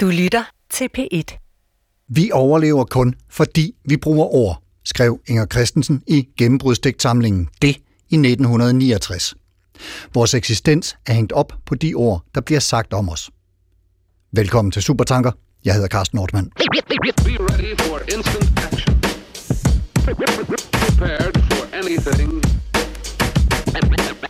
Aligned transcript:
Du 0.00 0.06
lytter 0.06 0.44
til 0.70 0.88
P1. 0.98 1.22
Vi 2.08 2.30
overlever 2.32 2.84
kun, 2.84 3.14
fordi 3.28 3.74
vi 3.84 3.96
bruger 3.96 4.26
ord, 4.26 4.62
skrev 4.84 5.20
Inger 5.26 5.46
Christensen 5.46 6.02
i 6.06 6.28
gennembrudsdigtsamlingen 6.36 7.48
Det 7.62 7.76
i 8.08 8.16
1969. 8.16 9.34
Vores 10.14 10.34
eksistens 10.34 10.96
er 11.06 11.12
hængt 11.12 11.32
op 11.32 11.52
på 11.66 11.74
de 11.74 11.94
ord, 11.94 12.24
der 12.34 12.40
bliver 12.40 12.60
sagt 12.60 12.92
om 12.92 13.08
os. 13.08 13.30
Velkommen 14.32 14.72
til 14.72 14.82
Supertanker. 14.82 15.32
Jeg 15.64 15.74
hedder 15.74 15.88
Carsten 15.88 16.16
Nordmann. 16.16 16.50
Prepared 20.72 21.34
for 21.50 21.76
anything 21.76 22.42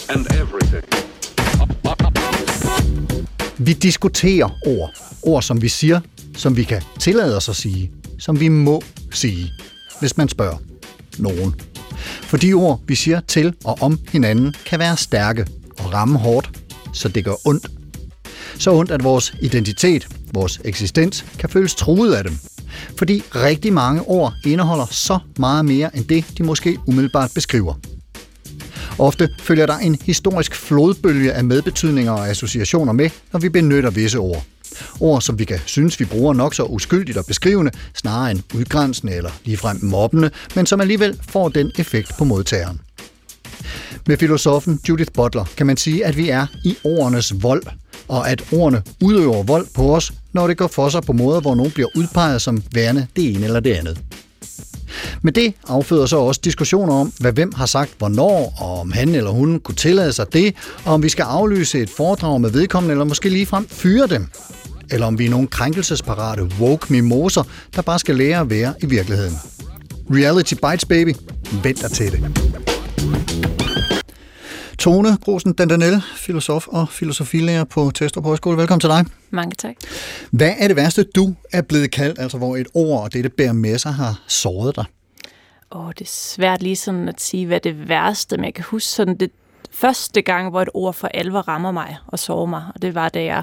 and 0.08 0.26
everything. 0.32 0.98
Vi 3.58 3.72
diskuterer 3.72 4.48
ord. 4.66 4.90
Ord, 5.22 5.42
som 5.42 5.62
vi 5.62 5.68
siger, 5.68 6.00
som 6.36 6.56
vi 6.56 6.64
kan 6.64 6.82
tillade 6.98 7.36
os 7.36 7.48
at 7.48 7.56
sige, 7.56 7.90
som 8.18 8.40
vi 8.40 8.48
må 8.48 8.82
sige, 9.10 9.52
hvis 10.00 10.16
man 10.16 10.28
spørger 10.28 10.56
nogen. 11.18 11.54
For 12.22 12.36
de 12.36 12.52
ord, 12.52 12.80
vi 12.86 12.94
siger 12.94 13.20
til 13.20 13.54
og 13.64 13.78
om 13.80 13.98
hinanden, 14.12 14.54
kan 14.66 14.78
være 14.78 14.96
stærke 14.96 15.46
og 15.78 15.94
ramme 15.94 16.18
hårdt, 16.18 16.50
så 16.92 17.08
det 17.08 17.24
gør 17.24 17.46
ondt. 17.48 17.66
Så 18.58 18.72
ondt, 18.72 18.90
at 18.90 19.04
vores 19.04 19.34
identitet, 19.40 20.08
vores 20.32 20.60
eksistens, 20.64 21.24
kan 21.38 21.48
føles 21.48 21.74
truet 21.74 22.14
af 22.14 22.24
dem. 22.24 22.38
Fordi 22.98 23.22
rigtig 23.34 23.72
mange 23.72 24.02
ord 24.02 24.34
indeholder 24.44 24.86
så 24.86 25.18
meget 25.38 25.64
mere 25.64 25.96
end 25.96 26.04
det, 26.04 26.24
de 26.38 26.42
måske 26.42 26.78
umiddelbart 26.86 27.30
beskriver. 27.34 27.74
Ofte 28.98 29.28
følger 29.38 29.66
der 29.66 29.78
en 29.78 29.98
historisk 30.04 30.54
flodbølge 30.54 31.32
af 31.32 31.44
medbetydninger 31.44 32.12
og 32.12 32.28
associationer 32.28 32.92
med, 32.92 33.10
når 33.32 33.40
vi 33.40 33.48
benytter 33.48 33.90
visse 33.90 34.18
ord. 34.18 34.44
Ord, 35.00 35.20
som 35.22 35.38
vi 35.38 35.44
kan 35.44 35.58
synes, 35.66 36.00
vi 36.00 36.04
bruger 36.04 36.34
nok 36.34 36.54
så 36.54 36.64
uskyldigt 36.64 37.18
og 37.18 37.26
beskrivende, 37.26 37.72
snarere 37.94 38.30
end 38.30 38.42
udgrænsende 38.54 39.14
eller 39.14 39.30
ligefrem 39.44 39.78
mobbende, 39.82 40.30
men 40.54 40.66
som 40.66 40.80
alligevel 40.80 41.18
får 41.28 41.48
den 41.48 41.72
effekt 41.78 42.12
på 42.18 42.24
modtageren. 42.24 42.80
Med 44.06 44.16
filosofen 44.16 44.80
Judith 44.88 45.12
Butler 45.12 45.44
kan 45.56 45.66
man 45.66 45.76
sige, 45.76 46.06
at 46.06 46.16
vi 46.16 46.28
er 46.28 46.46
i 46.64 46.76
ordernes 46.84 47.42
vold, 47.42 47.62
og 48.08 48.30
at 48.30 48.42
ordene 48.52 48.82
udøver 49.02 49.42
vold 49.42 49.66
på 49.74 49.96
os, 49.96 50.12
når 50.32 50.46
det 50.46 50.56
går 50.56 50.66
for 50.66 50.88
sig 50.88 51.02
på 51.02 51.12
måder, 51.12 51.40
hvor 51.40 51.54
nogen 51.54 51.72
bliver 51.72 51.88
udpeget 51.96 52.42
som 52.42 52.62
værende 52.72 53.06
det 53.16 53.34
ene 53.34 53.44
eller 53.44 53.60
det 53.60 53.72
andet. 53.72 53.98
Men 55.22 55.34
det 55.34 55.54
afføder 55.68 56.06
så 56.06 56.16
også 56.16 56.40
diskussioner 56.44 56.94
om, 56.94 57.12
hvad 57.20 57.32
hvem 57.32 57.52
har 57.54 57.66
sagt 57.66 57.90
hvornår, 57.98 58.54
og 58.60 58.80
om 58.80 58.92
han 58.92 59.14
eller 59.14 59.30
hun 59.30 59.60
kunne 59.60 59.74
tillade 59.74 60.12
sig 60.12 60.32
det, 60.32 60.54
og 60.84 60.94
om 60.94 61.02
vi 61.02 61.08
skal 61.08 61.22
aflyse 61.22 61.80
et 61.80 61.90
foredrag 61.90 62.40
med 62.40 62.50
vedkommende, 62.50 62.92
eller 62.92 63.04
måske 63.04 63.28
ligefrem 63.28 63.68
fyre 63.68 64.06
dem. 64.06 64.26
Eller 64.90 65.06
om 65.06 65.18
vi 65.18 65.26
er 65.26 65.30
nogle 65.30 65.46
krænkelsesparate 65.46 66.50
woke 66.60 66.92
mimoser, 66.92 67.42
der 67.76 67.82
bare 67.82 67.98
skal 67.98 68.16
lære 68.16 68.40
at 68.40 68.50
være 68.50 68.74
i 68.82 68.86
virkeligheden. 68.86 69.34
Reality 70.10 70.54
bites, 70.54 70.84
baby. 70.84 71.14
Vent 71.62 71.82
dig 71.82 71.90
til 71.90 72.12
det. 72.12 73.57
Tone 74.78 75.16
Grosen 75.16 75.52
Dandanel, 75.52 76.02
filosof 76.16 76.68
og 76.68 76.88
filosofilærer 76.88 77.64
på 77.64 77.90
Testrup 77.90 78.24
Højskole. 78.24 78.56
Velkommen 78.58 78.80
til 78.80 78.90
dig. 78.90 79.04
Mange 79.30 79.54
tak. 79.54 79.74
Hvad 80.30 80.54
er 80.58 80.68
det 80.68 80.76
værste, 80.76 81.02
du 81.02 81.34
er 81.52 81.62
blevet 81.62 81.90
kaldt, 81.90 82.18
altså 82.18 82.38
hvor 82.38 82.56
et 82.56 82.66
ord 82.74 83.02
og 83.02 83.12
det, 83.12 83.24
det 83.24 83.32
bærer 83.32 83.52
med 83.52 83.78
sig, 83.78 83.92
har 83.92 84.22
såret 84.26 84.76
dig? 84.76 84.84
Åh, 85.72 85.88
det 85.88 86.00
er 86.00 86.10
svært 86.10 86.62
lige 86.62 86.76
sådan 86.76 87.08
at 87.08 87.20
sige, 87.20 87.46
hvad 87.46 87.60
det 87.60 87.88
værste, 87.88 88.36
men 88.36 88.44
jeg 88.44 88.54
kan 88.54 88.64
huske 88.64 88.88
sådan 88.88 89.16
det 89.16 89.30
første 89.70 90.22
gang, 90.22 90.50
hvor 90.50 90.62
et 90.62 90.68
ord 90.74 90.94
for 90.94 91.08
alvor 91.08 91.40
rammer 91.40 91.70
mig 91.70 91.96
og 92.06 92.18
sårer 92.18 92.46
mig, 92.46 92.64
og 92.74 92.82
det 92.82 92.94
var, 92.94 93.08
da 93.08 93.24
jeg 93.24 93.42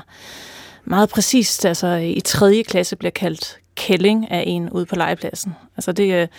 meget 0.86 1.09
præcist, 1.09 1.66
altså 1.66 1.88
i 1.95 2.22
tredje 2.25 2.63
klasse 2.63 2.95
bliver 2.95 3.11
kaldt 3.11 3.58
kælling 3.75 4.31
af 4.31 4.44
en 4.47 4.69
ude 4.69 4.86
på 4.86 4.95
legepladsen. 4.95 5.56
Altså 5.78 5.91
det, 5.91 6.30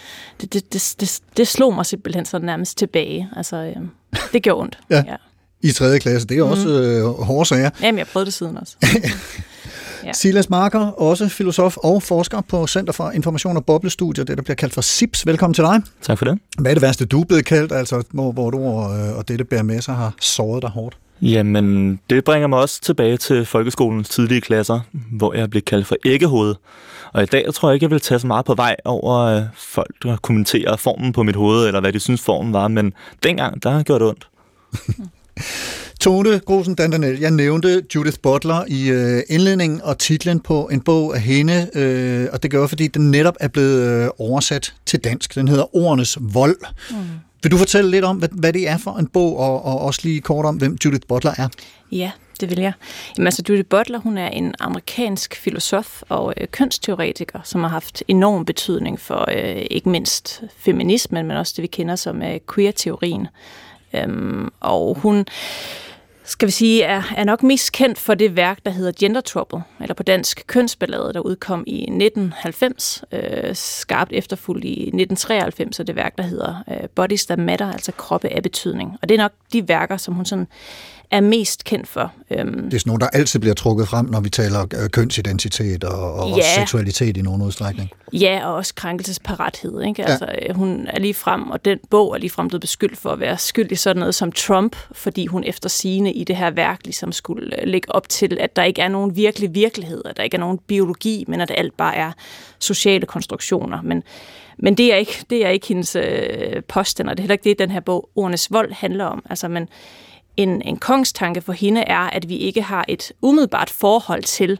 det, 0.40 0.52
det, 0.52 0.72
det, 0.72 0.94
det, 1.00 1.20
det 1.36 1.48
slog 1.48 1.74
mig 1.74 1.86
simpelthen 1.86 2.24
sådan 2.24 2.46
nærmest 2.46 2.78
tilbage. 2.78 3.28
Altså 3.36 3.56
øh, 3.56 3.82
det 4.32 4.42
gjorde 4.42 4.60
ondt. 4.60 4.78
Ja. 4.90 5.02
ja. 5.06 5.16
I 5.60 5.72
tredje 5.72 5.98
klasse, 5.98 6.28
det 6.28 6.38
er 6.38 6.42
også 6.42 6.68
øh, 6.68 7.24
hårde 7.24 7.48
sager. 7.48 7.70
Jamen, 7.82 7.98
jeg 7.98 8.06
prøvede 8.06 8.26
det 8.26 8.34
siden 8.34 8.58
også. 8.58 8.76
Ja. 10.04 10.12
Silas 10.12 10.50
Marker, 10.50 10.80
også 10.80 11.28
filosof 11.28 11.76
og 11.76 12.02
forsker 12.02 12.40
på 12.40 12.66
Center 12.66 12.92
for 12.92 13.10
Information 13.10 13.56
og 13.56 13.64
Boblestudier, 13.64 14.24
det 14.24 14.36
der 14.36 14.42
bliver 14.42 14.54
kaldt 14.54 14.74
for 14.74 14.80
SIPS. 14.80 15.26
Velkommen 15.26 15.54
til 15.54 15.64
dig. 15.64 15.82
Tak 16.02 16.18
for 16.18 16.24
det. 16.24 16.38
Hvad 16.58 16.70
er 16.70 16.74
det 16.74 16.82
værste, 16.82 17.04
du 17.04 17.20
er 17.20 17.24
blevet 17.24 17.44
kaldt, 17.44 17.72
altså 17.72 18.02
hvor, 18.10 18.32
hvor 18.32 18.50
du 18.50 18.58
og, 18.58 19.14
og 19.14 19.28
det, 19.28 19.38
der 19.38 19.44
bærer 19.44 19.62
med 19.62 19.80
sig, 19.80 19.94
har 19.94 20.14
såret 20.20 20.62
dig 20.62 20.70
hårdt? 20.70 20.96
Jamen, 21.22 22.00
det 22.10 22.24
bringer 22.24 22.48
mig 22.48 22.58
også 22.58 22.80
tilbage 22.80 23.16
til 23.16 23.46
folkeskolens 23.46 24.08
tidlige 24.08 24.40
klasser, 24.40 24.80
hvor 25.12 25.34
jeg 25.34 25.50
blev 25.50 25.62
kaldt 25.62 25.86
for 25.86 25.96
æggehoved. 26.04 26.54
Og 27.16 27.22
i 27.22 27.26
dag 27.26 27.54
tror 27.54 27.68
jeg 27.68 27.74
ikke, 27.74 27.84
jeg 27.84 27.90
vil 27.90 28.00
tage 28.00 28.18
så 28.18 28.26
meget 28.26 28.44
på 28.44 28.54
vej 28.54 28.76
over 28.84 29.18
øh, 29.18 29.42
folk, 29.54 30.02
der 30.02 30.16
kommenterer 30.16 30.76
formen 30.76 31.12
på 31.12 31.22
mit 31.22 31.36
hoved, 31.36 31.66
eller 31.66 31.80
hvad 31.80 31.92
de 31.92 32.00
synes 32.00 32.22
formen 32.22 32.52
var, 32.52 32.68
men 32.68 32.92
dengang, 33.22 33.62
der 33.62 33.70
har 33.70 33.82
gjort 33.82 34.00
det 34.00 34.08
ondt. 34.08 34.28
Tone 36.00 36.38
Grosen 36.38 36.74
Dandanel, 36.74 37.18
jeg 37.18 37.30
nævnte 37.30 37.82
Judith 37.94 38.18
Butler 38.22 38.64
i 38.68 38.88
øh, 38.88 39.22
indledningen 39.28 39.82
og 39.82 39.98
titlen 39.98 40.40
på 40.40 40.68
en 40.72 40.80
bog 40.80 41.14
af 41.14 41.20
hende, 41.20 41.70
øh, 41.74 42.28
og 42.32 42.42
det 42.42 42.50
gør 42.50 42.66
fordi 42.66 42.86
den 42.86 43.10
netop 43.10 43.36
er 43.40 43.48
blevet 43.48 44.04
øh, 44.04 44.08
oversat 44.18 44.74
til 44.86 45.04
dansk. 45.04 45.34
Den 45.34 45.48
hedder 45.48 45.76
Ordenes 45.76 46.18
Vold. 46.20 46.56
Mm. 46.90 46.96
Vil 47.42 47.52
du 47.52 47.56
fortælle 47.56 47.90
lidt 47.90 48.04
om, 48.04 48.16
hvad, 48.16 48.28
hvad 48.32 48.52
det 48.52 48.68
er 48.68 48.78
for 48.78 48.98
en 48.98 49.06
bog, 49.06 49.38
og, 49.38 49.64
og 49.64 49.80
også 49.80 50.00
lige 50.04 50.20
kort 50.20 50.46
om, 50.46 50.56
hvem 50.56 50.76
Judith 50.84 51.06
Butler 51.08 51.32
er? 51.38 51.48
Ja, 51.92 52.10
det 52.40 52.50
vil 52.50 52.58
jeg. 52.58 52.72
Jamen, 53.18 53.26
altså, 53.26 53.42
Judith 53.48 53.68
Butler, 53.68 53.98
hun 53.98 54.18
er 54.18 54.28
en 54.28 54.54
amerikansk 54.60 55.36
filosof 55.36 56.02
og 56.08 56.34
øh, 56.36 56.46
kønsteoretiker, 56.48 57.40
som 57.44 57.60
har 57.60 57.68
haft 57.68 58.02
enorm 58.08 58.44
betydning 58.44 59.00
for 59.00 59.30
øh, 59.30 59.66
ikke 59.70 59.88
mindst 59.88 60.42
feminismen, 60.58 61.26
men 61.26 61.36
også 61.36 61.52
det, 61.56 61.62
vi 61.62 61.66
kender 61.66 61.96
som 61.96 62.22
øh, 62.22 62.40
queer-teorien. 62.54 63.28
Øhm, 63.94 64.52
og 64.60 64.96
hun 64.98 65.26
skal 66.26 66.46
vi 66.46 66.52
sige, 66.52 66.82
er, 66.82 67.02
er 67.16 67.24
nok 67.24 67.42
mest 67.42 67.72
kendt 67.72 67.98
for 67.98 68.14
det 68.14 68.36
værk, 68.36 68.58
der 68.64 68.70
hedder 68.70 68.92
Gender 69.00 69.20
Trouble, 69.20 69.62
eller 69.80 69.94
på 69.94 70.02
dansk 70.02 70.44
Kønsballade, 70.46 71.12
der 71.12 71.20
udkom 71.20 71.64
i 71.66 71.80
1990, 71.80 73.04
øh, 73.12 73.54
skarpt 73.54 74.12
efterfulgt 74.12 74.64
i 74.64 74.70
1993, 74.70 75.80
og 75.80 75.86
det 75.86 75.96
værk, 75.96 76.18
der 76.18 76.24
hedder 76.24 76.64
øh, 76.70 76.88
Bodies 76.94 77.26
That 77.26 77.38
Matter, 77.38 77.72
altså 77.72 77.92
kroppe 77.92 78.28
af 78.28 78.42
betydning. 78.42 78.98
Og 79.02 79.08
det 79.08 79.14
er 79.14 79.18
nok 79.18 79.32
de 79.52 79.68
værker, 79.68 79.96
som 79.96 80.14
hun 80.14 80.24
sådan 80.24 80.46
er 81.10 81.20
mest 81.20 81.64
kendt 81.64 81.88
for. 81.88 82.12
Øhm, 82.30 82.62
det 82.62 82.74
er 82.74 82.78
sådan 82.78 82.90
nogle, 82.90 83.00
der 83.00 83.08
altid 83.08 83.40
bliver 83.40 83.54
trukket 83.54 83.88
frem, 83.88 84.06
når 84.06 84.20
vi 84.20 84.30
taler 84.30 84.66
øh, 84.82 84.90
kønsidentitet 84.90 85.84
og, 85.84 86.14
og 86.14 86.36
ja, 86.36 86.54
seksualitet 86.58 87.16
i 87.16 87.22
nogen 87.22 87.42
udstrækning. 87.42 87.90
Ja, 88.12 88.46
og 88.46 88.54
også 88.54 88.74
krænkelsesparathed. 88.74 89.82
Ikke? 89.82 90.02
Ja. 90.02 90.08
Altså, 90.08 90.28
øh, 90.48 90.56
hun 90.56 90.86
er 90.86 91.00
lige 91.00 91.14
frem, 91.14 91.50
og 91.50 91.64
den 91.64 91.78
bog 91.90 92.14
er 92.14 92.18
lige 92.18 92.30
frem 92.30 92.48
blevet 92.48 92.60
beskyldt 92.60 92.98
for 92.98 93.10
at 93.10 93.20
være 93.20 93.38
skyld 93.38 93.72
i 93.72 93.74
sådan 93.74 94.00
noget 94.00 94.14
som 94.14 94.32
Trump, 94.32 94.76
fordi 94.92 95.26
hun 95.26 95.44
efter 95.44 95.68
sine 95.68 96.12
i 96.12 96.24
det 96.24 96.36
her 96.36 96.50
værk 96.50 96.80
ligesom 96.84 97.12
skulle 97.12 97.60
øh, 97.60 97.68
lægge 97.68 97.94
op 97.94 98.08
til, 98.08 98.38
at 98.40 98.56
der 98.56 98.62
ikke 98.62 98.82
er 98.82 98.88
nogen 98.88 99.16
virkelig 99.16 99.54
virkelighed, 99.54 100.02
at 100.04 100.16
der 100.16 100.22
ikke 100.22 100.34
er 100.34 100.40
nogen 100.40 100.58
biologi, 100.58 101.24
men 101.28 101.40
at 101.40 101.52
alt 101.54 101.76
bare 101.76 101.96
er 101.96 102.12
sociale 102.58 103.06
konstruktioner. 103.06 103.82
Men 103.82 104.02
men 104.58 104.74
det 104.74 104.92
er 104.92 104.96
ikke, 104.96 105.24
det 105.30 105.46
er 105.46 105.48
ikke 105.48 105.66
hendes 105.66 105.96
øh, 105.96 106.62
påstand, 106.68 107.08
og 107.08 107.16
det 107.16 107.20
er 107.20 107.22
heller 107.22 107.34
ikke 107.34 107.48
det, 107.50 107.58
den 107.58 107.70
her 107.70 107.80
bog, 107.80 108.08
Ordenes 108.16 108.52
Vold, 108.52 108.72
handler 108.72 109.04
om. 109.04 109.24
Altså, 109.30 109.48
men 109.48 109.68
en, 110.36 110.62
en 110.62 110.76
kongstanke 110.76 111.40
for 111.40 111.52
hende 111.52 111.80
er, 111.80 112.00
at 112.00 112.28
vi 112.28 112.36
ikke 112.36 112.62
har 112.62 112.84
et 112.88 113.12
umiddelbart 113.22 113.70
forhold 113.70 114.22
til, 114.22 114.58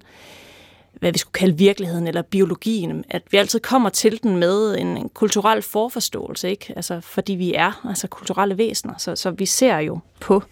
hvad 0.93 1.13
vi 1.13 1.19
skulle 1.19 1.33
kalde 1.33 1.59
virkeligheden 1.59 2.07
eller 2.07 2.23
biologien, 2.23 3.05
at 3.11 3.23
vi 3.31 3.37
altid 3.37 3.61
kommer 3.61 3.89
til 3.89 4.23
den 4.23 4.37
med 4.37 4.79
en, 4.79 4.87
en 4.87 5.09
kulturel 5.09 5.63
forforståelse, 5.63 6.51
ikke? 6.51 6.73
Altså, 6.77 7.01
fordi 7.01 7.33
vi 7.33 7.55
er 7.55 7.87
altså 7.89 8.09
kulturelle 8.09 8.59
væsener, 8.59 8.95
så, 8.99 9.17
så 9.17 9.31
vi 9.31 9.47
ser 9.47 9.79
jo 9.79 9.99
på 10.21 10.43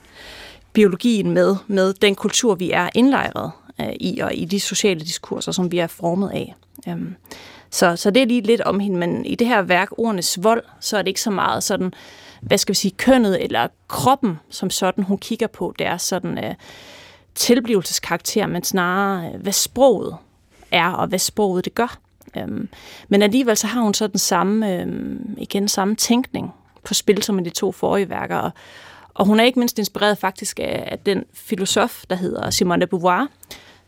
biologien 0.72 1.30
med, 1.30 1.56
med 1.66 1.94
den 1.94 2.14
kultur, 2.14 2.54
vi 2.54 2.70
er 2.70 2.88
indlejret 2.94 3.50
øh, 3.80 3.92
i, 4.00 4.18
og 4.18 4.34
i 4.34 4.44
de 4.44 4.60
sociale 4.60 5.00
diskurser, 5.00 5.52
som 5.52 5.72
vi 5.72 5.78
er 5.78 5.86
formet 5.86 6.30
af. 6.30 6.54
Øhm, 6.88 7.14
så, 7.70 7.96
så 7.96 8.10
det 8.10 8.22
er 8.22 8.26
lige 8.26 8.40
lidt 8.40 8.60
om 8.60 8.80
hende, 8.80 8.98
men 8.98 9.26
i 9.26 9.34
det 9.34 9.46
her 9.46 9.62
værk, 9.62 9.88
Ordenes 9.98 10.38
Vold, 10.42 10.62
så 10.80 10.96
er 10.96 11.02
det 11.02 11.08
ikke 11.08 11.20
så 11.20 11.30
meget 11.30 11.62
sådan, 11.62 11.94
hvad 12.46 12.58
skal 12.58 12.72
vi 12.72 12.76
sige, 12.76 12.92
kønnet 12.96 13.44
eller 13.44 13.68
kroppen 13.88 14.38
som 14.50 14.70
sådan, 14.70 15.04
hun 15.04 15.18
kigger 15.18 15.46
på, 15.46 15.74
det 15.78 15.86
er 15.86 15.96
sådan 15.96 16.44
øh, 16.44 16.54
tilblivelseskarakter, 17.34 18.46
men 18.46 18.64
snarere, 18.64 19.32
øh, 19.34 19.40
hvad 19.40 19.52
sproget 19.52 20.16
er, 20.70 20.90
og 20.90 21.06
hvad 21.06 21.18
sproget 21.18 21.64
det 21.64 21.74
gør. 21.74 21.98
Øhm, 22.36 22.68
men 23.08 23.22
alligevel 23.22 23.56
så 23.56 23.66
har 23.66 23.80
hun 23.80 23.94
så 23.94 24.06
den 24.06 24.18
samme, 24.18 24.82
um, 24.82 25.36
igen 25.38 25.68
samme 25.68 25.94
tænkning 25.94 26.54
på 26.84 26.94
spil 26.94 27.22
som 27.22 27.38
i 27.38 27.42
de 27.42 27.50
to 27.50 27.72
forrige 27.72 28.10
værker, 28.10 28.36
og, 28.36 28.50
og 29.14 29.26
hun 29.26 29.40
er 29.40 29.44
ikke 29.44 29.58
mindst 29.58 29.78
inspireret 29.78 30.18
faktisk 30.18 30.60
af, 30.60 30.88
af 30.92 30.98
den 30.98 31.24
filosof, 31.34 32.04
der 32.10 32.16
hedder 32.16 32.50
Simone 32.50 32.80
de 32.80 32.86
Beauvoir, 32.86 33.28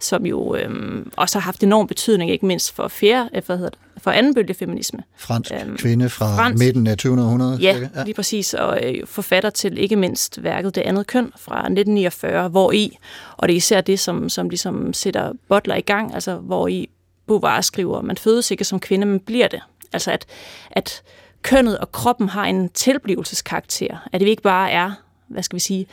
som 0.01 0.27
jo 0.27 0.57
øhm, 0.57 1.13
også 1.17 1.39
har 1.39 1.45
haft 1.45 1.63
enorm 1.63 1.87
betydning, 1.87 2.31
ikke 2.31 2.47
mindst 2.47 2.73
for, 2.73 2.89
fjerde, 2.89 3.31
øh, 3.35 3.43
hvad 3.47 3.57
hedder 3.57 3.71
det, 3.71 3.79
for 4.03 4.11
anden 4.11 4.35
bølge 4.35 4.55
feminisme. 4.55 5.03
Fransk 5.17 5.53
øhm, 5.53 5.77
kvinde 5.77 6.11
fra 6.11 6.37
fransk, 6.37 6.65
midten 6.65 6.87
af 6.87 6.99
2000 6.99 7.63
Ja, 7.63 7.77
ja, 7.97 8.05
lige 8.05 8.15
præcis, 8.15 8.55
og 8.55 8.81
øh, 8.85 9.07
forfatter 9.07 9.51
til 9.51 9.79
ikke 9.79 9.97
mindst 9.97 10.43
værket 10.43 10.75
Det 10.75 10.81
andet 10.81 11.07
køn 11.07 11.33
fra 11.37 11.57
1949, 11.57 12.49
hvor 12.49 12.73
i, 12.73 12.99
og 13.37 13.49
det 13.49 13.55
er 13.55 13.57
især 13.57 13.81
det, 13.81 14.01
som, 14.01 14.29
som 14.29 14.49
ligesom 14.49 14.93
sætter 14.93 15.33
Butler 15.49 15.75
i 15.75 15.81
gang, 15.81 16.15
altså 16.15 16.37
hvor 16.37 16.69
i 16.69 16.89
Beauvoir 17.27 17.61
skriver, 17.61 18.03
man 18.03 18.17
fødes 18.17 18.51
ikke 18.51 18.65
som 18.65 18.81
kvinde, 18.81 19.07
men 19.07 19.21
bliver 19.21 19.49
det. 19.49 19.61
Altså 19.93 20.11
at, 20.11 20.27
at 20.71 21.03
kønnet 21.43 21.79
og 21.79 21.93
kroppen 21.93 22.29
har 22.29 22.45
en 22.45 22.69
tilblivelseskarakter, 22.69 24.09
at 24.13 24.21
det 24.21 24.29
ikke 24.29 24.43
bare 24.43 24.71
er, 24.71 24.93
hvad 25.29 25.43
skal 25.43 25.55
vi 25.55 25.61
sige, 25.61 25.87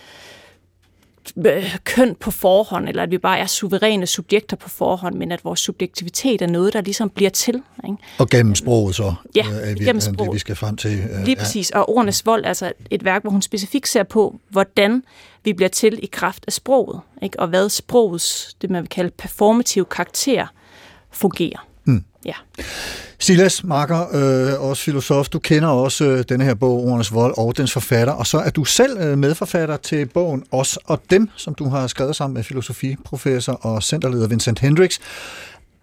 køn 1.84 2.16
på 2.16 2.32
forhånd, 2.32 2.90
eller 2.90 3.04
at 3.04 3.12
vi 3.12 3.18
bare 3.18 3.40
er 3.40 3.46
suveræne 3.46 4.08
subjekter 4.08 4.58
på 4.58 4.70
forhånd, 4.70 5.16
men 5.16 5.32
at 5.32 5.46
vores 5.46 5.60
subjektivitet 5.60 6.42
er 6.42 6.48
noget, 6.48 6.74
der 6.74 6.82
ligesom 6.82 7.10
bliver 7.10 7.30
til. 7.30 7.62
Ikke? 7.84 7.98
Og 8.20 8.30
gennem 8.30 8.56
sproget 8.56 8.96
så, 8.96 9.14
ja, 9.36 9.46
øh, 9.50 9.72
er 9.72 9.76
gennem 9.76 10.00
sproget. 10.00 10.20
det, 10.20 10.34
vi 10.34 10.40
skal 10.40 10.56
frem 10.56 10.78
til. 10.78 11.00
Øh, 11.00 11.26
Lige 11.26 11.36
præcis, 11.36 11.72
og 11.72 11.90
Ordenes 11.90 12.26
Vold, 12.26 12.46
altså 12.46 12.72
et 12.90 13.06
værk, 13.06 13.22
hvor 13.22 13.32
hun 13.32 13.42
specifikt 13.42 13.88
ser 13.88 14.04
på, 14.04 14.40
hvordan 14.50 15.04
vi 15.44 15.54
bliver 15.54 15.70
til 15.70 16.00
i 16.04 16.10
kraft 16.12 16.44
af 16.48 16.54
sproget, 16.54 17.00
ikke? 17.22 17.40
og 17.40 17.48
hvad 17.48 17.70
sprogets, 17.70 18.54
det 18.62 18.70
man 18.70 18.82
vil 18.82 18.90
kalde 18.90 19.10
performative 19.18 19.86
karakter, 19.86 20.48
fungerer. 21.12 21.68
Ja. 22.26 22.34
Silas 23.20 23.64
Marker, 23.64 24.08
øh, 24.14 24.70
også 24.70 24.84
filosof, 24.84 25.30
du 25.30 25.40
kender 25.40 25.68
også 25.68 26.06
øh, 26.06 26.24
denne 26.30 26.44
her 26.44 26.54
bog, 26.54 26.84
Ordenes 26.84 27.14
Vold, 27.14 27.34
og 27.38 27.58
dens 27.58 27.74
forfatter, 27.74 28.14
og 28.14 28.28
så 28.28 28.38
er 28.38 28.50
du 28.50 28.64
selv 28.64 28.98
øh, 29.00 29.18
medforfatter 29.18 29.78
til 29.78 30.06
bogen 30.06 30.44
Os 30.52 30.78
og 30.86 31.02
Dem, 31.10 31.30
som 31.36 31.56
du 31.56 31.70
har 31.70 31.88
skrevet 31.88 32.16
sammen 32.16 32.34
med 32.34 32.44
filosofiprofessor 32.44 33.54
og 33.54 33.84
centerleder 33.84 34.28
Vincent 34.28 34.60
Hendricks. 34.60 35.00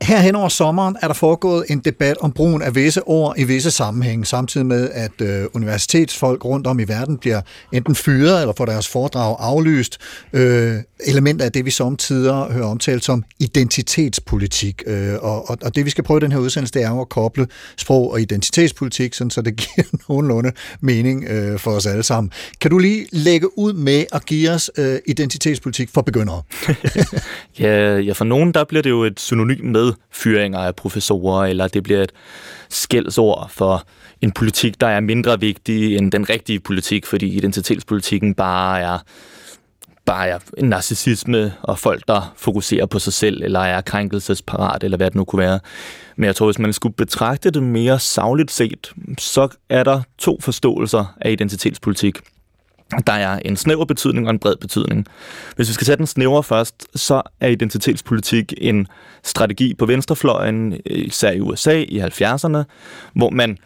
Her 0.02 0.18
hen 0.18 0.36
over 0.36 0.48
sommeren 0.48 0.96
er 1.02 1.06
der 1.06 1.14
foregået 1.14 1.64
en 1.68 1.78
debat 1.78 2.16
om 2.20 2.32
brugen 2.32 2.62
af 2.62 2.74
visse 2.74 3.02
ord 3.02 3.34
i 3.38 3.44
visse 3.44 3.70
sammenhænge, 3.70 4.24
samtidig 4.24 4.66
med, 4.66 4.90
at 4.92 5.20
øh, 5.20 5.46
universitetsfolk 5.54 6.44
rundt 6.44 6.66
om 6.66 6.80
i 6.80 6.84
verden 6.84 7.18
bliver 7.18 7.40
enten 7.72 7.94
fyret 7.94 8.40
eller 8.40 8.54
får 8.56 8.64
deres 8.64 8.88
foredrag 8.88 9.36
aflyst. 9.38 9.98
Øh, 10.32 10.76
elementer 11.06 11.44
af 11.44 11.52
det, 11.52 11.64
vi 11.64 11.70
samtidig 11.70 12.32
hører 12.32 12.66
omtalt 12.66 13.04
som 13.04 13.24
identitetspolitik. 13.38 14.82
Øh, 14.86 15.14
og, 15.20 15.50
og, 15.50 15.58
og 15.62 15.74
det, 15.74 15.84
vi 15.84 15.90
skal 15.90 16.04
prøve 16.04 16.18
i 16.18 16.20
den 16.20 16.32
her 16.32 16.38
udsendelse, 16.38 16.74
det 16.74 16.82
er 16.82 16.90
jo 16.90 17.00
at 17.00 17.08
koble 17.08 17.46
sprog 17.76 18.10
og 18.10 18.20
identitetspolitik, 18.20 19.14
sådan, 19.14 19.30
så 19.30 19.42
det 19.42 19.56
giver 19.62 19.86
nogenlunde 20.08 20.52
mening 20.80 21.24
øh, 21.28 21.58
for 21.58 21.70
os 21.70 21.86
alle 21.86 22.02
sammen. 22.02 22.32
Kan 22.60 22.70
du 22.70 22.78
lige 22.78 23.06
lægge 23.12 23.58
ud 23.58 23.72
med 23.72 24.04
at 24.12 24.26
give 24.26 24.50
os 24.50 24.70
øh, 24.78 24.98
identitetspolitik 25.06 25.90
for 25.94 26.02
begyndere? 26.02 26.42
ja, 27.60 27.98
ja, 27.98 28.12
for 28.12 28.24
nogen 28.24 28.54
der 28.54 28.64
bliver 28.64 28.82
det 28.82 28.90
jo 28.90 29.04
et 29.04 29.20
synonym 29.20 29.64
med 29.64 29.92
fyringer 30.10 30.58
af 30.58 30.76
professorer, 30.76 31.46
eller 31.46 31.68
det 31.68 31.82
bliver 31.82 32.02
et 32.02 32.12
skældsord 32.68 33.50
for 33.50 33.86
en 34.20 34.32
politik, 34.32 34.80
der 34.80 34.86
er 34.86 35.00
mindre 35.00 35.40
vigtig 35.40 35.96
end 35.96 36.12
den 36.12 36.28
rigtige 36.28 36.60
politik, 36.60 37.06
fordi 37.06 37.28
identitetspolitikken 37.28 38.34
bare 38.34 38.80
er 38.80 38.98
bare 40.04 40.28
er 40.28 40.38
en 40.58 40.68
narcissisme 40.68 41.54
og 41.62 41.78
folk, 41.78 42.02
der 42.08 42.32
fokuserer 42.36 42.86
på 42.86 42.98
sig 42.98 43.12
selv, 43.12 43.42
eller 43.42 43.60
er 43.60 43.80
krænkelsesparat, 43.80 44.84
eller 44.84 44.96
hvad 44.96 45.10
det 45.10 45.14
nu 45.14 45.24
kunne 45.24 45.42
være. 45.42 45.60
Men 46.16 46.24
jeg 46.24 46.36
tror, 46.36 46.46
hvis 46.46 46.58
man 46.58 46.72
skulle 46.72 46.94
betragte 46.94 47.50
det 47.50 47.62
mere 47.62 47.98
savligt 47.98 48.50
set, 48.50 48.92
så 49.18 49.48
er 49.68 49.84
der 49.84 50.02
to 50.18 50.40
forståelser 50.40 51.16
af 51.20 51.30
identitetspolitik. 51.30 52.18
Der 53.06 53.12
er 53.12 53.38
en 53.38 53.56
snæver 53.56 53.84
betydning 53.84 54.26
og 54.26 54.30
en 54.30 54.38
bred 54.38 54.56
betydning. 54.56 55.06
Hvis 55.56 55.68
vi 55.68 55.72
skal 55.72 55.84
tage 55.84 55.96
den 55.96 56.06
snævre 56.06 56.42
først, 56.42 56.86
så 56.94 57.22
er 57.40 57.48
identitetspolitik 57.48 58.54
en 58.58 58.86
strategi 59.22 59.74
på 59.74 59.86
venstrefløjen, 59.86 60.80
især 60.86 61.30
i 61.30 61.40
USA 61.40 61.84
i 61.88 62.00
70'erne, 62.00 62.62
hvor 63.14 63.30
man 63.30 63.58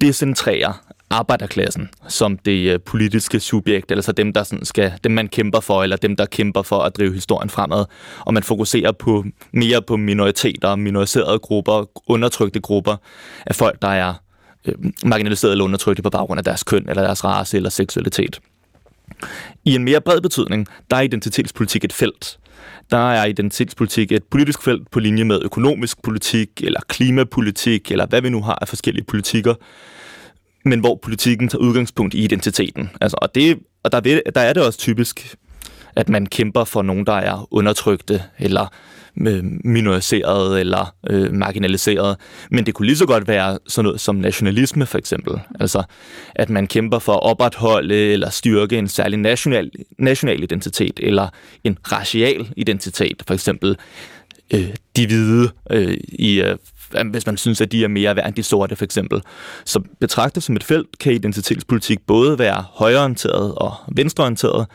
decentrerer 0.00 0.72
arbejderklassen 1.10 1.88
som 2.08 2.38
det 2.38 2.72
øh, 2.72 2.80
politiske 2.80 3.40
subjekt, 3.40 3.90
altså 3.90 4.12
dem, 4.12 4.32
der 4.32 4.42
sådan 4.42 4.64
skal, 4.64 4.92
dem 5.04 5.12
man 5.12 5.28
kæmper 5.28 5.60
for, 5.60 5.82
eller 5.82 5.96
dem, 5.96 6.16
der 6.16 6.26
kæmper 6.26 6.62
for 6.62 6.78
at 6.78 6.96
drive 6.96 7.14
historien 7.14 7.50
fremad. 7.50 7.84
Og 8.20 8.34
man 8.34 8.42
fokuserer 8.42 8.92
på 8.92 9.24
mere 9.52 9.82
på 9.82 9.96
minoriteter, 9.96 10.76
minoriserede 10.76 11.38
grupper, 11.38 11.84
undertrykte 12.06 12.60
grupper 12.60 12.96
af 13.46 13.54
folk, 13.54 13.82
der 13.82 13.88
er 13.88 14.14
øh, 14.64 14.74
marginaliseret 15.04 15.52
eller 15.52 15.64
undertrykte 15.64 16.02
på 16.02 16.10
baggrund 16.10 16.38
af 16.38 16.44
deres 16.44 16.64
køn, 16.64 16.88
eller 16.88 17.02
deres 17.02 17.24
race 17.24 17.56
eller 17.56 17.70
seksualitet. 17.70 18.40
I 19.64 19.74
en 19.74 19.84
mere 19.84 20.00
bred 20.00 20.20
betydning, 20.20 20.66
der 20.90 20.96
er 20.96 21.00
identitetspolitik 21.00 21.84
et 21.84 21.92
felt. 21.92 22.38
Der 22.90 23.10
er 23.10 23.24
identitetspolitik 23.24 24.12
et 24.12 24.24
politisk 24.24 24.62
felt 24.62 24.90
på 24.90 25.00
linje 25.00 25.24
med 25.24 25.40
økonomisk 25.44 26.02
politik, 26.02 26.48
eller 26.62 26.80
klimapolitik, 26.88 27.90
eller 27.90 28.06
hvad 28.06 28.22
vi 28.22 28.30
nu 28.30 28.42
har 28.42 28.58
af 28.60 28.68
forskellige 28.68 29.04
politikker, 29.04 29.54
men 30.68 30.80
hvor 30.80 30.98
politikken 31.02 31.48
tager 31.48 31.62
udgangspunkt 31.62 32.14
i 32.14 32.24
identiteten. 32.24 32.90
Altså, 33.00 33.16
og 33.22 33.34
det, 33.34 33.58
og 33.82 33.92
der, 33.92 34.00
ved, 34.00 34.22
der 34.34 34.40
er 34.40 34.52
det 34.52 34.62
også 34.62 34.78
typisk, 34.78 35.36
at 35.96 36.08
man 36.08 36.26
kæmper 36.26 36.64
for 36.64 36.82
nogen, 36.82 37.06
der 37.06 37.12
er 37.12 37.48
undertrykte, 37.50 38.22
eller 38.38 38.66
øh, 39.26 39.44
minoriseret, 39.64 40.60
eller 40.60 40.94
øh, 41.10 41.32
marginaliseret. 41.32 42.16
Men 42.50 42.66
det 42.66 42.74
kunne 42.74 42.86
lige 42.86 42.96
så 42.96 43.06
godt 43.06 43.28
være 43.28 43.58
sådan 43.66 43.84
noget 43.84 44.00
som 44.00 44.16
nationalisme 44.16 44.86
for 44.86 44.98
eksempel. 44.98 45.40
Altså 45.60 45.82
at 46.34 46.50
man 46.50 46.66
kæmper 46.66 46.98
for 46.98 47.12
at 47.12 47.22
opretholde 47.22 47.94
eller 47.94 48.30
styrke 48.30 48.78
en 48.78 48.88
særlig 48.88 49.18
national, 49.18 49.70
national 49.98 50.42
identitet 50.42 51.00
eller 51.02 51.28
en 51.64 51.78
racial 51.92 52.48
identitet. 52.56 53.22
For 53.26 53.34
eksempel 53.34 53.76
øh, 54.54 54.74
de 54.96 55.06
hvide 55.06 55.50
øh, 55.70 55.96
i 56.08 56.40
øh, 56.40 56.56
hvis 57.10 57.26
man 57.26 57.36
synes, 57.36 57.60
at 57.60 57.72
de 57.72 57.84
er 57.84 57.88
mere 57.88 58.16
værd 58.16 58.26
end 58.26 58.34
de 58.34 58.42
sorte, 58.42 58.76
for 58.76 58.84
eksempel. 58.84 59.22
Så 59.64 59.80
betragtet 60.00 60.42
som 60.42 60.56
et 60.56 60.64
felt 60.64 60.98
kan 60.98 61.12
identitetspolitik 61.12 61.98
både 62.06 62.38
være 62.38 62.64
højreorienteret 62.74 63.54
og 63.54 63.74
venstreorienteret, 63.96 64.66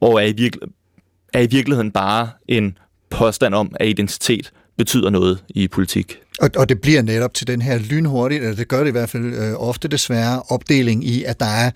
og 0.00 0.22
er 0.22 0.26
i, 0.26 0.32
virke, 0.32 0.58
er 1.32 1.40
i 1.40 1.46
virkeligheden 1.46 1.90
bare 1.90 2.28
en 2.48 2.78
påstand 3.10 3.54
om, 3.54 3.72
at 3.80 3.88
identitet 3.88 4.52
betyder 4.78 5.10
noget 5.10 5.44
i 5.48 5.68
politik. 5.68 6.18
Og, 6.40 6.50
og 6.56 6.68
det 6.68 6.80
bliver 6.80 7.02
netop 7.02 7.34
til 7.34 7.46
den 7.46 7.62
her 7.62 7.78
lynhurtigt, 7.78 8.42
eller 8.42 8.56
det 8.56 8.68
gør 8.68 8.80
det 8.80 8.88
i 8.88 8.92
hvert 8.92 9.08
fald 9.08 9.24
øh, 9.24 9.54
ofte 9.54 9.88
desværre, 9.88 10.42
opdeling 10.48 11.04
i, 11.04 11.24
at 11.24 11.40
der 11.40 11.46
er 11.46 11.70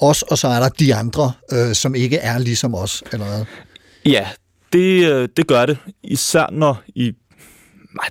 os, 0.00 0.22
og 0.22 0.38
så 0.38 0.48
er 0.48 0.60
der 0.60 0.68
de 0.68 0.94
andre, 0.94 1.32
øh, 1.52 1.74
som 1.74 1.94
ikke 1.94 2.16
er 2.16 2.38
ligesom 2.38 2.74
os, 2.74 3.02
eller 3.12 3.26
hvad? 3.26 3.44
Ja, 4.06 4.28
det, 4.72 5.10
øh, 5.12 5.28
det 5.36 5.46
gør 5.46 5.66
det. 5.66 5.78
Især 6.04 6.46
når 6.52 6.82
i 6.88 7.12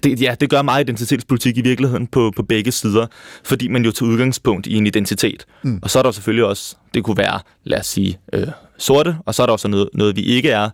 det, 0.04 0.22
ja, 0.22 0.36
det 0.40 0.50
gør 0.50 0.62
meget 0.62 0.84
identitetspolitik 0.84 1.58
i 1.58 1.62
virkeligheden 1.62 2.08
på, 2.08 2.32
på 2.36 2.44
begge 2.44 2.72
sider, 2.72 3.08
fordi 3.44 3.68
man 3.68 3.86
jo 3.86 3.92
tager 3.92 4.12
udgangspunkt 4.12 4.68
i 4.68 4.76
en 4.76 4.88
identitet. 4.88 5.46
Mm. 5.64 5.80
Og 5.82 5.90
så 5.90 6.00
er 6.00 6.04
der 6.04 6.12
selvfølgelig 6.12 6.46
også, 6.46 6.76
det 6.94 7.04
kunne 7.04 7.18
være, 7.18 7.40
lad 7.64 7.80
os 7.80 7.88
sige, 7.88 8.20
øh, 8.34 8.48
sorte, 8.78 9.18
og 9.26 9.36
så 9.36 9.42
er 9.42 9.46
der 9.46 9.54
også 9.54 9.68
noget, 9.68 9.90
noget 9.94 10.16
vi 10.16 10.22
ikke 10.22 10.50
er, 10.50 10.70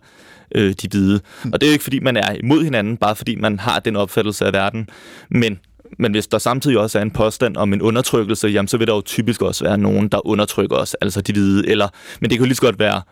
øh, 0.54 0.74
de 0.82 0.88
hvide. 0.88 1.20
Mm. 1.44 1.52
Og 1.52 1.60
det 1.60 1.66
er 1.66 1.70
jo 1.70 1.72
ikke, 1.72 1.84
fordi 1.84 1.98
man 1.98 2.16
er 2.16 2.32
imod 2.32 2.64
hinanden, 2.64 2.96
bare 2.96 3.16
fordi 3.16 3.34
man 3.34 3.58
har 3.58 3.80
den 3.80 3.96
opfattelse 3.96 4.46
af 4.46 4.52
verden, 4.52 4.88
men 5.30 5.58
men 5.98 6.12
hvis 6.12 6.26
der 6.26 6.38
samtidig 6.38 6.78
også 6.78 6.98
er 6.98 7.02
en 7.02 7.10
påstand 7.10 7.56
om 7.56 7.72
en 7.72 7.82
undertrykkelse, 7.82 8.48
jamen 8.48 8.68
så 8.68 8.76
vil 8.76 8.86
der 8.86 8.94
jo 8.94 9.00
typisk 9.00 9.42
også 9.42 9.64
være 9.64 9.78
nogen, 9.78 10.08
der 10.08 10.26
undertrykker 10.26 10.76
os, 10.76 10.94
altså 10.94 11.20
de 11.20 11.32
hvide. 11.32 11.68
Eller, 11.68 11.88
men 12.20 12.30
det 12.30 12.38
kan 12.38 12.44
jo 12.44 12.46
lige 12.46 12.56
så 12.56 12.62
godt 12.62 12.78
være 12.78 13.02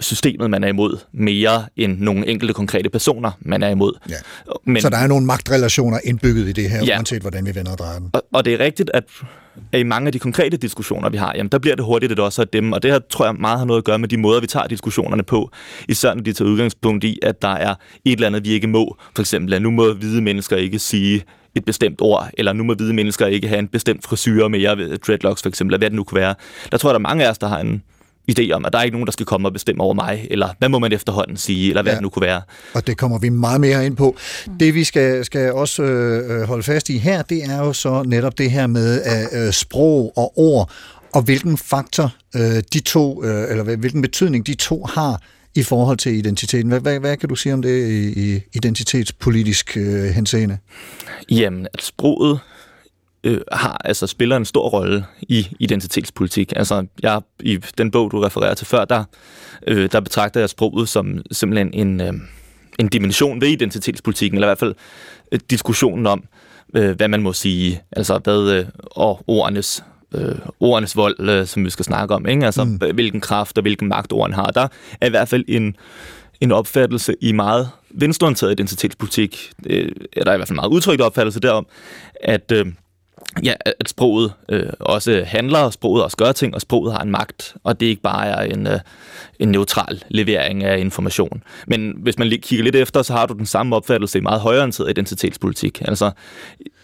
systemet, 0.00 0.50
man 0.50 0.64
er 0.64 0.68
imod, 0.68 0.98
mere 1.12 1.66
end 1.76 1.98
nogle 1.98 2.26
enkelte 2.26 2.54
konkrete 2.54 2.90
personer, 2.90 3.30
man 3.40 3.62
er 3.62 3.68
imod. 3.68 3.92
Ja. 4.08 4.14
Men, 4.64 4.82
så 4.82 4.90
der 4.90 4.96
er 4.96 5.06
nogle 5.06 5.26
magtrelationer 5.26 5.98
indbygget 6.04 6.48
i 6.48 6.52
det 6.52 6.70
her, 6.70 6.84
ja. 6.84 6.96
uanset 6.96 7.22
hvordan 7.22 7.46
vi 7.46 7.54
vender 7.54 7.72
og 7.72 7.78
drejer 7.78 7.98
den. 7.98 8.10
Og, 8.12 8.22
og 8.32 8.44
det 8.44 8.54
er 8.54 8.58
rigtigt, 8.58 8.90
at 8.94 9.04
at 9.72 9.80
i 9.80 9.82
mange 9.82 10.06
af 10.06 10.12
de 10.12 10.18
konkrete 10.18 10.56
diskussioner, 10.56 11.10
vi 11.10 11.16
har, 11.16 11.32
jamen 11.36 11.50
der 11.50 11.58
bliver 11.58 11.76
det 11.76 11.84
hurtigt, 11.84 12.12
at 12.12 12.16
det 12.16 12.24
også 12.24 12.42
er 12.42 12.46
dem, 12.46 12.72
og 12.72 12.82
det 12.82 12.90
her 12.90 12.98
tror 13.10 13.24
jeg 13.24 13.34
meget 13.34 13.58
har 13.58 13.66
noget 13.66 13.80
at 13.80 13.84
gøre 13.84 13.98
med 13.98 14.08
de 14.08 14.16
måder, 14.16 14.40
vi 14.40 14.46
tager 14.46 14.66
diskussionerne 14.66 15.22
på, 15.22 15.50
især 15.88 16.14
når 16.14 16.22
de 16.22 16.32
tager 16.32 16.50
udgangspunkt 16.50 17.04
i, 17.04 17.18
at 17.22 17.42
der 17.42 17.48
er 17.48 17.74
et 18.04 18.12
eller 18.12 18.26
andet, 18.26 18.44
vi 18.44 18.50
ikke 18.50 18.66
må. 18.66 18.96
For 19.14 19.22
eksempel, 19.22 19.54
at 19.54 19.62
nu 19.62 19.70
må 19.70 19.92
hvide 19.92 20.22
mennesker 20.22 20.56
ikke 20.56 20.78
sige 20.78 21.22
et 21.54 21.64
bestemt 21.64 22.00
ord, 22.00 22.30
eller 22.38 22.52
nu 22.52 22.64
må 22.64 22.74
hvide 22.74 22.94
mennesker 22.94 23.26
ikke 23.26 23.48
have 23.48 23.58
en 23.58 23.68
bestemt 23.68 24.04
frisyr 24.04 24.48
mere 24.48 24.96
dreadlocks 24.96 25.42
for 25.42 25.48
eksempel, 25.48 25.74
eller 25.74 25.78
hvad 25.78 25.90
det 25.90 25.96
nu 25.96 26.04
kunne 26.04 26.20
være. 26.20 26.34
Der 26.72 26.78
tror 26.78 26.90
jeg, 26.90 26.94
der 26.94 26.98
er 26.98 27.08
mange 27.08 27.26
af 27.26 27.30
os, 27.30 27.38
der 27.38 27.46
har 27.46 27.58
en 27.58 27.82
idé 28.30 28.52
om, 28.52 28.64
at 28.64 28.72
der 28.72 28.78
er 28.78 28.82
ikke 28.82 28.94
nogen, 28.94 29.06
der 29.06 29.12
skal 29.12 29.26
komme 29.26 29.48
og 29.48 29.52
bestemme 29.52 29.82
over 29.82 29.94
mig, 29.94 30.26
eller 30.30 30.48
hvad 30.58 30.68
må 30.68 30.78
man 30.78 30.92
efterhånden 30.92 31.36
sige, 31.36 31.68
eller 31.68 31.82
hvad 31.82 31.92
ja. 31.92 31.96
det 31.96 32.02
nu 32.02 32.08
kunne 32.08 32.26
være. 32.26 32.42
Og 32.74 32.86
det 32.86 32.98
kommer 32.98 33.18
vi 33.18 33.28
meget 33.28 33.60
mere 33.60 33.86
ind 33.86 33.96
på. 33.96 34.16
Det 34.60 34.74
vi 34.74 34.84
skal, 34.84 35.24
skal 35.24 35.52
også 35.52 35.82
øh, 35.82 36.42
holde 36.48 36.62
fast 36.62 36.88
i 36.88 36.98
her, 36.98 37.22
det 37.22 37.44
er 37.44 37.58
jo 37.58 37.72
så 37.72 38.02
netop 38.06 38.38
det 38.38 38.50
her 38.50 38.66
med 38.66 39.00
øh, 39.32 39.52
sprog 39.52 40.12
og 40.16 40.38
ord, 40.38 40.70
og 41.12 41.22
hvilken 41.22 41.58
faktor 41.58 42.14
øh, 42.36 42.62
de 42.72 42.80
to, 42.80 43.24
øh, 43.24 43.50
eller 43.50 43.76
hvilken 43.76 44.02
betydning 44.02 44.46
de 44.46 44.54
to 44.54 44.84
har 44.84 45.22
i 45.54 45.62
forhold 45.62 45.98
til 45.98 46.12
identiteten. 46.12 46.68
Hvad, 46.68 46.80
hvad, 46.80 47.00
hvad 47.00 47.16
kan 47.16 47.28
du 47.28 47.34
sige 47.34 47.52
om 47.52 47.62
det 47.62 47.88
i, 47.88 48.34
i 48.34 48.40
identitetspolitisk 48.52 49.76
øh, 49.76 50.04
henseende? 50.04 50.58
Jamen, 51.30 51.66
at 51.74 51.82
sproget 51.82 52.38
øh, 53.24 53.40
har 53.52 53.80
altså 53.84 54.06
spiller 54.06 54.36
en 54.36 54.44
stor 54.44 54.68
rolle 54.68 55.04
i 55.20 55.46
identitetspolitik. 55.60 56.52
Altså, 56.56 56.86
jeg 57.02 57.20
i 57.40 57.56
den 57.78 57.90
bog 57.90 58.10
du 58.10 58.20
refererer 58.20 58.54
til 58.54 58.66
før, 58.66 58.84
der 58.84 59.04
øh, 59.66 59.92
der 59.92 60.00
betragter 60.00 60.40
jeg 60.40 60.50
sproget 60.50 60.88
som 60.88 61.22
simpelthen 61.32 61.74
en 61.74 62.00
øh, 62.00 62.12
en 62.78 62.88
dimension 62.88 63.40
ved 63.40 63.48
identitetspolitikken, 63.48 64.36
eller 64.36 64.46
i 64.46 64.50
hvert 64.50 64.58
fald 64.58 64.74
øh, 65.32 65.40
diskussionen 65.50 66.06
om, 66.06 66.24
øh, 66.74 66.96
hvad 66.96 67.08
man 67.08 67.22
må 67.22 67.32
sige, 67.32 67.82
altså 67.92 68.18
hvad, 68.24 68.50
øh, 68.50 68.66
og 68.90 69.24
ordenes 69.26 69.84
øh, 70.14 70.34
ordenes 70.60 70.96
vold, 70.96 71.28
øh, 71.28 71.46
som 71.46 71.64
vi 71.64 71.70
skal 71.70 71.84
snakke 71.84 72.14
om, 72.14 72.26
ikke? 72.26 72.46
altså 72.46 72.64
mm. 72.64 72.80
hvilken 72.94 73.20
kraft 73.20 73.58
og 73.58 73.62
hvilken 73.62 73.88
magt 73.88 74.12
ordene 74.12 74.34
har. 74.34 74.46
Der 74.46 74.68
er 75.00 75.06
i 75.06 75.10
hvert 75.10 75.28
fald 75.28 75.44
en, 75.48 75.76
en 76.40 76.52
opfattelse 76.52 77.14
i 77.20 77.32
meget 77.32 77.68
venstreorienteret 77.90 78.52
identitetspolitik, 78.52 79.52
øh, 79.66 79.92
er 80.12 80.24
der 80.24 80.32
i 80.32 80.36
hvert 80.36 80.48
fald 80.48 80.56
meget 80.56 80.70
udtrykt 80.70 81.00
opfattelse 81.00 81.40
derom, 81.40 81.66
at 82.20 82.52
øh, 82.52 82.66
ja, 83.42 83.54
at 83.80 83.88
sproget 83.88 84.32
øh, 84.48 84.72
også 84.80 85.24
handler, 85.26 85.58
og 85.58 85.72
sproget 85.72 86.04
også 86.04 86.16
gør 86.16 86.32
ting, 86.32 86.54
og 86.54 86.60
sproget 86.60 86.92
har 86.92 87.00
en 87.00 87.10
magt, 87.10 87.56
og 87.64 87.80
det 87.80 87.86
ikke 87.86 88.02
bare 88.02 88.26
er 88.26 88.54
en, 88.54 88.66
øh, 88.66 88.80
en 89.38 89.48
neutral 89.48 90.04
levering 90.08 90.64
af 90.64 90.78
information. 90.78 91.42
Men 91.66 91.94
hvis 91.96 92.18
man 92.18 92.28
lige 92.28 92.40
kigger 92.40 92.64
lidt 92.64 92.76
efter, 92.76 93.02
så 93.02 93.12
har 93.12 93.26
du 93.26 93.34
den 93.34 93.46
samme 93.46 93.76
opfattelse 93.76 94.18
i 94.18 94.20
meget 94.20 94.40
højere 94.40 94.52
højreorienteret 94.52 94.90
identitetspolitik. 94.90 95.82
Altså, 95.88 96.10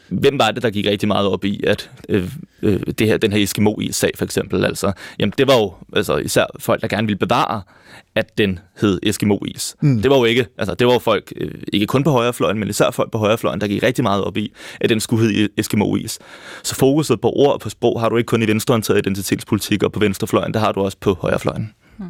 hvem 0.09 0.39
var 0.39 0.51
det, 0.51 0.63
der 0.63 0.71
gik 0.71 0.87
rigtig 0.87 1.09
meget 1.09 1.27
op 1.27 1.45
i, 1.45 1.61
at 1.67 1.91
øh, 2.09 2.31
øh, 2.63 2.81
det 2.99 3.07
her, 3.07 3.17
den 3.17 3.33
her 3.33 3.43
Eskimo-sag 3.43 4.11
for 4.17 4.25
eksempel, 4.25 4.65
altså, 4.65 4.93
jamen 5.19 5.33
det 5.39 5.47
var 5.47 5.55
jo 5.55 5.75
altså, 5.97 6.17
især 6.17 6.45
folk, 6.59 6.83
der 6.83 6.89
gerne 6.89 7.07
ville 7.07 7.19
bevare, 7.19 7.63
at 8.15 8.39
den 8.39 8.59
hed 8.81 9.01
Eskimo-is. 9.03 9.77
Mm. 9.81 10.03
Det 10.03 10.11
var 10.11 10.17
jo 10.17 10.25
ikke, 10.25 10.47
altså 10.59 10.75
det 10.75 10.87
var 10.87 10.93
jo 10.93 10.99
folk, 10.99 11.33
øh, 11.37 11.51
ikke 11.73 11.87
kun 11.87 12.05
på 12.05 12.11
højrefløjen, 12.11 12.59
men 12.59 12.69
især 12.69 12.91
folk 12.91 13.11
på 13.13 13.19
højrefløjen, 13.19 13.61
der 13.61 13.69
gik 13.69 13.83
rigtig 13.83 14.03
meget 14.03 14.25
op 14.25 14.37
i, 14.37 14.53
at 14.81 14.91
den 14.91 15.01
skulle 15.01 15.27
hedde 15.27 15.49
Eskimo-is. 15.57 16.19
Så 16.63 16.75
fokuset 16.75 17.21
på 17.21 17.33
ord 17.37 17.53
og 17.53 17.61
på 17.61 17.71
sprog 17.71 18.01
har 18.01 18.09
du 18.09 18.17
ikke 18.17 18.27
kun 18.27 18.43
i 18.43 18.47
venstreorienteret 18.47 18.99
identitetspolitik, 18.99 19.83
og 19.83 19.93
på 19.93 20.01
venstrefløjen, 20.01 20.55
der 20.55 20.61
har 20.61 20.73
du 20.73 20.81
også 20.81 20.97
på 21.01 21.15
højrefløjen. 21.21 21.75
Mm. 21.99 22.05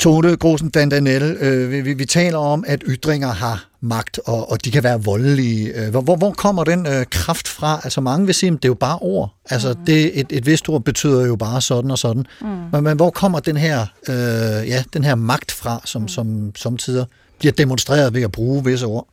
Tone 0.00 0.36
Grosen 0.36 0.70
Dandanel, 0.70 1.36
øh, 1.40 1.84
vi, 1.84 1.92
vi 1.92 2.04
taler 2.04 2.38
om, 2.38 2.64
at 2.66 2.84
ytringer 2.86 3.28
har 3.28 3.68
magt, 3.80 4.20
og, 4.26 4.50
og 4.50 4.64
de 4.64 4.70
kan 4.70 4.82
være 4.82 5.02
voldelige. 5.04 5.84
Øh, 5.84 5.90
hvor, 5.90 6.16
hvor 6.16 6.30
kommer 6.30 6.64
den 6.64 6.86
øh, 6.86 7.06
kraft 7.10 7.48
fra? 7.48 7.80
Altså 7.84 8.00
mange 8.00 8.26
vil 8.26 8.34
sige, 8.34 8.52
at 8.52 8.52
det 8.52 8.64
er 8.64 8.68
jo 8.68 8.74
bare 8.74 8.98
ord. 8.98 9.34
Altså 9.50 9.72
mm. 9.72 9.84
det, 9.84 10.20
et, 10.20 10.26
et 10.30 10.46
vist 10.46 10.68
ord 10.68 10.84
betyder 10.84 11.26
jo 11.26 11.36
bare 11.36 11.60
sådan 11.60 11.90
og 11.90 11.98
sådan. 11.98 12.26
Mm. 12.40 12.46
Men, 12.72 12.84
men 12.84 12.96
hvor 12.96 13.10
kommer 13.10 13.40
den 13.40 13.56
her, 13.56 13.80
øh, 14.08 14.68
ja, 14.68 14.84
den 14.92 15.04
her 15.04 15.14
magt 15.14 15.52
fra, 15.52 15.80
som, 15.84 16.02
mm. 16.02 16.08
som 16.08 16.52
samtidig 16.56 17.06
bliver 17.38 17.52
demonstreret 17.52 18.14
ved 18.14 18.22
at 18.22 18.32
bruge 18.32 18.64
visse 18.64 18.86
ord? 18.86 19.08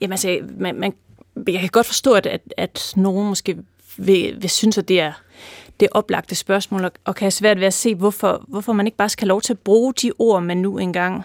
Jamen 0.00 0.12
altså, 0.12 0.38
man, 0.58 0.80
man, 0.80 0.92
jeg 1.48 1.60
kan 1.60 1.68
godt 1.72 1.86
forstå, 1.86 2.12
at, 2.12 2.26
at, 2.26 2.40
at 2.56 2.92
nogen 2.96 3.28
måske 3.28 3.56
vil, 3.96 4.36
vil 4.40 4.50
synes, 4.50 4.78
at 4.78 4.88
det 4.88 5.00
er 5.00 5.12
det 5.80 5.88
oplagte 5.92 6.34
spørgsmål, 6.34 6.90
og 7.04 7.14
kan 7.14 7.24
have 7.24 7.30
svært 7.30 7.60
ved 7.60 7.66
at 7.66 7.74
se, 7.74 7.94
hvorfor, 7.94 8.44
hvorfor 8.48 8.72
man 8.72 8.86
ikke 8.86 8.96
bare 8.96 9.08
skal 9.08 9.26
have 9.26 9.28
lov 9.28 9.40
til 9.40 9.52
at 9.52 9.58
bruge 9.58 9.94
de 9.94 10.12
ord, 10.18 10.42
man 10.42 10.56
nu 10.56 10.78
engang 10.78 11.24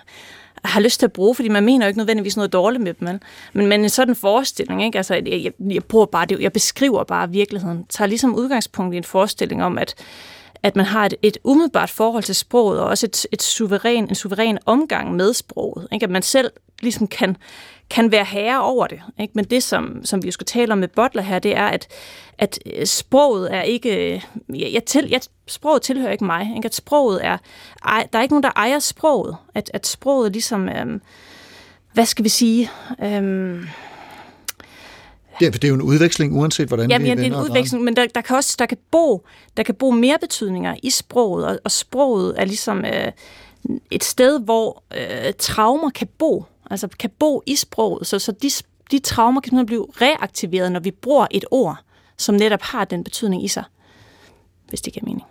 har 0.63 0.79
lyst 0.79 0.99
til 0.99 1.05
at 1.05 1.13
bruge, 1.13 1.35
fordi 1.35 1.49
man 1.49 1.63
mener 1.65 1.85
jo 1.85 1.87
ikke 1.87 1.97
nødvendigvis 1.97 2.37
noget 2.37 2.53
dårligt 2.53 2.83
med 2.83 2.93
dem. 2.93 3.19
Men, 3.53 3.67
men 3.67 3.81
en 3.81 3.89
sådan 3.89 4.15
forestilling, 4.15 4.83
ikke? 4.83 4.97
Altså, 4.97 5.13
jeg, 5.13 5.27
jeg, 5.27 5.51
jeg, 5.59 5.83
bruger 5.83 6.05
bare 6.05 6.25
det, 6.25 6.39
jeg 6.39 6.53
beskriver 6.53 7.03
bare 7.03 7.29
virkeligheden, 7.29 7.85
tager 7.89 8.07
ligesom 8.07 8.35
udgangspunkt 8.35 8.93
i 8.93 8.97
en 8.97 9.03
forestilling 9.03 9.63
om, 9.63 9.77
at 9.77 9.95
at 10.63 10.75
man 10.75 10.85
har 10.85 11.05
et, 11.05 11.13
et 11.21 11.37
umiddelbart 11.43 11.89
forhold 11.89 12.23
til 12.23 12.35
sproget, 12.35 12.79
og 12.79 12.87
også 12.87 13.05
et, 13.05 13.25
et 13.31 13.41
suveræn, 13.41 14.03
en 14.09 14.15
suveræn 14.15 14.57
omgang 14.65 15.15
med 15.15 15.33
sproget. 15.33 15.87
Ikke? 15.91 16.03
At 16.03 16.09
man 16.09 16.21
selv 16.21 16.51
ligesom 16.81 17.07
kan, 17.07 17.37
kan 17.89 18.11
være 18.11 18.25
herre 18.25 18.61
over 18.61 18.87
det. 18.87 19.01
Ikke? 19.19 19.31
Men 19.35 19.45
det, 19.45 19.63
som, 19.63 20.05
som 20.05 20.23
vi 20.23 20.31
skal 20.31 20.45
tale 20.45 20.71
om 20.71 20.77
med 20.77 20.87
Butler 20.87 21.21
her, 21.21 21.39
det 21.39 21.55
er, 21.55 21.65
at, 21.65 21.87
at 22.37 22.59
øh, 22.65 22.85
sproget 22.85 23.55
er 23.55 23.61
ikke... 23.61 24.23
Jeg, 24.49 24.69
jeg 24.73 24.83
til, 24.83 25.07
jeg, 25.09 25.21
sproget 25.47 25.81
tilhører 25.81 26.11
ikke 26.11 26.25
mig. 26.25 26.53
Ikke? 26.55 26.65
At 26.65 26.75
sproget 26.75 27.25
er... 27.25 27.37
Ej, 27.85 28.07
der 28.13 28.19
er 28.19 28.23
ikke 28.23 28.33
nogen, 28.33 28.43
der 28.43 28.51
ejer 28.55 28.79
sproget. 28.79 29.37
At, 29.55 29.71
at 29.73 29.87
sproget 29.87 30.31
ligesom... 30.31 30.69
Øhm, 30.69 31.01
hvad 31.93 32.05
skal 32.05 32.23
vi 32.23 32.29
sige... 32.29 32.69
Øhm, 33.03 33.67
Ja, 35.41 35.47
for 35.47 35.51
det 35.51 35.63
er 35.63 35.67
jo 35.67 35.75
en 35.75 35.81
udveksling, 35.81 36.39
uanset 36.39 36.67
hvordan 36.67 36.91
ja, 36.91 36.97
vi 36.97 37.07
ja, 37.07 37.15
det 37.15 37.21
er 37.21 37.25
en 37.25 37.35
udveksling, 37.35 37.83
men 37.83 37.95
der, 37.95 38.07
der, 38.15 38.21
kan 38.21 38.35
også 38.35 38.55
der 38.59 38.65
kan 38.65 38.77
bo, 38.91 39.25
der 39.57 39.63
kan 39.63 39.75
bo 39.75 39.91
mere 39.91 40.17
betydninger 40.21 40.75
i 40.83 40.89
sproget, 40.89 41.45
og, 41.45 41.59
og 41.63 41.71
sproget 41.71 42.35
er 42.37 42.45
ligesom 42.45 42.85
øh, 42.85 43.11
et 43.91 44.03
sted, 44.03 44.39
hvor 44.39 44.83
øh, 44.97 45.33
traumer 45.39 45.89
kan 45.89 46.07
bo, 46.17 46.45
altså 46.69 46.87
kan 46.87 47.09
bo 47.19 47.43
i 47.45 47.55
sproget, 47.55 48.07
så, 48.07 48.19
så 48.19 48.31
de, 48.31 48.49
de 48.91 48.99
traumer 48.99 49.41
kan 49.41 49.65
blive 49.65 49.87
reaktiveret, 50.01 50.71
når 50.71 50.79
vi 50.79 50.91
bruger 50.91 51.27
et 51.31 51.45
ord, 51.51 51.77
som 52.17 52.35
netop 52.35 52.61
har 52.61 52.85
den 52.85 53.03
betydning 53.03 53.43
i 53.43 53.47
sig, 53.47 53.63
hvis 54.69 54.81
det 54.81 54.93
giver 54.93 55.05
mening. 55.05 55.25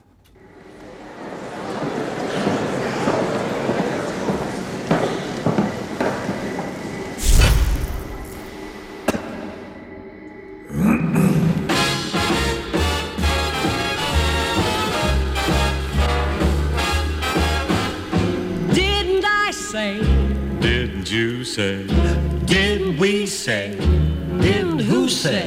Say? 21.55 21.87
Did 22.49 23.01
we 23.01 23.27
say? 23.27 23.73
Did 24.41 24.81
who 24.91 25.09
say? 25.09 25.43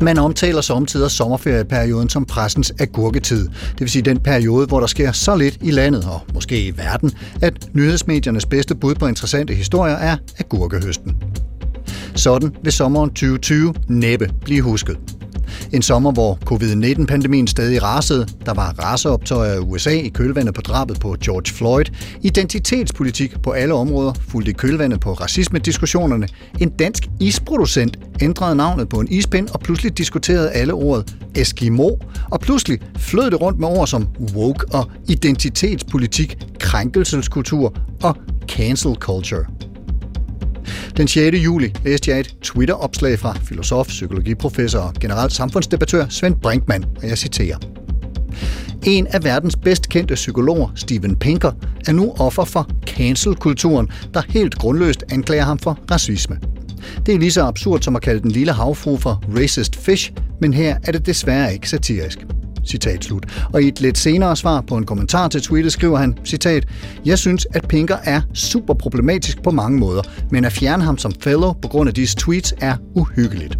Man 0.00 0.18
omtaler 0.18 0.60
samtidig 0.60 1.10
sommerferieperioden 1.10 2.08
som 2.08 2.24
pressens 2.24 2.72
agurketid. 2.80 3.48
Det 3.48 3.80
vil 3.80 3.90
sige 3.90 4.02
den 4.02 4.20
periode, 4.20 4.66
hvor 4.66 4.80
der 4.80 4.86
sker 4.86 5.12
så 5.12 5.36
lidt 5.36 5.58
i 5.62 5.70
landet, 5.70 6.04
og 6.04 6.20
måske 6.34 6.66
i 6.66 6.76
verden, 6.76 7.12
at 7.42 7.68
nyhedsmediernes 7.74 8.46
bedste 8.46 8.74
bud 8.74 8.94
på 8.94 9.06
interessante 9.06 9.54
historier 9.54 9.94
er 9.94 10.16
agurkehøsten. 10.38 11.16
Sådan 12.14 12.56
vil 12.62 12.72
sommeren 12.72 13.10
2020 13.10 13.74
næppe 13.88 14.30
blive 14.44 14.62
husket. 14.62 15.17
En 15.72 15.82
sommer, 15.82 16.12
hvor 16.12 16.38
covid-19-pandemien 16.44 17.46
stadig 17.46 17.82
rasede. 17.82 18.28
Der 18.46 18.54
var 18.54 18.74
raceoptøjer 18.78 19.54
i 19.54 19.58
USA 19.58 19.90
i 19.90 20.08
kølvandet 20.08 20.54
på 20.54 20.60
drabet 20.60 21.00
på 21.00 21.16
George 21.24 21.54
Floyd. 21.54 21.84
Identitetspolitik 22.22 23.42
på 23.42 23.50
alle 23.50 23.74
områder 23.74 24.12
fulgte 24.28 24.50
i 24.50 24.54
kølvandet 24.54 25.00
på 25.00 25.12
racisme-diskussionerne. 25.12 26.28
En 26.60 26.68
dansk 26.68 27.08
isproducent 27.20 27.98
ændrede 28.22 28.56
navnet 28.56 28.88
på 28.88 29.00
en 29.00 29.08
ispind 29.10 29.48
og 29.48 29.60
pludselig 29.60 29.98
diskuterede 29.98 30.50
alle 30.50 30.72
ordet 30.72 31.16
Eskimo. 31.34 31.90
Og 32.30 32.40
pludselig 32.40 32.78
flød 32.96 33.30
det 33.30 33.40
rundt 33.40 33.60
med 33.60 33.68
ord 33.68 33.86
som 33.86 34.08
woke 34.34 34.66
og 34.72 34.90
identitetspolitik, 35.08 36.38
krænkelseskultur 36.60 37.74
og 38.02 38.16
cancel 38.48 38.94
culture. 38.94 39.44
Den 40.96 41.08
6. 41.08 41.36
juli 41.36 41.74
læste 41.84 42.10
jeg 42.10 42.20
et 42.20 42.34
Twitter-opslag 42.42 43.18
fra 43.18 43.36
filosof, 43.44 43.86
psykologiprofessor 43.86 44.80
og 44.80 44.94
generelt 45.00 45.32
samfundsdebattør 45.32 46.06
Svend 46.08 46.36
Brinkmann, 46.36 46.84
og 47.02 47.08
jeg 47.08 47.18
citerer. 47.18 47.56
En 48.82 49.06
af 49.06 49.24
verdens 49.24 49.56
bedst 49.56 49.88
kendte 49.88 50.14
psykologer, 50.14 50.68
Steven 50.74 51.16
Pinker, 51.16 51.52
er 51.86 51.92
nu 51.92 52.14
offer 52.18 52.44
for 52.44 52.70
cancel-kulturen, 52.86 53.88
der 54.14 54.22
helt 54.28 54.54
grundløst 54.54 55.04
anklager 55.12 55.44
ham 55.44 55.58
for 55.58 55.78
racisme. 55.90 56.38
Det 57.06 57.14
er 57.14 57.18
lige 57.18 57.32
så 57.32 57.42
absurd 57.42 57.80
som 57.82 57.96
at 57.96 58.02
kalde 58.02 58.22
den 58.22 58.30
lille 58.30 58.52
havfru 58.52 58.96
for 58.96 59.22
racist 59.36 59.76
fish, 59.76 60.12
men 60.40 60.54
her 60.54 60.78
er 60.84 60.92
det 60.92 61.06
desværre 61.06 61.52
ikke 61.52 61.68
satirisk. 61.68 62.18
Citat 62.68 63.04
slut. 63.04 63.26
Og 63.52 63.62
i 63.62 63.68
et 63.68 63.80
lidt 63.80 63.98
senere 63.98 64.36
svar 64.36 64.60
på 64.60 64.76
en 64.76 64.86
kommentar 64.86 65.28
til 65.28 65.42
tweetet 65.42 65.72
skriver 65.72 65.98
han, 65.98 66.18
citat, 66.24 66.64
Jeg 67.04 67.18
synes, 67.18 67.46
at 67.50 67.68
Pinker 67.68 67.96
er 68.04 68.20
super 68.34 68.74
problematisk 68.74 69.42
på 69.42 69.50
mange 69.50 69.78
måder, 69.78 70.02
men 70.30 70.44
at 70.44 70.52
fjerne 70.52 70.84
ham 70.84 70.98
som 70.98 71.12
fellow 71.20 71.52
på 71.52 71.68
grund 71.68 71.88
af 71.88 71.94
disse 71.94 72.16
tweets 72.16 72.54
er 72.60 72.76
uhyggeligt. 72.94 73.58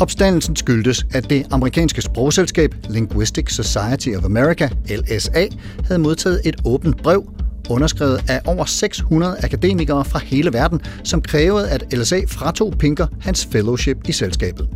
Opstandelsen 0.00 0.56
skyldtes, 0.56 1.06
at 1.14 1.30
det 1.30 1.46
amerikanske 1.50 2.02
sprogselskab 2.02 2.74
Linguistic 2.88 3.54
Society 3.54 4.08
of 4.16 4.24
America, 4.24 4.68
LSA, 4.88 5.46
havde 5.84 5.98
modtaget 5.98 6.40
et 6.44 6.56
åbent 6.64 7.02
brev, 7.02 7.32
underskrevet 7.70 8.20
af 8.28 8.40
over 8.46 8.64
600 8.64 9.36
akademikere 9.42 10.04
fra 10.04 10.18
hele 10.18 10.52
verden, 10.52 10.80
som 11.04 11.22
krævede, 11.22 11.68
at 11.70 11.84
LSA 11.92 12.20
fratog 12.28 12.74
Pinker 12.78 13.06
hans 13.20 13.48
fellowship 13.52 14.08
i 14.08 14.12
selskabet. 14.12 14.68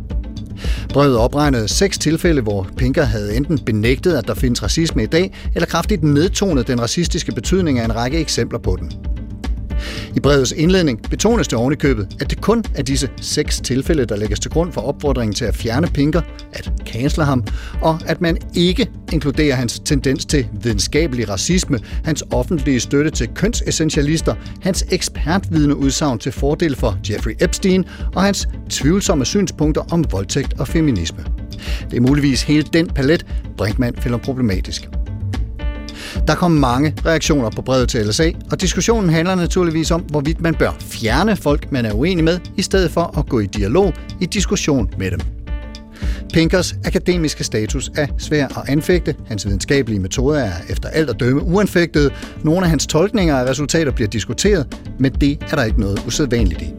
Brevet 0.89 1.17
opregnede 1.17 1.67
seks 1.67 1.97
tilfælde, 1.97 2.41
hvor 2.41 2.67
Pinker 2.77 3.03
havde 3.03 3.35
enten 3.35 3.59
benægtet, 3.59 4.13
at 4.13 4.27
der 4.27 4.33
findes 4.33 4.63
racisme 4.63 5.03
i 5.03 5.07
dag, 5.07 5.33
eller 5.55 5.65
kraftigt 5.65 6.03
nedtonet 6.03 6.67
den 6.67 6.81
racistiske 6.81 7.31
betydning 7.31 7.79
af 7.79 7.85
en 7.85 7.95
række 7.95 8.19
eksempler 8.19 8.59
på 8.59 8.77
den. 8.81 9.12
I 10.15 10.19
brevets 10.19 10.51
indledning 10.51 11.01
betones 11.09 11.47
det 11.47 11.59
ovenikøbet, 11.59 12.07
at 12.19 12.29
det 12.29 12.41
kun 12.41 12.63
er 12.75 12.83
disse 12.83 13.09
seks 13.21 13.59
tilfælde, 13.59 14.05
der 14.05 14.15
lægges 14.15 14.39
til 14.39 14.51
grund 14.51 14.71
for 14.71 14.81
opfordringen 14.81 15.35
til 15.35 15.45
at 15.45 15.55
fjerne 15.55 15.87
Pinker, 15.87 16.21
at 16.53 16.71
cancele 16.85 17.25
ham, 17.25 17.43
og 17.81 17.99
at 18.05 18.21
man 18.21 18.37
ikke 18.55 18.89
inkluderer 19.13 19.55
hans 19.55 19.79
tendens 19.79 20.25
til 20.25 20.47
videnskabelig 20.61 21.29
racisme, 21.29 21.79
hans 22.03 22.23
offentlige 22.31 22.79
støtte 22.79 23.11
til 23.11 23.27
kønsessentialister, 23.35 24.35
hans 24.61 24.85
ekspertvidende 24.91 25.75
udsagn 25.75 26.19
til 26.19 26.31
fordel 26.31 26.75
for 26.75 26.97
Jeffrey 27.09 27.35
Epstein 27.41 27.85
og 28.15 28.23
hans 28.23 28.47
tvivlsomme 28.69 29.25
synspunkter 29.25 29.81
om 29.91 30.05
voldtægt 30.11 30.59
og 30.59 30.67
feminisme. 30.67 31.25
Det 31.91 31.97
er 31.97 32.01
muligvis 32.01 32.43
hele 32.43 32.63
den 32.73 32.87
palet, 32.87 33.25
Brinkmann 33.57 33.95
finder 33.97 34.17
problematisk. 34.17 35.02
Der 36.27 36.35
kom 36.35 36.51
mange 36.51 36.93
reaktioner 37.05 37.49
på 37.49 37.61
brevet 37.61 37.89
til 37.89 38.05
LSA, 38.05 38.31
og 38.51 38.61
diskussionen 38.61 39.09
handler 39.09 39.35
naturligvis 39.35 39.91
om, 39.91 40.01
hvorvidt 40.01 40.41
man 40.41 40.55
bør 40.55 40.71
fjerne 40.79 41.35
folk, 41.35 41.71
man 41.71 41.85
er 41.85 41.93
uenig 41.93 42.23
med, 42.23 42.39
i 42.57 42.61
stedet 42.61 42.91
for 42.91 43.19
at 43.19 43.29
gå 43.29 43.39
i 43.39 43.45
dialog 43.45 43.93
i 44.21 44.25
diskussion 44.25 44.89
med 44.97 45.11
dem. 45.11 45.19
Pinkers 46.33 46.75
akademiske 46.85 47.43
status 47.43 47.91
er 47.95 48.07
svær 48.17 48.47
at 48.47 48.69
anfægte. 48.69 49.15
Hans 49.27 49.45
videnskabelige 49.45 49.99
metoder 49.99 50.39
er 50.39 50.51
efter 50.69 50.89
alt 50.89 51.09
at 51.09 51.19
dømme 51.19 51.41
uanfægtede. 51.43 52.09
Nogle 52.43 52.61
af 52.63 52.69
hans 52.69 52.87
tolkninger 52.87 53.37
af 53.37 53.49
resultater 53.49 53.91
bliver 53.91 54.07
diskuteret, 54.07 54.77
men 54.99 55.11
det 55.11 55.37
er 55.51 55.55
der 55.55 55.63
ikke 55.63 55.79
noget 55.79 56.03
usædvanligt 56.07 56.61
i. 56.61 56.73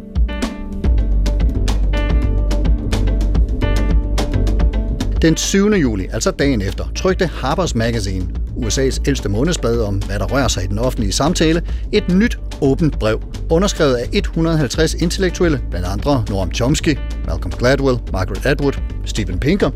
Den 5.22 5.36
7. 5.36 5.72
juli, 5.72 6.06
altså 6.12 6.30
dagen 6.30 6.62
efter, 6.62 6.84
trykte 6.94 7.24
Harper's 7.24 7.72
Magazine, 7.74 8.26
USA's 8.56 9.00
ældste 9.06 9.28
månedsblad 9.28 9.80
om, 9.80 9.98
hvad 9.98 10.18
der 10.18 10.26
rører 10.26 10.48
sig 10.48 10.64
i 10.64 10.66
den 10.66 10.78
offentlige 10.78 11.12
samtale, 11.12 11.62
et 11.92 12.08
nyt 12.08 12.38
åbent 12.60 12.98
brev, 12.98 13.22
underskrevet 13.50 13.94
af 13.94 14.08
150 14.12 14.94
intellektuelle, 14.94 15.60
blandt 15.70 15.86
andre 15.86 16.24
Noam 16.30 16.52
Chomsky, 16.52 16.98
Malcolm 17.26 17.52
Gladwell, 17.58 17.98
Margaret 18.12 18.46
Atwood, 18.46 18.72
Steven 19.04 19.38
Pinker, 19.38 19.70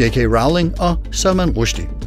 J.K. 0.00 0.16
Rowling 0.16 0.80
og 0.80 0.96
Salman 1.12 1.50
Rushdie. 1.50 1.97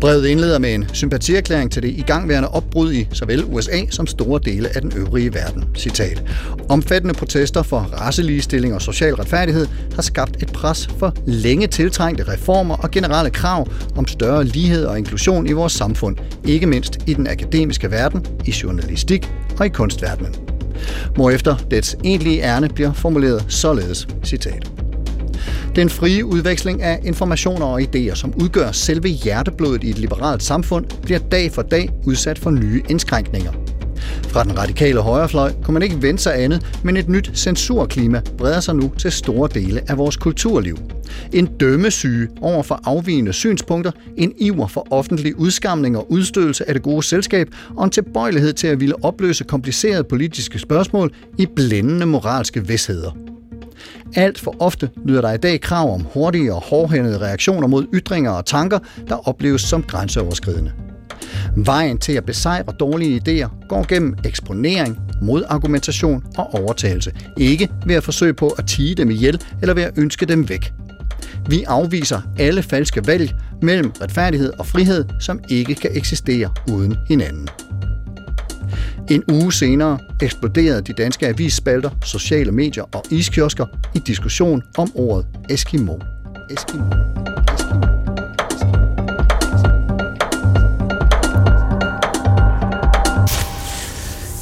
Brevet 0.00 0.26
indleder 0.26 0.58
med 0.58 0.74
en 0.74 0.86
sympatierklæring 0.92 1.72
til 1.72 1.82
det 1.82 1.88
igangværende 1.88 2.48
opbrud 2.48 2.92
i 2.92 3.08
såvel 3.12 3.44
USA 3.44 3.80
som 3.90 4.06
store 4.06 4.40
dele 4.44 4.68
af 4.76 4.82
den 4.82 4.92
øvrige 4.96 5.34
verden. 5.34 5.64
Citat. 5.76 6.22
Omfattende 6.68 7.14
protester 7.14 7.62
for 7.62 7.78
raceligestilling 7.78 8.74
og 8.74 8.82
social 8.82 9.14
retfærdighed 9.14 9.66
har 9.94 10.02
skabt 10.02 10.42
et 10.42 10.52
pres 10.52 10.88
for 10.98 11.12
længe 11.26 11.66
tiltrængte 11.66 12.32
reformer 12.32 12.76
og 12.76 12.90
generelle 12.90 13.30
krav 13.30 13.68
om 13.96 14.06
større 14.06 14.44
lighed 14.44 14.84
og 14.84 14.98
inklusion 14.98 15.46
i 15.46 15.52
vores 15.52 15.72
samfund, 15.72 16.16
ikke 16.44 16.66
mindst 16.66 16.98
i 17.06 17.14
den 17.14 17.26
akademiske 17.26 17.90
verden, 17.90 18.26
i 18.44 18.54
journalistik 18.62 19.32
og 19.58 19.66
i 19.66 19.68
kunstverdenen. 19.68 20.34
Hvorefter 21.14 21.56
dets 21.70 21.96
egentlige 22.04 22.42
ærne 22.42 22.68
bliver 22.68 22.92
formuleret 22.92 23.44
således, 23.48 24.08
citat. 24.24 24.83
Den 25.76 25.90
frie 25.90 26.24
udveksling 26.24 26.82
af 26.82 27.00
informationer 27.04 27.66
og 27.66 27.80
idéer, 27.80 28.14
som 28.14 28.32
udgør 28.42 28.72
selve 28.72 29.08
hjerteblodet 29.08 29.84
i 29.84 29.90
et 29.90 29.98
liberalt 29.98 30.42
samfund, 30.42 30.84
bliver 31.02 31.18
dag 31.18 31.52
for 31.52 31.62
dag 31.62 31.90
udsat 32.06 32.38
for 32.38 32.50
nye 32.50 32.82
indskrænkninger. 32.88 33.52
Fra 34.28 34.44
den 34.44 34.58
radikale 34.58 35.00
højrefløj 35.00 35.52
kunne 35.62 35.72
man 35.72 35.82
ikke 35.82 36.02
vente 36.02 36.22
sig 36.22 36.42
andet, 36.42 36.66
men 36.84 36.96
et 36.96 37.08
nyt 37.08 37.30
censurklima 37.34 38.20
breder 38.38 38.60
sig 38.60 38.74
nu 38.74 38.92
til 38.98 39.12
store 39.12 39.48
dele 39.54 39.80
af 39.90 39.98
vores 39.98 40.16
kulturliv. 40.16 40.78
En 41.32 41.46
dømmesyge 41.46 42.28
over 42.40 42.62
for 42.62 42.80
afvigende 42.84 43.32
synspunkter, 43.32 43.90
en 44.16 44.32
iver 44.38 44.66
for 44.66 44.86
offentlig 44.90 45.38
udskamning 45.38 45.96
og 45.96 46.12
udstødelse 46.12 46.68
af 46.68 46.74
det 46.74 46.82
gode 46.82 47.02
selskab, 47.02 47.48
og 47.76 47.84
en 47.84 47.90
tilbøjelighed 47.90 48.52
til 48.52 48.66
at 48.66 48.80
ville 48.80 49.04
opløse 49.04 49.44
komplicerede 49.44 50.04
politiske 50.04 50.58
spørgsmål 50.58 51.14
i 51.38 51.46
blændende 51.56 52.06
moralske 52.06 52.66
vidsheder. 52.66 53.33
Alt 54.16 54.40
for 54.40 54.56
ofte 54.60 54.90
lyder 55.04 55.20
der 55.20 55.32
i 55.32 55.36
dag 55.36 55.60
krav 55.60 55.94
om 55.94 56.06
hurtige 56.14 56.54
og 56.54 56.60
hårdhændede 56.60 57.18
reaktioner 57.18 57.68
mod 57.68 57.86
ytringer 57.94 58.30
og 58.30 58.46
tanker, 58.46 58.78
der 59.08 59.28
opleves 59.28 59.62
som 59.62 59.82
grænseoverskridende. 59.82 60.72
Vejen 61.56 61.98
til 61.98 62.12
at 62.12 62.24
besejre 62.24 62.72
dårlige 62.80 63.20
idéer 63.20 63.66
går 63.68 63.86
gennem 63.88 64.16
eksponering, 64.24 64.98
modargumentation 65.22 66.24
og 66.38 66.54
overtagelse. 66.54 67.12
Ikke 67.36 67.68
ved 67.86 67.94
at 67.94 68.04
forsøge 68.04 68.34
på 68.34 68.48
at 68.48 68.66
tige 68.66 68.94
dem 68.94 69.10
ihjel 69.10 69.42
eller 69.60 69.74
ved 69.74 69.82
at 69.82 69.92
ønske 69.98 70.26
dem 70.26 70.48
væk. 70.48 70.72
Vi 71.48 71.62
afviser 71.62 72.20
alle 72.38 72.62
falske 72.62 73.06
valg 73.06 73.34
mellem 73.62 73.92
retfærdighed 74.02 74.52
og 74.58 74.66
frihed, 74.66 75.04
som 75.20 75.40
ikke 75.48 75.74
kan 75.74 75.90
eksistere 75.94 76.50
uden 76.72 76.96
hinanden. 77.08 77.48
En 79.10 79.22
uge 79.32 79.52
senere 79.52 79.98
eksploderede 80.22 80.82
de 80.82 80.92
danske 80.92 81.26
avisspalter, 81.26 81.90
sociale 82.04 82.52
medier 82.52 82.84
og 82.94 83.02
iskiosker 83.10 83.66
i 83.94 83.98
diskussion 83.98 84.62
om 84.78 84.92
ordet 84.94 85.26
Eskimo. 85.50 85.98
Eskimo. 86.50 86.84
Eskimo. 87.54 88.04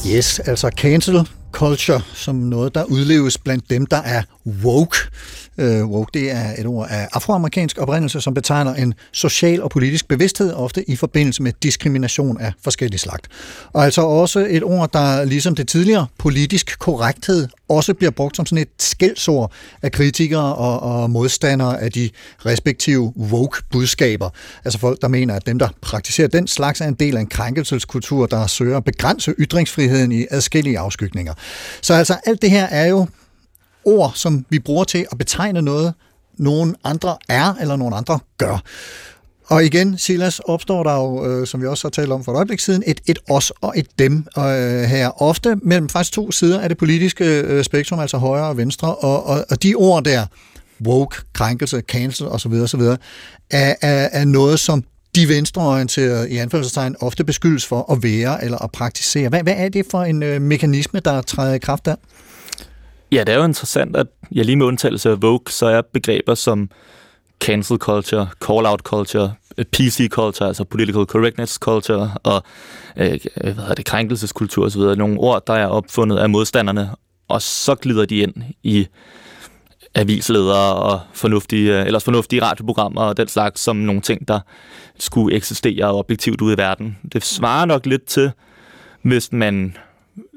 Yes, 0.07 0.38
altså 0.38 0.71
cancel 0.76 1.28
culture 1.52 2.00
som 2.15 2.35
noget, 2.35 2.75
der 2.75 2.85
udleves 2.85 3.39
blandt 3.39 3.71
dem, 3.71 3.87
der 3.87 3.97
er 3.97 4.23
woke. 4.65 4.97
Øh, 5.58 5.84
woke, 5.84 6.10
det 6.15 6.30
er 6.30 6.52
et 6.58 6.67
ord 6.67 6.86
af 6.91 7.08
afroamerikansk 7.12 7.78
oprindelse, 7.78 8.21
som 8.21 8.34
betegner 8.34 8.75
en 8.75 8.95
social 9.12 9.62
og 9.62 9.71
politisk 9.71 10.08
bevidsthed, 10.08 10.52
ofte 10.52 10.91
i 10.91 10.97
forbindelse 10.97 11.43
med 11.43 11.52
diskrimination 11.62 12.41
af 12.41 12.52
forskellige 12.65 12.99
slagt. 12.99 13.28
Og 13.73 13.84
altså 13.84 14.02
også 14.02 14.47
et 14.50 14.62
ord, 14.62 14.93
der 14.93 15.25
ligesom 15.25 15.54
det 15.54 15.69
tidligere 15.69 16.06
politisk 16.19 16.78
korrekthed 16.78 17.49
også 17.69 17.95
bliver 17.95 18.10
brugt 18.10 18.36
som 18.36 18.47
sådan 18.47 18.62
et 18.62 18.69
skældsord 18.78 19.52
af 19.82 19.93
kritikere 19.93 20.54
og, 20.54 20.80
og 20.80 21.10
modstandere 21.10 21.80
af 21.80 21.93
de 21.93 22.10
respektive 22.47 23.12
woke-budskaber. 23.17 24.30
Altså 24.65 24.78
folk, 24.78 25.02
der 25.02 25.08
mener, 25.08 25.34
at 25.34 25.47
dem, 25.47 25.58
der 25.58 25.69
praktiserer 25.80 26.28
den 26.28 26.47
slags, 26.47 26.80
er 26.80 26.84
en 26.88 26.95
del 26.95 27.17
af 27.17 27.21
en 27.21 27.26
krænkelseskultur, 27.26 28.26
der 28.26 28.47
søger 28.47 28.76
at 28.76 28.84
begrænse 28.84 29.34
ytringsfriheden 29.38 30.12
i 30.12 30.26
adskillige 30.30 30.78
afskygninger. 30.78 31.34
Så 31.82 31.95
altså 31.95 32.17
alt 32.26 32.43
det 32.43 32.50
her 32.50 32.65
er 32.65 32.86
jo 32.86 33.06
ord, 33.84 34.12
som 34.14 34.45
vi 34.49 34.58
bruger 34.58 34.84
til 34.84 35.06
at 35.12 35.18
betegne 35.18 35.62
noget, 35.62 35.95
nogen 36.38 36.76
andre 36.84 37.16
er, 37.28 37.54
eller 37.60 37.76
nogen 37.76 37.95
andre 37.95 38.18
gør. 38.38 38.62
Og 39.47 39.64
igen, 39.64 39.99
Silas, 39.99 40.40
opstår 40.40 40.82
der 40.82 40.95
jo, 40.95 41.26
øh, 41.26 41.47
som 41.47 41.62
vi 41.62 41.66
også 41.66 41.84
har 41.84 41.90
talt 41.90 42.12
om 42.12 42.25
for 42.25 42.32
et 42.32 42.36
øjeblik 42.36 42.60
siden, 42.60 42.82
et, 42.86 43.00
et 43.06 43.18
os 43.30 43.52
og 43.60 43.73
et 43.76 43.86
dem 43.99 44.26
øh, 44.38 44.45
her. 44.82 45.23
Ofte 45.23 45.56
mellem 45.62 45.88
faktisk 45.88 46.12
to 46.12 46.30
sider 46.30 46.60
af 46.60 46.68
det 46.68 46.78
politiske 46.78 47.25
øh, 47.40 47.64
spektrum, 47.64 47.99
altså 47.99 48.16
højre 48.16 48.47
og 48.47 48.56
venstre, 48.56 48.95
og, 48.95 49.26
og, 49.26 49.45
og 49.50 49.62
de 49.62 49.75
ord 49.75 50.04
der, 50.04 50.26
woke, 50.86 51.16
krænkelse, 51.32 51.82
cancel 51.88 52.26
osv., 52.26 52.52
osv., 52.52 52.80
er, 52.80 52.97
er, 53.50 54.08
er 54.12 54.25
noget, 54.25 54.60
som 54.60 54.84
de 55.16 55.28
venstreorienterede 55.28 56.30
i 56.30 56.36
anførselstegn 56.36 56.97
ofte 57.00 57.25
beskyldes 57.25 57.66
for 57.66 57.92
at 57.92 58.02
være 58.02 58.45
eller 58.45 58.58
at 58.58 58.71
praktisere. 58.73 59.28
Hvad, 59.28 59.42
hvad 59.42 59.54
er 59.56 59.68
det 59.68 59.86
for 59.90 60.02
en 60.02 60.23
øh, 60.23 60.42
mekanisme, 60.42 61.00
der 61.00 61.23
træder 61.23 61.54
i 61.54 61.58
kraft 61.58 61.86
der? 61.86 61.95
Ja, 63.12 63.20
det 63.20 63.28
er 63.28 63.38
jo 63.38 63.44
interessant, 63.44 63.96
at 63.96 64.06
jeg 64.30 64.44
lige 64.44 64.56
med 64.56 64.66
undtagelse 64.66 65.10
af 65.10 65.22
Vogue, 65.22 65.48
så 65.48 65.66
er 65.66 65.82
begreber 65.92 66.34
som 66.34 66.70
cancel 67.40 67.78
culture, 67.78 68.28
call-out 68.44 68.80
culture, 68.80 69.34
øh, 69.58 69.64
PC 69.64 70.08
culture, 70.08 70.48
altså 70.48 70.64
political 70.64 71.04
correctness 71.04 71.54
culture, 71.54 72.10
og 72.22 72.42
øh, 72.96 73.12
øh, 73.12 73.18
hvad 73.34 73.54
hedder 73.54 73.75
det, 73.75 73.84
krænkelseskultur 73.84 74.66
osv., 74.66 74.80
nogle 74.80 75.18
ord, 75.18 75.46
der 75.46 75.52
er 75.52 75.66
opfundet 75.66 76.18
af 76.18 76.30
modstanderne, 76.30 76.90
og 77.28 77.42
så 77.42 77.75
glider 77.75 78.04
de 78.04 78.16
ind 78.16 78.34
i 78.62 78.86
avisledere 79.94 80.75
og 80.75 81.00
fornuftige, 81.12 81.80
øh, 81.80 81.86
ellers 81.86 82.04
fornuftige 82.04 82.42
radioprogrammer 82.42 83.02
og 83.02 83.16
den 83.16 83.28
slags, 83.28 83.60
som 83.60 83.76
nogle 83.76 84.00
ting, 84.00 84.28
der 84.28 84.40
skulle 84.98 85.36
eksistere 85.36 85.94
objektivt 85.94 86.40
ude 86.40 86.54
i 86.54 86.58
verden. 86.58 86.98
Det 87.12 87.25
svarer 87.25 87.64
nok 87.64 87.86
lidt 87.86 88.04
til, 88.04 88.30
hvis 89.02 89.32
man 89.32 89.76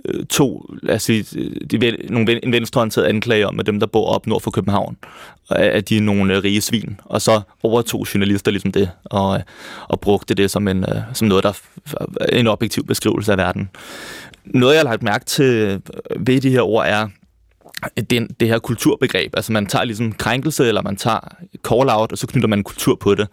Øh, 0.05 0.25
to, 0.25 0.69
lad 0.83 0.95
os 0.95 1.03
sige, 1.03 1.25
øh, 1.35 1.51
de, 1.71 1.97
nogle, 2.09 2.45
en 2.45 2.51
venstreorienteret 2.51 3.05
anklage 3.05 3.47
om, 3.47 3.59
at 3.59 3.65
dem, 3.65 3.79
der 3.79 3.87
bor 3.87 4.09
op 4.09 4.27
nord 4.27 4.41
for 4.41 4.51
København, 4.51 4.97
øh, 5.51 5.57
at 5.59 5.89
de 5.89 5.97
er 5.97 6.01
nogle 6.01 6.43
rige 6.43 6.61
svin. 6.61 6.99
Og 7.05 7.21
så 7.21 7.41
overtog 7.63 8.07
journalister 8.13 8.51
ligesom 8.51 8.71
det, 8.71 8.89
og, 9.05 9.41
og 9.87 9.99
brugte 9.99 10.33
det 10.33 10.51
som, 10.51 10.67
en, 10.67 10.85
som 11.13 11.27
noget, 11.27 11.43
der 11.43 11.61
en 12.31 12.47
objektiv 12.47 12.85
beskrivelse 12.85 13.31
af 13.31 13.37
verden. 13.37 13.69
Noget, 14.45 14.73
jeg 14.73 14.79
har 14.79 14.89
lagt 14.89 15.03
mærke 15.03 15.25
til 15.25 15.81
ved 16.19 16.41
de 16.41 16.49
her 16.49 16.61
ord, 16.61 16.85
er, 16.87 17.07
det, 18.09 18.27
det 18.39 18.47
her 18.47 18.59
kulturbegreb. 18.59 19.33
Altså 19.35 19.51
man 19.51 19.65
tager 19.65 19.85
ligesom 19.85 20.11
krænkelse, 20.11 20.67
eller 20.67 20.81
man 20.81 20.95
tager 20.95 21.19
call-out, 21.67 22.11
og 22.11 22.17
så 22.17 22.27
knytter 22.27 22.47
man 22.47 22.63
kultur 22.63 22.95
på 22.95 23.15
det. 23.15 23.27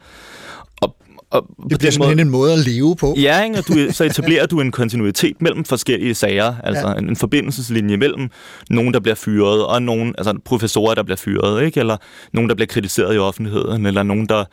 Og 1.33 1.47
det 1.71 1.79
bliver 1.79 1.90
simpelthen 1.90 2.16
måde, 2.16 2.23
en 2.23 2.31
måde 2.31 2.53
at 2.53 2.59
leve 2.59 2.97
på. 2.97 3.14
Ja, 3.18 3.45
ikke? 3.45 3.59
Og 3.59 3.68
du, 3.68 3.75
så 3.90 4.05
etablerer 4.05 4.47
du 4.47 4.61
en 4.61 4.71
kontinuitet 4.71 5.42
mellem 5.42 5.64
forskellige 5.64 6.14
sager, 6.14 6.55
altså 6.64 6.88
ja. 6.88 6.95
en, 6.95 7.09
en 7.09 7.16
forbindelseslinje 7.16 7.97
mellem 7.97 8.31
nogen, 8.71 8.95
der 8.95 9.01
bliver 9.01 9.14
fyret, 9.14 9.66
og 9.66 9.83
nogen, 9.83 10.14
altså 10.18 10.35
professorer, 10.45 10.95
der 10.95 11.03
bliver 11.03 11.16
fyret, 11.16 11.64
ikke? 11.64 11.81
eller 11.81 11.97
nogen, 12.33 12.49
der 12.49 12.55
bliver 12.55 12.66
kritiseret 12.66 13.14
i 13.14 13.18
offentligheden, 13.18 13.87
eller 13.87 14.03
nogen, 14.03 14.27
der, 14.27 14.45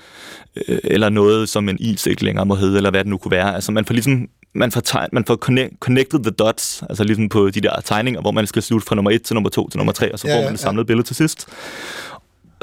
øh, 0.68 0.78
eller 0.84 1.10
noget, 1.10 1.50
som 1.50 1.70
en 1.70 1.78
is 1.80 2.06
ikke 2.06 2.24
længere 2.24 2.46
må 2.46 2.56
hedde, 2.56 2.78
eller 2.78 2.90
hvad 2.92 3.00
det 3.00 3.10
nu 3.10 3.18
kunne 3.18 3.32
være. 3.32 3.56
Altså 3.56 3.72
man 3.72 3.86
får 3.86 3.94
ligesom 3.94 4.28
man 4.54 4.72
får, 4.72 4.82
tegn, 4.82 5.10
man 5.14 5.26
får 5.26 5.36
connect, 5.36 5.74
connected 5.80 6.20
the 6.20 6.32
dots, 6.32 6.84
altså 6.90 7.04
ligesom 7.04 7.30
på 7.30 7.50
de 7.50 7.62
der 7.62 7.82
tegninger, 7.82 8.22
hvor 8.22 8.32
man 8.32 8.48
skal 8.48 8.62
slutte 8.62 8.88
fra 8.88 8.96
nummer 8.96 9.12
1 9.12 9.22
til 9.22 9.34
nummer 9.34 9.50
2 9.50 9.70
til 9.70 9.78
nummer 9.78 9.94
3, 9.94 10.14
og 10.14 10.20
så 10.20 10.28
ja, 10.28 10.38
får 10.38 10.44
man 10.44 10.54
et 10.54 10.60
samlet 10.60 10.84
ja. 10.84 10.86
billede 10.86 11.08
til 11.08 11.16
sidst. 11.16 11.48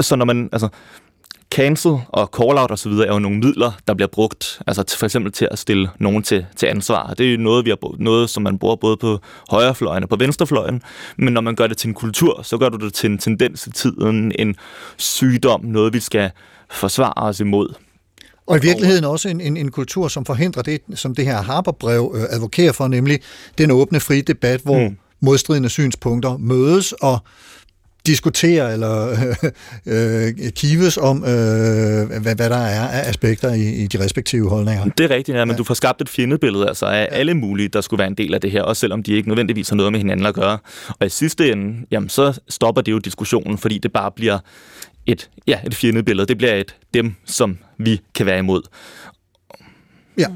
Så 0.01 0.17
når 0.17 0.25
man, 0.25 0.49
altså, 0.53 0.69
cancel 1.51 1.99
og 2.09 2.31
call-out 2.37 2.71
osv. 2.71 2.93
er 2.93 3.13
jo 3.13 3.19
nogle 3.19 3.39
midler, 3.39 3.73
der 3.89 3.95
bliver 3.95 4.09
brugt, 4.09 4.61
altså 4.67 4.97
for 4.99 5.07
eksempel 5.07 5.33
til 5.33 5.49
at 5.51 5.59
stille 5.59 5.89
nogen 5.99 6.23
til, 6.23 6.47
til 6.57 6.67
ansvar. 6.67 7.15
Det 7.15 7.27
er 7.27 7.33
jo 7.33 7.39
noget, 7.39 7.65
vi 7.65 7.71
har, 7.71 8.03
noget, 8.03 8.31
som 8.31 8.43
man 8.43 8.59
bruger 8.59 8.77
både 8.77 8.97
på 8.97 9.19
højrefløjen 9.51 10.03
og 10.03 10.09
på 10.09 10.17
venstrefløjen, 10.17 10.83
men 11.19 11.33
når 11.33 11.41
man 11.41 11.57
gør 11.57 11.67
det 11.67 11.77
til 11.77 11.89
en 11.89 11.95
kultur, 11.95 12.43
så 12.43 12.59
gør 12.59 12.69
du 12.69 12.85
det 12.85 12.95
til 12.95 13.11
en 13.11 13.19
tendens 13.19 13.67
i 13.67 13.71
tiden, 13.71 14.33
en 14.39 14.57
sygdom, 14.97 15.65
noget 15.65 15.93
vi 15.93 16.01
skal 16.01 16.31
forsvare 16.71 17.13
os 17.17 17.41
imod. 17.41 17.75
Og 18.47 18.57
i 18.57 18.61
virkeligheden 18.61 19.05
også 19.05 19.29
en, 19.29 19.41
en, 19.41 19.57
en 19.57 19.71
kultur, 19.71 20.09
som 20.09 20.25
forhindrer 20.25 20.63
det, 20.63 20.81
som 20.95 21.15
det 21.15 21.25
her 21.25 21.43
Harper-brev 21.43 22.15
øh, 22.15 22.23
advokerer 22.31 22.73
for, 22.73 22.89
nemlig 22.89 23.21
den 23.59 23.71
åbne, 23.71 24.01
frie 24.01 24.23
debat, 24.23 24.61
hvor 24.61 24.89
mm. 24.89 24.97
modstridende 25.21 25.69
synspunkter 25.69 26.37
mødes 26.37 26.93
og 26.93 27.19
diskutere 28.07 28.73
eller 28.73 29.17
øh, 29.87 30.53
kives 30.53 30.97
om, 30.97 31.25
øh, 31.25 31.29
hvad, 32.23 32.35
hvad 32.35 32.51
der 32.51 32.57
er 32.57 32.89
af 32.89 33.09
aspekter 33.09 33.53
i, 33.53 33.73
i 33.73 33.87
de 33.87 34.05
respektive 34.05 34.49
holdninger. 34.49 34.85
Det 34.85 35.05
er 35.05 35.11
rigtigt, 35.11 35.39
ja, 35.39 35.45
men 35.45 35.53
ja. 35.53 35.59
du 35.59 35.65
får 35.65 35.75
skabt 35.75 36.01
et 36.01 36.09
fjendebillede 36.09 36.69
altså, 36.69 36.87
af 36.87 37.01
ja. 37.01 37.17
alle 37.17 37.35
mulige, 37.35 37.69
der 37.69 37.81
skulle 37.81 37.99
være 37.99 38.09
en 38.09 38.15
del 38.15 38.35
af 38.35 38.41
det 38.41 38.51
her, 38.51 38.63
også 38.63 38.81
selvom 38.81 39.03
de 39.03 39.13
ikke 39.13 39.29
nødvendigvis 39.29 39.69
har 39.69 39.77
noget 39.77 39.93
med 39.93 40.01
hinanden 40.01 40.27
at 40.27 40.35
gøre. 40.35 40.59
Og 41.01 41.07
i 41.07 41.11
sidste 41.11 41.53
ende, 41.53 41.87
jamen, 41.91 42.09
så 42.09 42.41
stopper 42.49 42.83
det 42.83 42.93
jo 42.93 42.99
diskussionen, 42.99 43.59
fordi 43.59 43.79
det 43.79 43.93
bare 43.93 44.11
bliver 44.11 44.39
et, 45.07 45.31
ja, 45.47 45.59
et 45.67 45.75
fjendebillede. 45.75 46.27
Det 46.27 46.39
bliver 46.39 46.55
et 46.55 46.77
dem, 46.95 47.15
som 47.25 47.59
vi 47.79 48.01
kan 48.15 48.27
være 48.27 48.39
imod. 48.39 48.63
Ja, 50.19 50.27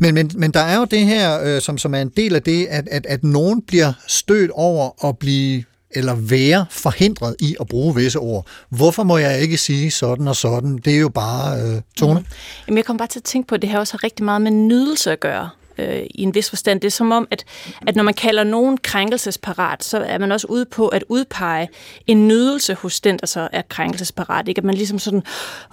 men, 0.00 0.14
men, 0.14 0.30
men 0.34 0.50
der 0.50 0.60
er 0.60 0.78
jo 0.78 0.84
det 0.84 1.06
her, 1.06 1.42
øh, 1.42 1.60
som, 1.60 1.78
som 1.78 1.94
er 1.94 2.02
en 2.02 2.12
del 2.16 2.34
af 2.34 2.42
det, 2.42 2.66
at, 2.66 2.88
at, 2.90 3.06
at 3.06 3.24
nogen 3.24 3.62
bliver 3.62 3.92
stødt 4.06 4.50
over 4.50 5.08
at 5.08 5.18
blive 5.18 5.64
eller 5.90 6.14
være 6.14 6.66
forhindret 6.70 7.36
i 7.40 7.56
at 7.60 7.66
bruge 7.66 7.94
visse 7.94 8.18
ord. 8.18 8.46
Hvorfor 8.68 9.02
må 9.02 9.18
jeg 9.18 9.40
ikke 9.40 9.56
sige 9.56 9.90
sådan 9.90 10.28
og 10.28 10.36
sådan? 10.36 10.78
Det 10.78 10.94
er 10.94 10.98
jo 10.98 11.08
bare 11.08 11.60
øh, 11.60 11.80
tone. 11.96 12.20
Mm. 12.20 12.26
Jamen, 12.66 12.76
jeg 12.76 12.84
kommer 12.84 12.98
bare 12.98 13.08
til 13.08 13.18
at 13.18 13.24
tænke 13.24 13.48
på, 13.48 13.54
at 13.54 13.62
det 13.62 13.70
her 13.70 13.78
også 13.78 13.92
har 13.92 14.04
rigtig 14.04 14.24
meget 14.24 14.42
med 14.42 14.50
nydelse 14.50 15.12
at 15.12 15.20
gøre 15.20 15.50
øh, 15.78 16.02
i 16.10 16.22
en 16.22 16.34
vis 16.34 16.48
forstand. 16.48 16.80
Det 16.80 16.86
er 16.86 16.90
som 16.90 17.12
om, 17.12 17.28
at, 17.30 17.44
at 17.86 17.96
når 17.96 18.02
man 18.02 18.14
kalder 18.14 18.44
nogen 18.44 18.78
krænkelsesparat, 18.78 19.84
så 19.84 19.98
er 19.98 20.18
man 20.18 20.32
også 20.32 20.46
ude 20.46 20.64
på 20.64 20.88
at 20.88 21.04
udpege 21.08 21.68
en 22.06 22.28
nydelse 22.28 22.74
hos 22.74 23.00
den, 23.00 23.18
der 23.18 23.26
så 23.26 23.48
er 23.52 23.62
krænkelsesparat. 23.68 24.48
Ikke? 24.48 24.58
At 24.58 24.64
man 24.64 24.74
ligesom 24.74 24.98
sådan, 24.98 25.22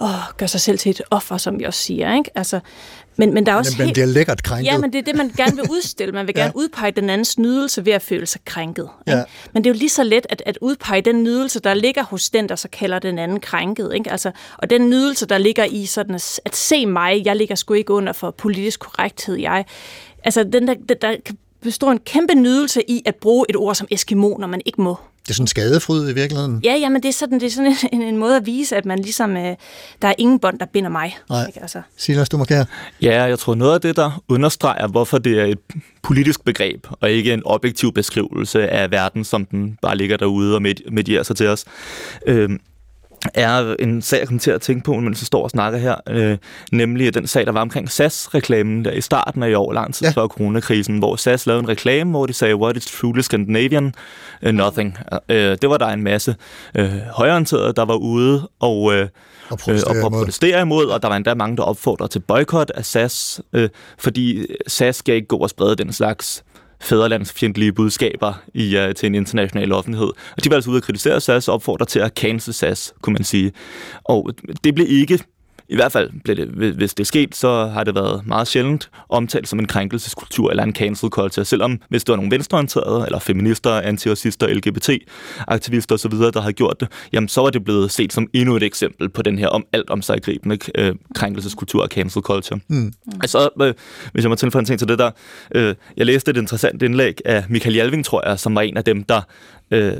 åh, 0.00 0.08
gør 0.36 0.46
sig 0.46 0.60
selv 0.60 0.78
til 0.78 0.90
et 0.90 1.02
offer, 1.10 1.36
som 1.36 1.60
jeg 1.60 1.66
også 1.66 1.82
siger. 1.82 2.14
Ikke? 2.14 2.30
Altså, 2.34 2.60
men, 3.18 3.34
men 3.34 3.46
der 3.46 3.52
er 3.52 3.56
også 3.56 3.74
men, 3.78 3.84
helt... 3.84 3.96
det 3.96 4.02
er 4.02 4.06
lækkert 4.06 4.42
krænket. 4.42 4.72
Ja, 4.72 4.78
men 4.78 4.92
det 4.92 4.98
er 4.98 5.02
det, 5.02 5.16
man 5.16 5.32
gerne 5.36 5.56
vil 5.56 5.64
udstille. 5.70 6.12
Man 6.12 6.26
vil 6.26 6.34
gerne 6.40 6.52
ja. 6.54 6.60
udpege 6.60 6.90
den 6.90 7.10
andens 7.10 7.38
nydelse 7.38 7.84
ved 7.84 7.92
at 7.92 8.02
føle 8.02 8.26
sig 8.26 8.40
krænket. 8.44 8.88
Ikke? 9.08 9.18
Ja. 9.18 9.24
Men 9.52 9.64
det 9.64 9.70
er 9.70 9.74
jo 9.74 9.78
lige 9.78 9.88
så 9.88 10.04
let 10.04 10.26
at, 10.30 10.42
at 10.46 10.58
udpege 10.60 11.00
den 11.00 11.22
nydelse, 11.22 11.60
der 11.60 11.74
ligger 11.74 12.02
hos 12.02 12.30
den, 12.30 12.48
der 12.48 12.56
så 12.56 12.68
kalder 12.72 12.98
den 12.98 13.18
anden 13.18 13.40
krænket. 13.40 13.92
Ikke? 13.94 14.10
Altså, 14.10 14.30
og 14.58 14.70
den 14.70 14.90
nydelse, 14.90 15.26
der 15.26 15.38
ligger 15.38 15.64
i 15.64 15.86
sådan 15.86 16.14
at, 16.14 16.40
at 16.44 16.56
se 16.56 16.86
mig, 16.86 17.22
jeg 17.24 17.36
ligger 17.36 17.54
sgu 17.54 17.74
ikke 17.74 17.92
under 17.92 18.12
for 18.12 18.30
politisk 18.30 18.80
korrekthed, 18.80 19.36
jeg. 19.36 19.64
Altså, 20.24 20.44
den 20.44 20.68
der, 20.68 20.74
der, 20.88 20.94
der 20.94 21.16
består 21.60 21.92
en 21.92 21.98
kæmpe 21.98 22.34
nydelse 22.34 22.90
i 22.90 23.02
at 23.06 23.14
bruge 23.14 23.46
et 23.48 23.56
ord 23.56 23.74
som 23.74 23.88
eskimo, 23.90 24.36
når 24.36 24.46
man 24.46 24.62
ikke 24.66 24.82
må. 24.82 24.96
Det 25.28 25.34
er 25.34 25.36
sådan 25.36 25.46
skadefryd 25.46 26.10
i 26.10 26.14
virkeligheden? 26.14 26.60
Ja, 26.64 26.74
ja, 26.74 26.88
men 26.88 27.02
det 27.02 27.08
er 27.08 27.12
sådan, 27.12 27.40
det 27.40 27.46
er 27.46 27.50
sådan 27.50 27.76
en, 27.92 28.02
en 28.02 28.16
måde 28.16 28.36
at 28.36 28.46
vise, 28.46 28.76
at 28.76 28.84
man 28.84 28.98
ligesom, 28.98 29.36
øh, 29.36 29.56
der 30.02 30.08
er 30.08 30.14
ingen 30.18 30.38
bånd, 30.38 30.58
der 30.58 30.66
binder 30.66 30.90
mig. 30.90 31.18
Nej. 31.30 31.46
Ikke? 31.46 31.60
Altså. 31.60 31.82
Silas, 31.96 32.28
du 32.28 32.36
markerer. 32.36 32.64
Ja, 33.02 33.22
jeg 33.22 33.38
tror 33.38 33.54
noget 33.54 33.74
af 33.74 33.80
det, 33.80 33.96
der 33.96 34.22
understreger, 34.28 34.86
hvorfor 34.86 35.18
det 35.18 35.40
er 35.40 35.44
et 35.44 35.58
politisk 36.02 36.44
begreb, 36.44 36.86
og 36.90 37.10
ikke 37.10 37.32
en 37.32 37.42
objektiv 37.44 37.92
beskrivelse 37.92 38.68
af 38.68 38.90
verden, 38.90 39.24
som 39.24 39.44
den 39.44 39.78
bare 39.82 39.96
ligger 39.96 40.16
derude 40.16 40.54
og 40.54 40.62
medierer 40.90 41.22
sig 41.22 41.36
til 41.36 41.46
os. 41.46 41.64
Øh, 42.26 42.50
er 43.34 43.76
en 43.78 44.02
sag, 44.02 44.18
jeg 44.18 44.26
kommer 44.26 44.40
til 44.40 44.50
at 44.50 44.60
tænke 44.60 44.84
på, 44.84 44.94
mens 44.94 45.20
jeg 45.22 45.26
står 45.26 45.42
og 45.42 45.50
snakker 45.50 45.78
her, 45.78 45.94
øh, 46.08 46.38
nemlig 46.72 47.14
den 47.14 47.26
sag, 47.26 47.46
der 47.46 47.52
var 47.52 47.60
omkring 47.60 47.90
SAS-reklamen 47.90 48.84
der 48.84 48.90
i 48.90 49.00
starten 49.00 49.42
af 49.42 49.50
i 49.50 49.54
år, 49.54 49.72
lang 49.72 49.94
tid 49.94 50.06
ja. 50.06 50.12
før 50.12 50.26
coronakrisen, 50.26 50.98
hvor 50.98 51.16
SAS 51.16 51.46
lavede 51.46 51.62
en 51.62 51.68
reklame, 51.68 52.10
hvor 52.10 52.26
de 52.26 52.32
sagde, 52.32 52.56
what 52.56 52.76
is 52.76 52.86
truly 52.86 53.20
Scandinavian? 53.20 53.94
Uh, 54.46 54.50
nothing. 54.50 54.98
Uh, 55.12 55.36
det 55.36 55.70
var 55.70 55.76
der 55.76 55.86
en 55.86 56.02
masse 56.02 56.36
uh, 56.78 56.84
højorienterede, 57.10 57.72
der 57.72 57.84
var 57.84 57.96
ude 57.96 58.48
og, 58.60 58.82
uh, 58.82 58.94
og, 59.48 59.58
protestere, 59.58 60.04
og 60.04 60.12
protestere 60.12 60.60
imod, 60.60 60.86
og 60.86 61.02
der 61.02 61.08
var 61.08 61.16
endda 61.16 61.34
mange, 61.34 61.56
der 61.56 61.62
opfordrede 61.62 62.12
til 62.12 62.20
boykot 62.20 62.70
af 62.70 62.84
SAS, 62.84 63.40
uh, 63.52 63.64
fordi 63.98 64.46
SAS 64.66 64.96
skal 64.96 65.14
ikke 65.14 65.28
gå 65.28 65.36
og 65.36 65.50
sprede 65.50 65.76
den 65.76 65.92
slags 65.92 66.44
fædrelandsfjendtlige 66.80 67.72
budskaber 67.72 68.42
i, 68.54 68.78
uh, 68.78 68.94
til 68.94 69.06
en 69.06 69.14
international 69.14 69.72
offentlighed. 69.72 70.08
Og 70.36 70.44
de 70.44 70.50
var 70.50 70.56
altså 70.56 70.70
ude 70.70 70.76
at 70.76 70.82
kritisere 70.82 71.20
SAS 71.20 71.48
og 71.48 71.54
opfordre 71.54 71.86
til 71.86 71.98
at 71.98 72.12
cancel 72.16 72.54
SAS, 72.54 72.94
kunne 73.02 73.12
man 73.12 73.24
sige. 73.24 73.52
Og 74.04 74.30
det 74.64 74.74
blev 74.74 74.86
ikke 74.90 75.18
i 75.68 75.74
hvert 75.74 75.92
fald, 75.92 76.10
blev 76.24 76.36
det, 76.36 76.48
hvis 76.48 76.94
det 76.94 77.04
er 77.04 77.06
sket, 77.06 77.36
så 77.36 77.66
har 77.66 77.84
det 77.84 77.94
været 77.94 78.26
meget 78.26 78.48
sjældent 78.48 78.90
omtalt 79.08 79.48
som 79.48 79.58
en 79.58 79.66
krænkelseskultur 79.66 80.50
eller 80.50 80.62
en 80.62 80.74
cancel 80.74 81.08
culture. 81.08 81.44
Selvom 81.44 81.80
hvis 81.88 82.04
det 82.04 82.12
var 82.12 82.16
nogle 82.16 82.30
venstreorienterede, 82.30 83.04
eller 83.06 83.18
feminister, 83.18 83.70
antiracister, 83.70 84.46
LGBT-aktivister 84.46 85.94
osv., 85.94 86.12
der 86.12 86.40
har 86.40 86.52
gjort 86.52 86.80
det, 86.80 86.88
jamen 87.12 87.28
så 87.28 87.40
var 87.40 87.50
det 87.50 87.64
blevet 87.64 87.90
set 87.90 88.12
som 88.12 88.28
endnu 88.32 88.56
et 88.56 88.62
eksempel 88.62 89.08
på 89.08 89.22
den 89.22 89.38
her 89.38 89.48
om 89.48 89.64
alt 89.72 89.90
om 89.90 90.02
sig 90.02 90.22
gribende 90.22 90.58
øh, 90.74 90.94
krænkelseskultur 91.14 91.82
og 91.82 91.88
cancel 91.88 92.22
culture. 92.22 92.60
Mm. 92.68 92.92
Altså, 93.20 93.48
øh, 93.62 93.74
hvis 94.12 94.24
jeg 94.24 94.30
må 94.30 94.36
tilføje 94.36 94.60
en 94.60 94.66
ting 94.66 94.78
til 94.78 94.88
det 94.88 94.98
der, 94.98 95.10
øh, 95.54 95.74
jeg 95.96 96.06
læste 96.06 96.30
et 96.30 96.36
interessant 96.36 96.82
indlæg 96.82 97.20
af 97.24 97.44
Michael 97.48 97.74
Jalving, 97.74 98.04
tror 98.04 98.28
jeg, 98.28 98.38
som 98.38 98.54
var 98.54 98.60
en 98.60 98.76
af 98.76 98.84
dem, 98.84 99.04
der 99.04 99.20
øh, 99.70 99.92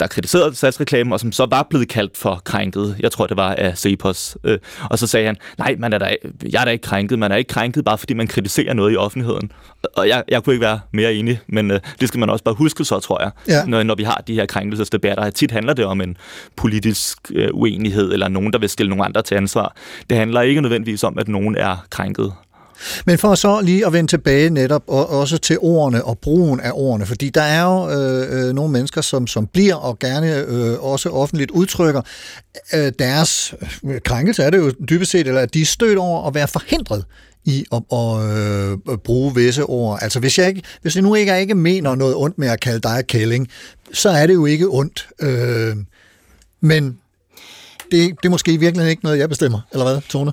der 0.00 0.06
kritiserede 0.06 0.54
salgsreklamen, 0.54 1.12
og 1.12 1.20
som 1.20 1.32
så 1.32 1.46
var 1.50 1.66
blevet 1.70 1.88
kaldt 1.88 2.16
for 2.16 2.42
krænket. 2.44 2.96
Jeg 3.00 3.12
tror, 3.12 3.26
det 3.26 3.36
var 3.36 3.54
af 3.54 3.78
Cepos. 3.78 4.36
Øh, 4.44 4.58
og 4.90 4.98
så 4.98 5.06
sagde 5.06 5.26
han, 5.26 5.36
nej, 5.58 5.76
man 5.78 5.92
er 5.92 5.98
der, 5.98 6.14
jeg 6.52 6.60
er 6.60 6.64
da 6.64 6.70
ikke 6.70 6.82
krænket. 6.82 7.18
Man 7.18 7.32
er 7.32 7.36
ikke 7.36 7.48
krænket, 7.48 7.84
bare 7.84 7.98
fordi 7.98 8.14
man 8.14 8.26
kritiserer 8.26 8.74
noget 8.74 8.92
i 8.92 8.96
offentligheden. 8.96 9.52
Og 9.96 10.08
jeg, 10.08 10.24
jeg 10.28 10.44
kunne 10.44 10.54
ikke 10.54 10.64
være 10.64 10.80
mere 10.92 11.14
enig, 11.14 11.40
men 11.46 11.70
øh, 11.70 11.80
det 12.00 12.08
skal 12.08 12.20
man 12.20 12.30
også 12.30 12.44
bare 12.44 12.54
huske 12.54 12.84
så, 12.84 13.00
tror 13.00 13.22
jeg, 13.22 13.30
ja. 13.48 13.64
når, 13.64 13.82
når 13.82 13.94
vi 13.94 14.02
har 14.02 14.22
de 14.26 14.34
her 14.34 14.46
krænkelsesdebatter. 14.46 15.30
Tit 15.30 15.50
handler 15.50 15.72
det 15.72 15.84
om 15.84 16.00
en 16.00 16.16
politisk 16.56 17.18
øh, 17.34 17.48
uenighed, 17.52 18.12
eller 18.12 18.28
nogen, 18.28 18.52
der 18.52 18.58
vil 18.58 18.68
stille 18.68 18.90
nogle 18.90 19.04
andre 19.04 19.22
til 19.22 19.34
ansvar. 19.34 19.76
Det 20.10 20.18
handler 20.18 20.40
ikke 20.40 20.60
nødvendigvis 20.60 21.04
om, 21.04 21.18
at 21.18 21.28
nogen 21.28 21.56
er 21.56 21.86
krænket. 21.90 22.32
Men 23.06 23.18
for 23.18 23.34
så 23.34 23.60
lige 23.60 23.86
at 23.86 23.92
vende 23.92 24.10
tilbage 24.10 24.50
netop 24.50 24.82
og 24.86 25.10
også 25.10 25.38
til 25.38 25.58
ordene 25.58 26.04
og 26.04 26.18
brugen 26.18 26.60
af 26.60 26.70
ordene, 26.74 27.06
fordi 27.06 27.30
der 27.30 27.42
er 27.42 27.62
jo 27.62 27.90
øh, 27.90 28.48
øh, 28.48 28.54
nogle 28.54 28.72
mennesker, 28.72 29.00
som, 29.00 29.26
som 29.26 29.46
bliver 29.46 29.74
og 29.74 29.98
gerne 29.98 30.36
øh, 30.36 30.84
også 30.84 31.08
offentligt 31.08 31.50
udtrykker 31.50 32.02
øh, 32.74 32.92
deres 32.98 33.54
øh, 33.84 34.00
krænkelse, 34.04 34.42
er 34.42 34.50
det 34.50 34.58
jo 34.58 34.70
dybest 34.88 35.10
set, 35.10 35.26
eller 35.26 35.40
at 35.40 35.54
de 35.54 35.60
er 35.60 35.66
stødt 35.66 35.98
over 35.98 36.26
at 36.26 36.34
være 36.34 36.48
forhindret 36.48 37.04
i 37.44 37.64
at, 37.72 37.82
at, 37.92 38.38
øh, 38.38 38.78
at 38.92 39.02
bruge 39.02 39.34
visse 39.34 39.64
ord. 39.64 39.98
Altså 40.02 40.20
hvis 40.20 40.38
jeg, 40.38 40.48
ikke, 40.48 40.62
hvis 40.82 40.94
jeg 40.94 41.02
nu 41.02 41.14
ikke, 41.14 41.40
ikke 41.40 41.54
mener 41.54 41.94
noget 41.94 42.14
ondt 42.16 42.38
med 42.38 42.48
at 42.48 42.60
kalde 42.60 42.80
dig 42.80 43.06
kælling, 43.06 43.48
så 43.92 44.08
er 44.08 44.26
det 44.26 44.34
jo 44.34 44.46
ikke 44.46 44.68
ondt. 44.68 45.08
Øh, 45.20 45.76
men 46.60 46.98
det, 47.90 48.10
det 48.22 48.26
er 48.26 48.30
måske 48.30 48.52
i 48.52 48.56
virkeligheden 48.56 48.90
ikke 48.90 49.04
noget, 49.04 49.18
jeg 49.18 49.28
bestemmer, 49.28 49.60
eller 49.72 49.84
hvad, 49.84 50.00
Tone? 50.08 50.32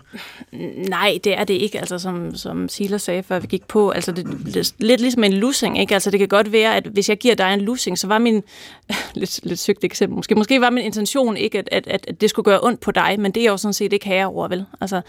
Nej, 0.89 1.19
det 1.23 1.37
er 1.37 1.43
det 1.43 1.53
ikke, 1.53 1.79
altså 1.79 1.99
som, 1.99 2.35
som 2.35 2.69
Sila 2.69 2.97
sagde, 2.97 3.23
før 3.23 3.39
vi 3.39 3.47
gik 3.47 3.67
på. 3.67 3.89
Altså 3.89 4.11
det, 4.11 4.25
det, 4.53 4.73
lidt 4.77 5.01
ligesom 5.01 5.23
en 5.23 5.33
lussing, 5.33 5.79
ikke? 5.79 5.93
Altså 5.93 6.11
det 6.11 6.19
kan 6.19 6.27
godt 6.27 6.51
være, 6.51 6.75
at 6.75 6.83
hvis 6.83 7.09
jeg 7.09 7.17
giver 7.17 7.35
dig 7.35 7.53
en 7.53 7.61
lussing, 7.61 7.99
så 7.99 8.07
var 8.07 8.17
min, 8.17 8.43
lidt, 9.13 9.39
lidt 9.43 9.59
sygt 9.59 9.83
eksempel 9.83 10.15
måske, 10.15 10.35
måske 10.35 10.61
var 10.61 10.69
min 10.69 10.85
intention 10.85 11.37
ikke, 11.37 11.59
at, 11.59 11.69
at, 11.71 12.05
at, 12.07 12.21
det 12.21 12.29
skulle 12.29 12.43
gøre 12.43 12.59
ondt 12.63 12.79
på 12.79 12.91
dig, 12.91 13.15
men 13.19 13.31
det 13.31 13.43
er 13.43 13.51
jo 13.51 13.57
sådan 13.57 13.73
set 13.73 13.93
ikke 13.93 14.05
herre 14.05 14.25
over, 14.25 14.47
vel? 14.47 14.65
Altså, 14.81 15.01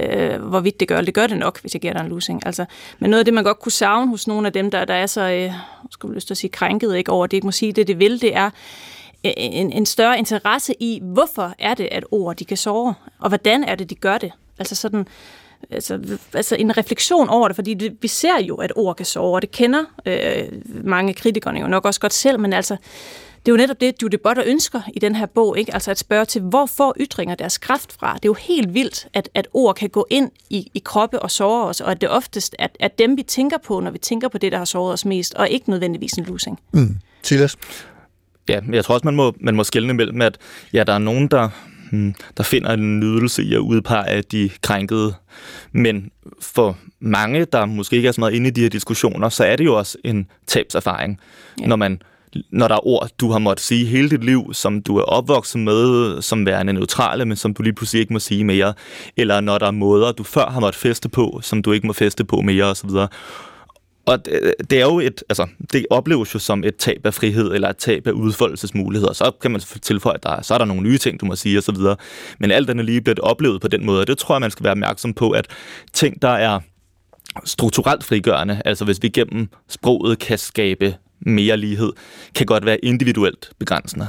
øh, 0.00 0.42
hvorvidt 0.42 0.80
det 0.80 0.88
gør, 0.88 1.00
det 1.00 1.14
gør 1.14 1.26
det 1.26 1.38
nok, 1.38 1.60
hvis 1.60 1.74
jeg 1.74 1.80
giver 1.80 1.92
dig 1.92 2.00
en 2.00 2.08
lussing. 2.08 2.46
Altså, 2.46 2.64
men 2.98 3.10
noget 3.10 3.18
af 3.18 3.24
det, 3.24 3.34
man 3.34 3.44
godt 3.44 3.60
kunne 3.60 3.72
savne 3.72 4.10
hos 4.10 4.26
nogle 4.26 4.46
af 4.46 4.52
dem, 4.52 4.70
der, 4.70 4.84
der 4.84 4.94
er 4.94 5.06
så, 5.06 5.20
øh, 5.20 5.52
skulle 5.90 6.14
lyst 6.14 6.26
til 6.26 6.34
at 6.34 6.38
sige, 6.38 6.50
krænket 6.50 6.96
ikke 6.96 7.12
over, 7.12 7.26
det 7.26 7.36
ikke 7.36 7.46
må 7.46 7.52
sige 7.52 7.72
det, 7.72 7.86
det 7.86 7.98
vil, 7.98 8.20
det 8.20 8.36
er, 8.36 8.50
en, 9.24 9.72
en 9.72 9.86
større 9.86 10.18
interesse 10.18 10.74
i, 10.80 11.00
hvorfor 11.02 11.54
er 11.58 11.74
det, 11.74 11.88
at 11.92 12.04
ord 12.10 12.36
de 12.36 12.44
kan 12.44 12.56
sove, 12.56 12.94
og 13.18 13.28
hvordan 13.28 13.64
er 13.64 13.74
det, 13.74 13.90
de 13.90 13.94
gør 13.94 14.18
det. 14.18 14.32
Altså 14.58 14.74
sådan, 14.74 15.06
altså, 15.70 16.18
altså 16.34 16.56
en 16.56 16.76
refleksion 16.76 17.28
over 17.28 17.48
det, 17.48 17.54
fordi 17.54 17.74
det, 17.74 17.96
vi 18.00 18.08
ser 18.08 18.40
jo, 18.42 18.56
at 18.56 18.72
ord 18.76 18.96
kan 18.96 19.06
sove, 19.06 19.34
og 19.34 19.42
det 19.42 19.50
kender 19.50 19.84
øh, 20.06 20.48
mange 20.84 21.14
kritikerne 21.14 21.60
jo 21.60 21.66
nok 21.66 21.84
også 21.86 22.00
godt 22.00 22.12
selv, 22.12 22.40
men 22.40 22.52
altså, 22.52 22.76
det 23.46 23.52
er 23.52 23.52
jo 23.52 23.56
netop 23.56 23.80
det, 23.80 24.02
Judy 24.02 24.14
Butter 24.24 24.42
ønsker 24.46 24.80
i 24.94 24.98
den 24.98 25.14
her 25.14 25.26
bog, 25.26 25.58
ikke? 25.58 25.74
altså 25.74 25.90
at 25.90 25.98
spørge 25.98 26.24
til, 26.24 26.42
hvor 26.42 26.66
får 26.66 26.94
ytringer 27.00 27.34
deres 27.34 27.58
kraft 27.58 27.92
fra? 27.92 28.14
Det 28.14 28.24
er 28.24 28.28
jo 28.28 28.34
helt 28.34 28.74
vildt, 28.74 29.06
at, 29.14 29.28
at 29.34 29.48
ord 29.54 29.74
kan 29.74 29.88
gå 29.88 30.06
ind 30.10 30.30
i, 30.50 30.70
i 30.74 30.82
kroppe 30.84 31.22
og 31.22 31.30
såre 31.30 31.68
os, 31.68 31.80
og 31.80 31.90
at 31.90 32.00
det 32.00 32.08
oftest 32.08 32.56
er 32.58 32.68
at 32.80 32.98
dem, 32.98 33.16
vi 33.16 33.22
tænker 33.22 33.58
på, 33.58 33.80
når 33.80 33.90
vi 33.90 33.98
tænker 33.98 34.28
på 34.28 34.38
det, 34.38 34.52
der 34.52 34.58
har 34.58 34.64
såret 34.64 34.92
os 34.92 35.04
mest, 35.04 35.34
og 35.34 35.48
ikke 35.48 35.70
nødvendigvis 35.70 36.12
en 36.12 36.24
losing. 36.24 36.60
Mm. 36.72 36.96
Silas? 37.22 37.56
Ja, 38.48 38.60
jeg 38.72 38.84
tror 38.84 38.94
også, 38.94 39.04
man 39.04 39.14
må, 39.14 39.34
man 39.40 39.54
må 39.54 39.64
skælne 39.64 39.94
mellem, 39.94 40.22
at 40.22 40.38
ja, 40.72 40.84
der 40.84 40.92
er 40.92 40.98
nogen, 40.98 41.28
der, 41.28 41.48
hmm, 41.90 42.14
der 42.36 42.42
finder 42.42 42.70
en 42.70 43.00
nydelse 43.00 43.42
i 43.42 43.54
at 43.54 43.58
udpege 43.58 44.22
de 44.22 44.50
krænkede. 44.62 45.14
Men 45.72 46.10
for 46.40 46.78
mange, 47.00 47.44
der 47.44 47.66
måske 47.66 47.96
ikke 47.96 48.08
er 48.08 48.12
så 48.12 48.20
meget 48.20 48.34
inde 48.34 48.48
i 48.48 48.50
de 48.50 48.60
her 48.60 48.68
diskussioner, 48.68 49.28
så 49.28 49.44
er 49.44 49.56
det 49.56 49.64
jo 49.64 49.78
også 49.78 49.98
en 50.04 50.26
tabserfaring, 50.46 51.20
ja. 51.60 51.66
når 51.66 51.76
man 51.76 52.02
når 52.50 52.68
der 52.68 52.74
er 52.74 52.86
ord, 52.86 53.08
du 53.20 53.30
har 53.30 53.38
måttet 53.38 53.64
sige 53.66 53.86
hele 53.86 54.10
dit 54.10 54.24
liv, 54.24 54.54
som 54.54 54.82
du 54.82 54.96
er 54.96 55.02
opvokset 55.02 55.60
med, 55.60 56.22
som 56.22 56.46
værende 56.46 56.72
neutrale, 56.72 57.24
men 57.24 57.36
som 57.36 57.54
du 57.54 57.62
lige 57.62 57.72
pludselig 57.72 58.00
ikke 58.00 58.12
må 58.12 58.18
sige 58.18 58.44
mere. 58.44 58.74
Eller 59.16 59.40
når 59.40 59.58
der 59.58 59.66
er 59.66 59.70
måder, 59.70 60.12
du 60.12 60.24
før 60.24 60.50
har 60.50 60.60
måttet 60.60 60.80
feste 60.80 61.08
på, 61.08 61.40
som 61.42 61.62
du 61.62 61.72
ikke 61.72 61.86
må 61.86 61.92
feste 61.92 62.24
på 62.24 62.40
mere 62.40 62.64
osv. 62.64 62.90
Og 64.06 64.24
det, 64.24 64.54
det 64.70 64.80
er 64.80 64.84
jo 64.84 65.00
et, 65.00 65.24
altså, 65.28 65.46
det 65.72 65.86
opleves 65.90 66.34
jo 66.34 66.38
som 66.38 66.64
et 66.64 66.76
tab 66.76 67.06
af 67.06 67.14
frihed, 67.14 67.52
eller 67.54 67.68
et 67.68 67.76
tab 67.76 68.06
af 68.06 68.12
udfoldelsesmuligheder. 68.12 69.12
Så 69.12 69.30
kan 69.42 69.50
man 69.50 69.60
tilføje, 69.60 70.14
at 70.14 70.22
der, 70.22 70.42
så 70.42 70.54
er 70.54 70.58
der 70.58 70.64
nogle 70.64 70.82
nye 70.82 70.98
ting, 70.98 71.20
du 71.20 71.26
må 71.26 71.36
sige 71.36 71.58
osv. 71.58 71.76
Men 72.38 72.50
alt 72.50 72.70
andet 72.70 72.86
lige 72.86 73.00
bliver 73.00 73.14
det 73.14 73.24
oplevet 73.24 73.60
på 73.60 73.68
den 73.68 73.86
måde, 73.86 74.00
og 74.00 74.06
det 74.06 74.18
tror 74.18 74.34
jeg, 74.34 74.40
man 74.40 74.50
skal 74.50 74.64
være 74.64 74.70
opmærksom 74.70 75.14
på, 75.14 75.30
at 75.30 75.46
ting, 75.92 76.22
der 76.22 76.28
er 76.28 76.60
strukturelt 77.44 78.04
frigørende, 78.04 78.62
altså 78.64 78.84
hvis 78.84 79.02
vi 79.02 79.08
gennem 79.08 79.48
sproget 79.68 80.18
kan 80.18 80.38
skabe 80.38 80.94
mere 81.20 81.56
lighed, 81.56 81.92
kan 82.34 82.46
godt 82.46 82.66
være 82.66 82.84
individuelt 82.84 83.50
begrænsende. 83.58 84.08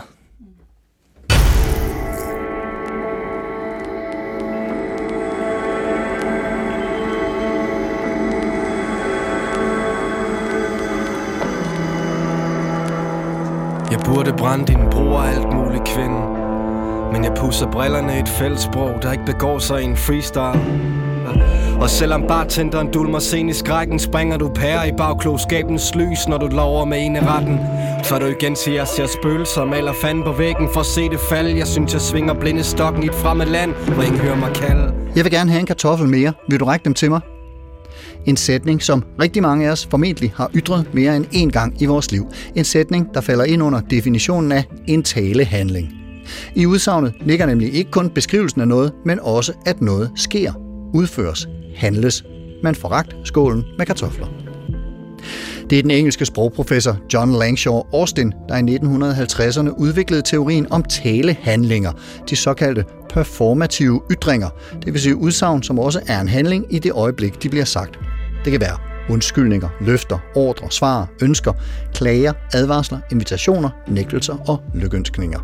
Burde 14.06 14.34
brænde 14.38 14.66
din 14.66 14.80
bror 14.92 15.20
alt 15.20 15.54
muligt 15.54 15.84
kvinde. 15.84 16.20
Men 17.14 17.24
jeg 17.24 17.34
pusser 17.38 17.72
brillerne 17.72 18.18
i 18.18 18.20
et 18.20 18.30
fællesprog, 18.30 18.92
der 19.02 19.12
ikke 19.12 19.26
begår 19.26 19.60
sig 19.60 19.82
i 19.82 19.86
en 19.86 19.98
freestyle. 19.98 20.62
Og 21.82 21.90
selvom 21.90 22.24
bartenderen 22.28 22.92
dulmer 22.94 23.20
sen 23.20 23.50
i 23.50 23.54
skrækken 23.54 24.00
Springer 24.00 24.38
du 24.38 24.50
pære 24.50 24.90
i 24.90 24.92
bagklogskabens 24.98 25.96
lys 25.96 26.28
Når 26.28 26.38
du 26.38 26.48
lover 26.48 26.86
med 26.86 27.06
ene 27.06 27.28
retten. 27.28 27.60
Så 28.04 28.20
du 28.20 28.26
igen 28.26 28.56
siger, 28.56 28.78
jeg 28.78 28.88
ser 28.88 29.08
spøgelser 29.08 29.66
Maler 29.66 29.94
fanden 29.94 30.24
på 30.24 30.32
væggen 30.32 30.70
for 30.74 30.80
at 30.80 30.86
se 30.86 31.10
det 31.10 31.20
falde. 31.20 31.58
Jeg 31.58 31.68
synes, 31.68 31.94
jeg 31.94 32.02
svinger 32.02 32.34
blinde 32.34 32.64
stokken 32.64 33.04
i 33.04 33.06
et 33.06 33.16
fremmed 33.16 33.46
land 33.46 33.74
Hvor 33.74 34.04
ingen 34.04 34.20
hører 34.20 34.36
mig 34.36 34.54
kalde. 34.56 34.94
Jeg 35.16 35.24
vil 35.24 35.32
gerne 35.32 35.50
have 35.52 35.60
en 35.60 35.66
kartoffel 35.66 36.08
mere. 36.08 36.34
Vil 36.50 36.60
du 36.60 36.66
række 36.66 36.84
dem 36.84 36.94
til 36.94 37.10
mig? 37.10 37.22
En 38.26 38.38
sætning, 38.38 38.82
som 38.82 39.04
rigtig 39.22 39.42
mange 39.42 39.68
af 39.68 39.72
os 39.72 39.86
formentlig 39.86 40.34
har 40.36 40.52
ytret 40.56 40.94
mere 40.94 41.16
end 41.16 41.26
én 41.26 41.50
gang 41.50 41.82
i 41.82 41.86
vores 41.86 42.12
liv. 42.12 42.28
En 42.56 42.64
sætning, 42.64 43.14
der 43.14 43.22
falder 43.22 43.44
ind 43.44 43.64
under 43.64 43.80
definitionen 43.80 44.52
af 44.52 44.64
en 44.88 45.04
talehandling. 45.04 45.94
I 46.56 46.66
udsagnet 46.66 47.14
ligger 47.22 47.46
nemlig 47.46 47.74
ikke 47.74 47.92
kun 47.92 48.10
beskrivelsen 48.10 48.62
af 48.62 48.68
noget, 48.68 48.92
men 49.06 49.20
også 49.20 49.54
at 49.66 49.82
noget 49.82 50.12
sker, 50.16 50.54
udføres, 50.94 51.48
handles. 51.76 52.24
Man 52.64 52.76
får 52.76 52.90
ragt 52.90 53.16
skålen 53.24 53.64
med 53.78 53.86
kartofler. 53.86 54.28
Det 55.70 55.78
er 55.78 55.82
den 55.82 55.92
engelske 55.92 56.26
sprogprofessor 56.26 56.98
John 57.14 57.32
Langshaw 57.32 57.82
Austin, 57.94 58.34
der 58.50 58.58
i 58.58 58.76
1950'erne 58.76 59.70
udviklede 59.78 60.22
teorien 60.22 60.72
om 60.72 60.84
talehandlinger, 60.84 61.92
de 62.30 62.36
såkaldte 62.36 62.86
performative 63.10 64.02
ytringer, 64.12 64.50
det 64.86 64.94
vil 64.94 65.02
sige 65.02 65.16
udsagn, 65.16 65.64
som 65.64 65.80
også 65.80 66.02
er 66.08 66.22
en 66.22 66.28
handling 66.28 66.66
i 66.70 66.80
det 66.80 66.92
øjeblik, 66.92 67.44
de 67.44 67.50
bliver 67.50 67.66
sagt. 67.66 68.00
Det 68.44 68.52
kan 68.52 68.62
være 68.62 68.78
undskyldninger, 69.10 69.70
løfter, 69.82 70.20
ordre, 70.36 70.72
svar, 70.72 71.08
ønsker, 71.22 71.54
klager, 71.94 72.34
advarsler, 72.54 73.00
invitationer, 73.12 73.70
nægtelser 73.88 74.50
og 74.50 74.62
lykønskninger. 74.74 75.40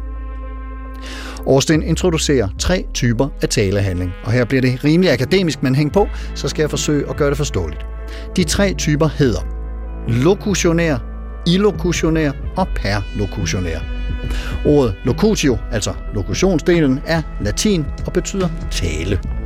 Årsten 1.46 1.84
introducerer 1.84 2.48
tre 2.60 2.86
typer 2.94 3.28
af 3.42 3.50
talehandling, 3.50 4.12
og 4.24 4.32
her 4.32 4.46
bliver 4.46 4.62
det 4.62 4.84
rimelig 4.84 5.12
akademisk, 5.12 5.64
men 5.64 5.76
hæng 5.76 5.94
på, 5.94 6.08
så 6.36 6.48
skal 6.48 6.64
jeg 6.64 6.70
forsøge 6.70 7.10
at 7.10 7.18
gøre 7.18 7.30
det 7.30 7.38
forståeligt. 7.38 7.86
De 8.36 8.44
tre 8.44 8.74
typer 8.74 9.08
hedder 9.08 9.40
lokutionær, 10.08 10.98
illokutionær 11.48 12.32
og 12.58 12.68
perlokutionær. 12.76 13.80
Ordet 14.66 14.96
locutio, 15.04 15.58
altså 15.72 15.94
lokutionsdelen, 16.14 17.00
er 17.06 17.22
latin 17.42 17.86
og 18.06 18.14
betyder 18.14 18.50
tale. 18.72 19.39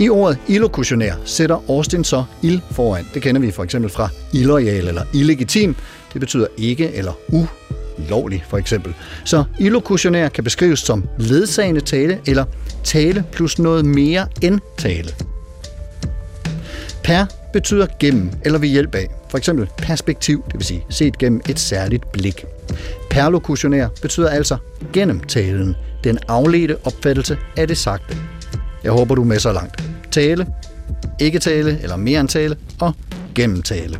I 0.00 0.08
ordet 0.08 0.38
illokutionær 0.48 1.14
sætter 1.24 1.64
Austin 1.68 2.04
så 2.04 2.24
ild 2.42 2.60
foran. 2.70 3.06
Det 3.14 3.22
kender 3.22 3.40
vi 3.40 3.50
for 3.50 3.64
eksempel 3.64 3.90
fra 3.90 4.08
illoyal 4.32 4.88
eller 4.88 5.02
illegitim. 5.14 5.76
Det 6.12 6.20
betyder 6.20 6.46
ikke 6.58 6.94
eller 6.94 7.12
ulovlig 7.98 8.44
for 8.48 8.58
eksempel. 8.58 8.94
Så 9.24 9.44
illokutionær 9.58 10.28
kan 10.28 10.44
beskrives 10.44 10.80
som 10.80 11.04
ledsagende 11.18 11.80
tale 11.80 12.18
eller 12.26 12.44
tale 12.84 13.24
plus 13.32 13.58
noget 13.58 13.84
mere 13.84 14.26
end 14.42 14.60
tale. 14.78 15.08
Per 17.04 17.26
betyder 17.52 17.86
gennem 18.00 18.30
eller 18.44 18.58
ved 18.58 18.68
hjælp 18.68 18.94
af. 18.94 19.08
For 19.30 19.38
eksempel 19.38 19.68
perspektiv, 19.78 20.44
det 20.46 20.54
vil 20.54 20.64
sige 20.64 20.84
set 20.90 21.18
gennem 21.18 21.40
et 21.48 21.58
særligt 21.58 22.12
blik. 22.12 22.44
Perlokutionær 23.10 23.88
betyder 24.02 24.28
altså 24.28 24.56
gennem 24.92 25.20
talen, 25.20 25.76
den 26.04 26.18
afledte 26.28 26.76
opfattelse 26.84 27.38
af 27.56 27.68
det 27.68 27.78
sagte. 27.78 28.16
Jeg 28.84 28.92
håber, 28.92 29.14
du 29.14 29.22
er 29.22 29.26
med 29.26 29.38
så 29.38 29.52
langt. 29.52 29.89
Tale, 30.10 30.46
ikke 31.18 31.38
tale 31.38 31.78
eller 31.82 31.96
mere 31.96 32.20
end 32.20 32.28
tale 32.28 32.56
og 32.80 32.92
gennemtale. 33.34 33.98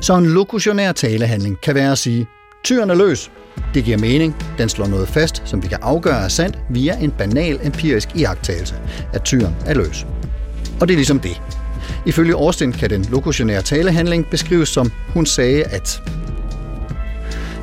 Så 0.00 0.16
en 0.16 0.26
lokutionær 0.26 0.92
talehandling 0.92 1.60
kan 1.60 1.74
være 1.74 1.92
at 1.92 1.98
sige, 1.98 2.26
tyren 2.64 2.90
er 2.90 2.94
løs. 2.94 3.30
Det 3.74 3.84
giver 3.84 3.98
mening. 3.98 4.36
Den 4.58 4.68
slår 4.68 4.86
noget 4.86 5.08
fast, 5.08 5.42
som 5.44 5.62
vi 5.62 5.68
kan 5.68 5.78
afgøre 5.82 6.24
er 6.24 6.28
sandt 6.28 6.58
via 6.70 6.98
en 7.00 7.10
banal 7.10 7.60
empirisk 7.64 8.08
iagttagelse, 8.16 8.74
at 9.12 9.22
tyren 9.22 9.56
er 9.66 9.74
løs. 9.74 10.06
Og 10.80 10.88
det 10.88 10.94
er 10.94 10.98
ligesom 10.98 11.20
det. 11.20 11.42
Ifølge 12.06 12.34
Austin 12.34 12.72
kan 12.72 12.90
den 12.90 13.04
lokutionære 13.10 13.62
talehandling 13.62 14.26
beskrives 14.26 14.68
som, 14.68 14.92
hun 15.08 15.26
sagde 15.26 15.64
at. 15.64 16.02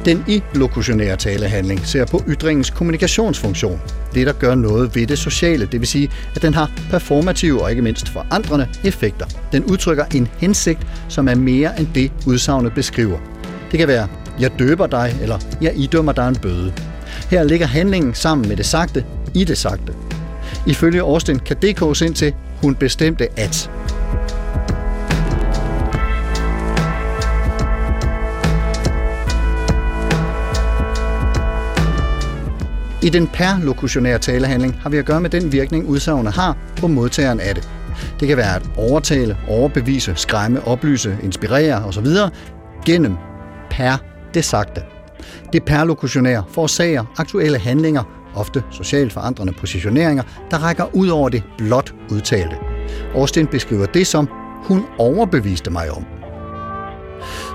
Den 0.10 0.24
i-lokutionære 0.28 1.15
talehandling 1.15 1.88
ser 1.88 2.06
på 2.06 2.24
ytringens 2.28 2.69
kommunikationsfunktion. 2.69 3.82
Det, 4.13 4.28
der 4.28 4.34
gør 4.34 4.56
noget 4.56 4.95
ved 4.95 5.08
det 5.08 5.17
sociale, 5.17 5.65
det 5.65 5.80
vil 5.80 5.88
sige, 5.88 6.10
at 6.36 6.41
den 6.41 6.54
har 6.54 6.72
performative 6.91 7.62
og 7.62 7.69
ikke 7.69 7.82
mindst 7.82 8.10
forandrende 8.10 8.67
effekter. 8.84 9.26
Den 9.52 9.63
udtrykker 9.63 10.06
en 10.15 10.28
hensigt, 10.38 10.80
som 11.10 11.28
er 11.28 11.36
mere 11.36 11.80
end 11.80 11.88
det, 11.95 12.12
udsagnet 12.28 12.74
beskriver. 12.74 13.17
Det 13.72 13.80
kan 13.80 13.88
være, 13.88 14.08
jeg 14.39 14.52
døber 14.60 14.88
dig, 14.88 15.15
eller 15.22 15.39
jeg 15.62 15.74
idømmer 15.76 16.12
dig 16.12 16.28
en 16.30 16.36
bøde. 16.36 16.74
Her 17.30 17.43
ligger 17.43 17.67
handlingen 17.67 18.13
sammen 18.13 18.48
med 18.50 18.58
det 18.58 18.65
sagte 18.65 19.06
i 19.34 19.43
det 19.43 19.58
sagte. 19.58 19.93
Ifølge 20.67 21.02
Austin 21.02 21.39
kan 21.39 21.58
det 21.62 21.76
koges 21.76 22.02
ind 22.02 22.15
til, 22.15 22.34
hun 22.62 22.76
bestemte 22.76 23.39
at. 23.39 23.69
I 33.03 33.09
den 33.09 33.27
perlokutionære 33.27 34.19
talehandling 34.19 34.79
har 34.81 34.89
vi 34.89 34.97
at 34.97 35.05
gøre 35.05 35.21
med 35.21 35.29
den 35.29 35.51
virkning, 35.51 35.88
udsagnet 35.88 36.33
har 36.33 36.57
på 36.79 36.88
modtageren 36.88 37.39
af 37.39 37.55
det. 37.55 37.69
Det 38.19 38.27
kan 38.27 38.38
være 38.38 38.55
at 38.55 38.62
overtale, 38.77 39.38
overbevise, 39.47 40.13
skræmme, 40.15 40.67
oplyse, 40.67 41.17
inspirere 41.23 41.85
osv. 41.85 42.07
gennem 42.85 43.15
per 43.71 43.97
det 44.33 44.45
sagte. 44.45 44.81
Det 45.53 45.63
perlokutionære 45.63 46.43
forårsager 46.51 47.13
aktuelle 47.17 47.59
handlinger, 47.59 48.03
ofte 48.35 48.63
socialt 48.71 49.13
forandrende 49.13 49.53
positioneringer, 49.53 50.23
der 50.51 50.57
rækker 50.57 50.95
ud 50.95 51.07
over 51.07 51.29
det 51.29 51.43
blot 51.57 51.93
udtalte. 52.12 52.55
Austin 53.15 53.47
beskriver 53.47 53.85
det 53.85 54.07
som, 54.07 54.29
hun 54.63 54.85
overbeviste 54.97 55.71
mig 55.71 55.91
om. 55.91 56.18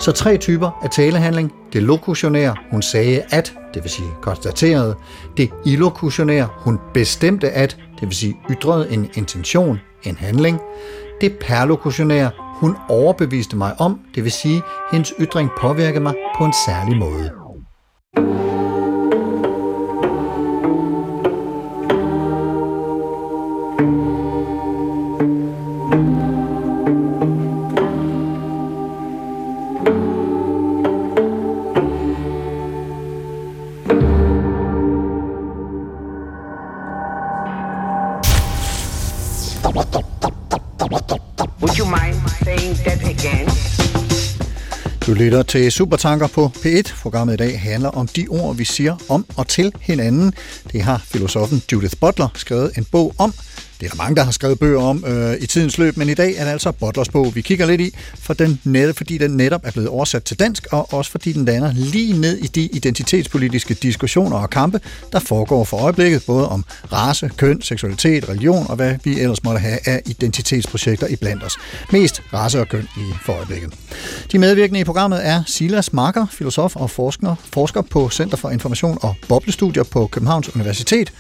Så 0.00 0.12
tre 0.12 0.36
typer 0.36 0.70
af 0.82 0.90
talehandling. 0.90 1.52
Det 1.72 1.82
lokutionære, 1.82 2.54
hun 2.70 2.82
sagde 2.82 3.22
at, 3.30 3.54
det 3.74 3.82
vil 3.82 3.90
sige 3.90 4.08
konstaterede. 4.22 4.96
Det 5.36 5.50
illokutionære, 5.64 6.48
hun 6.58 6.78
bestemte 6.94 7.50
at, 7.50 7.76
det 8.00 8.08
vil 8.08 8.16
sige 8.16 8.36
ytrede 8.50 8.90
en 8.90 9.10
intention, 9.14 9.80
en 10.02 10.16
handling. 10.16 10.60
Det 11.20 11.32
perlokutionære, 11.40 12.30
hun 12.60 12.76
overbeviste 12.88 13.56
mig 13.56 13.80
om, 13.80 14.00
det 14.14 14.24
vil 14.24 14.32
sige 14.32 14.62
hendes 14.92 15.14
ytring 15.20 15.50
påvirkede 15.60 16.02
mig 16.02 16.14
på 16.38 16.44
en 16.44 16.54
særlig 16.66 16.96
måde. 16.96 17.30
Would 18.16 18.43
Du 45.14 45.18
lytter 45.18 45.42
til 45.42 45.72
Supertanker 45.72 46.26
på 46.26 46.50
P1. 46.56 47.02
Programmet 47.02 47.34
i 47.34 47.36
dag 47.36 47.60
handler 47.60 47.88
om 47.88 48.06
de 48.06 48.26
ord, 48.28 48.56
vi 48.56 48.64
siger 48.64 48.96
om 49.08 49.26
og 49.36 49.48
til 49.48 49.72
hinanden. 49.80 50.34
Det 50.72 50.82
har 50.82 51.02
filosofen 51.04 51.62
Judith 51.72 51.96
Butler 52.00 52.28
skrevet 52.34 52.70
en 52.78 52.84
bog 52.84 53.14
om. 53.18 53.34
Det 53.84 53.90
er 53.90 53.96
der 53.96 54.02
mange, 54.02 54.16
der 54.16 54.22
har 54.22 54.32
skrevet 54.32 54.58
bøger 54.58 54.80
om 54.80 55.04
øh, 55.06 55.36
i 55.40 55.46
tidens 55.46 55.78
løb, 55.78 55.96
men 55.96 56.08
i 56.08 56.14
dag 56.14 56.34
er 56.36 56.44
det 56.44 56.50
altså 56.50 56.72
Butlers 56.72 57.08
bog, 57.08 57.34
vi 57.34 57.40
kigger 57.40 57.66
lidt 57.66 57.80
i, 57.80 57.94
for 58.18 58.34
den 58.34 58.60
net, 58.64 58.96
fordi 58.96 59.18
den 59.18 59.30
netop 59.30 59.60
er 59.64 59.70
blevet 59.70 59.88
oversat 59.88 60.24
til 60.24 60.38
dansk, 60.38 60.66
og 60.70 60.92
også 60.92 61.10
fordi 61.10 61.32
den 61.32 61.44
lander 61.44 61.72
lige 61.74 62.20
ned 62.20 62.38
i 62.38 62.46
de 62.46 62.62
identitetspolitiske 62.62 63.74
diskussioner 63.74 64.36
og 64.36 64.50
kampe, 64.50 64.80
der 65.12 65.18
foregår 65.18 65.64
for 65.64 65.76
øjeblikket, 65.76 66.22
både 66.26 66.48
om 66.48 66.64
race, 66.92 67.30
køn, 67.36 67.62
seksualitet, 67.62 68.28
religion 68.28 68.66
og 68.68 68.76
hvad 68.76 68.94
vi 69.04 69.20
ellers 69.20 69.44
måtte 69.44 69.60
have 69.60 69.78
af 69.84 70.02
identitetsprojekter 70.06 71.06
i 71.06 71.16
blandt 71.16 71.44
os. 71.44 71.56
Mest 71.92 72.22
race 72.32 72.60
og 72.60 72.68
køn 72.68 72.88
i 72.96 73.12
for 73.24 73.32
øjeblikket. 73.32 73.74
De 74.32 74.38
medvirkende 74.38 74.80
i 74.80 74.84
programmet 74.84 75.26
er 75.26 75.42
Silas 75.46 75.92
Marker, 75.92 76.26
filosof 76.30 76.76
og 76.76 76.90
forsker, 76.90 77.34
forsker 77.52 77.82
på 77.82 78.10
Center 78.10 78.36
for 78.36 78.50
Information 78.50 78.98
og 79.02 79.14
Boblestudier 79.28 79.82
på 79.82 80.06
Københavns 80.06 80.54
Universitet. 80.54 81.12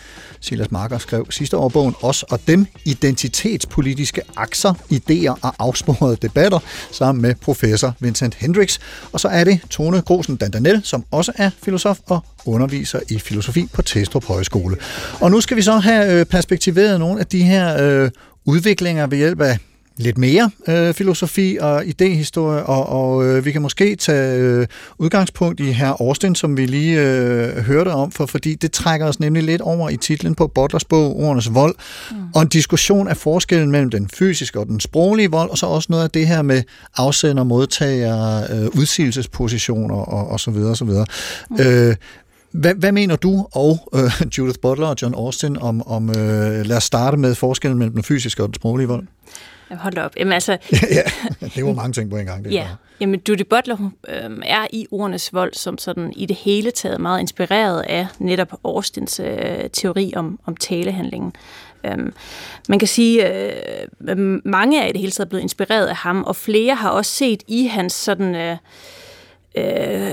Silas 0.44 0.70
Marker 0.70 0.98
skrev 0.98 1.26
sidste 1.30 1.56
år 1.56 1.68
bogen 1.68 1.94
Os 2.02 2.22
og 2.22 2.40
Dem, 2.46 2.66
identitetspolitiske 2.84 4.22
akser, 4.36 4.74
idéer 4.92 5.38
og 5.42 5.54
afsporede 5.58 6.16
debatter, 6.16 6.58
sammen 6.90 7.22
med 7.22 7.34
professor 7.34 7.94
Vincent 8.00 8.34
Hendricks. 8.34 8.80
Og 9.12 9.20
så 9.20 9.28
er 9.28 9.44
det 9.44 9.60
Tone 9.70 10.00
Grosen 10.00 10.36
Dandanel, 10.36 10.80
som 10.84 11.04
også 11.10 11.32
er 11.36 11.50
filosof 11.62 11.98
og 12.06 12.24
underviser 12.46 13.00
i 13.10 13.18
filosofi 13.18 13.68
på 13.72 13.82
Testrup 13.82 14.24
Højskole. 14.24 14.76
Og 15.20 15.30
nu 15.30 15.40
skal 15.40 15.56
vi 15.56 15.62
så 15.62 15.78
have 15.78 16.20
øh, 16.20 16.26
perspektiveret 16.26 17.00
nogle 17.00 17.20
af 17.20 17.26
de 17.26 17.42
her 17.42 17.82
øh, 17.82 18.10
udviklinger 18.44 19.06
ved 19.06 19.18
hjælp 19.18 19.40
af 19.40 19.58
lidt 19.96 20.18
mere 20.18 20.50
øh, 20.68 20.94
filosofi 20.94 21.58
og 21.60 21.86
idehistorie, 21.86 22.62
og, 22.62 22.88
og 22.88 23.24
øh, 23.24 23.44
vi 23.44 23.52
kan 23.52 23.62
måske 23.62 23.96
tage 23.96 24.40
øh, 24.40 24.66
udgangspunkt 24.98 25.60
i 25.60 25.72
her 25.72 25.96
Austin, 26.00 26.34
som 26.34 26.56
vi 26.56 26.66
lige 26.66 27.00
øh, 27.00 27.56
hørte 27.56 27.88
om, 27.88 28.10
for 28.10 28.26
fordi 28.26 28.54
det 28.54 28.72
trækker 28.72 29.06
os 29.06 29.20
nemlig 29.20 29.42
lidt 29.42 29.60
over 29.60 29.90
i 29.90 29.96
titlen 29.96 30.34
på 30.34 30.46
Butlers 30.46 30.84
bog, 30.84 31.20
Ordenes 31.20 31.54
Vold, 31.54 31.74
mm. 32.10 32.16
og 32.34 32.42
en 32.42 32.48
diskussion 32.48 33.08
af 33.08 33.16
forskellen 33.16 33.70
mellem 33.70 33.90
den 33.90 34.08
fysiske 34.08 34.60
og 34.60 34.66
den 34.66 34.80
sproglige 34.80 35.30
vold, 35.30 35.50
og 35.50 35.58
så 35.58 35.66
også 35.66 35.86
noget 35.90 36.04
af 36.04 36.10
det 36.10 36.26
her 36.26 36.42
med 36.42 36.62
afsender, 36.96 37.44
modtager, 37.44 38.42
øh, 38.52 38.68
udsigelsespositioner 38.78 39.96
og, 39.96 40.28
og 40.28 40.40
så 40.40 40.50
videre, 40.50 40.70
og 40.70 40.76
så 40.76 40.84
videre. 40.84 41.06
Mm. 41.50 41.56
Øh, 41.60 41.96
hvad, 42.52 42.74
hvad 42.74 42.92
mener 42.92 43.16
du 43.16 43.46
og 43.52 43.88
øh, 43.94 44.26
Judith 44.38 44.58
Butler 44.62 44.86
og 44.86 44.96
John 45.02 45.14
Austin 45.14 45.56
om, 45.56 45.88
om 45.88 46.10
øh, 46.10 46.66
lad 46.66 46.76
os 46.76 46.84
starte 46.84 47.16
med 47.16 47.34
forskellen 47.34 47.78
mellem 47.78 47.94
den 47.94 48.02
fysiske 48.02 48.42
og 48.42 48.48
den 48.48 48.54
sproglige 48.54 48.88
vold? 48.88 49.06
Hold 49.70 49.98
op. 49.98 50.12
Jamen, 50.16 50.32
altså, 50.32 50.52
ja, 50.72 51.02
det 51.54 51.64
var 51.64 51.72
mange 51.72 51.92
ting 51.92 52.10
på 52.10 52.16
en 52.16 52.26
gang. 52.26 52.44
Det 52.44 52.52
ja, 52.52 52.68
jamen 53.00 53.20
Judy 53.28 53.42
Butler 53.50 53.74
hun, 53.74 53.92
øh, 54.08 54.30
er 54.42 54.66
i 54.72 54.86
ordenes 54.90 55.32
vold 55.32 55.54
som 55.54 55.78
sådan 55.78 56.12
i 56.16 56.26
det 56.26 56.36
hele 56.36 56.70
taget 56.70 57.00
meget 57.00 57.20
inspireret 57.20 57.80
af 57.80 58.06
netop 58.18 58.52
Austins 58.64 59.20
øh, 59.20 59.70
teori 59.72 60.12
om, 60.16 60.38
om 60.46 60.56
talehandlingen. 60.56 61.32
Øhm, 61.86 62.12
man 62.68 62.78
kan 62.78 62.88
sige, 62.88 63.28
øh, 63.28 64.40
mange 64.44 64.82
er 64.82 64.86
i 64.86 64.92
det 64.92 65.00
hele 65.00 65.12
taget 65.12 65.28
blevet 65.28 65.42
inspireret 65.42 65.86
af 65.86 65.96
ham, 65.96 66.24
og 66.24 66.36
flere 66.36 66.74
har 66.74 66.90
også 66.90 67.10
set 67.10 67.42
i 67.48 67.66
hans 67.66 67.92
sådan... 67.92 68.34
Øh, 68.34 68.56
øh, 69.56 70.12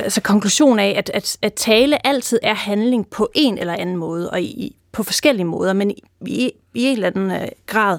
altså 0.00 0.20
konklusion 0.20 0.78
af, 0.78 0.94
at, 0.96 1.10
at, 1.14 1.36
at 1.42 1.54
tale 1.54 2.06
altid 2.06 2.38
er 2.42 2.54
handling 2.54 3.08
på 3.10 3.30
en 3.34 3.58
eller 3.58 3.72
anden 3.72 3.96
måde, 3.96 4.30
og 4.30 4.42
i, 4.42 4.76
på 4.94 5.02
forskellige 5.02 5.44
måder, 5.44 5.72
men 5.72 5.90
i, 5.90 6.02
i, 6.26 6.52
i 6.74 6.84
en 6.84 6.92
eller 6.92 7.06
anden 7.06 7.30
øh, 7.30 7.48
grad 7.66 7.98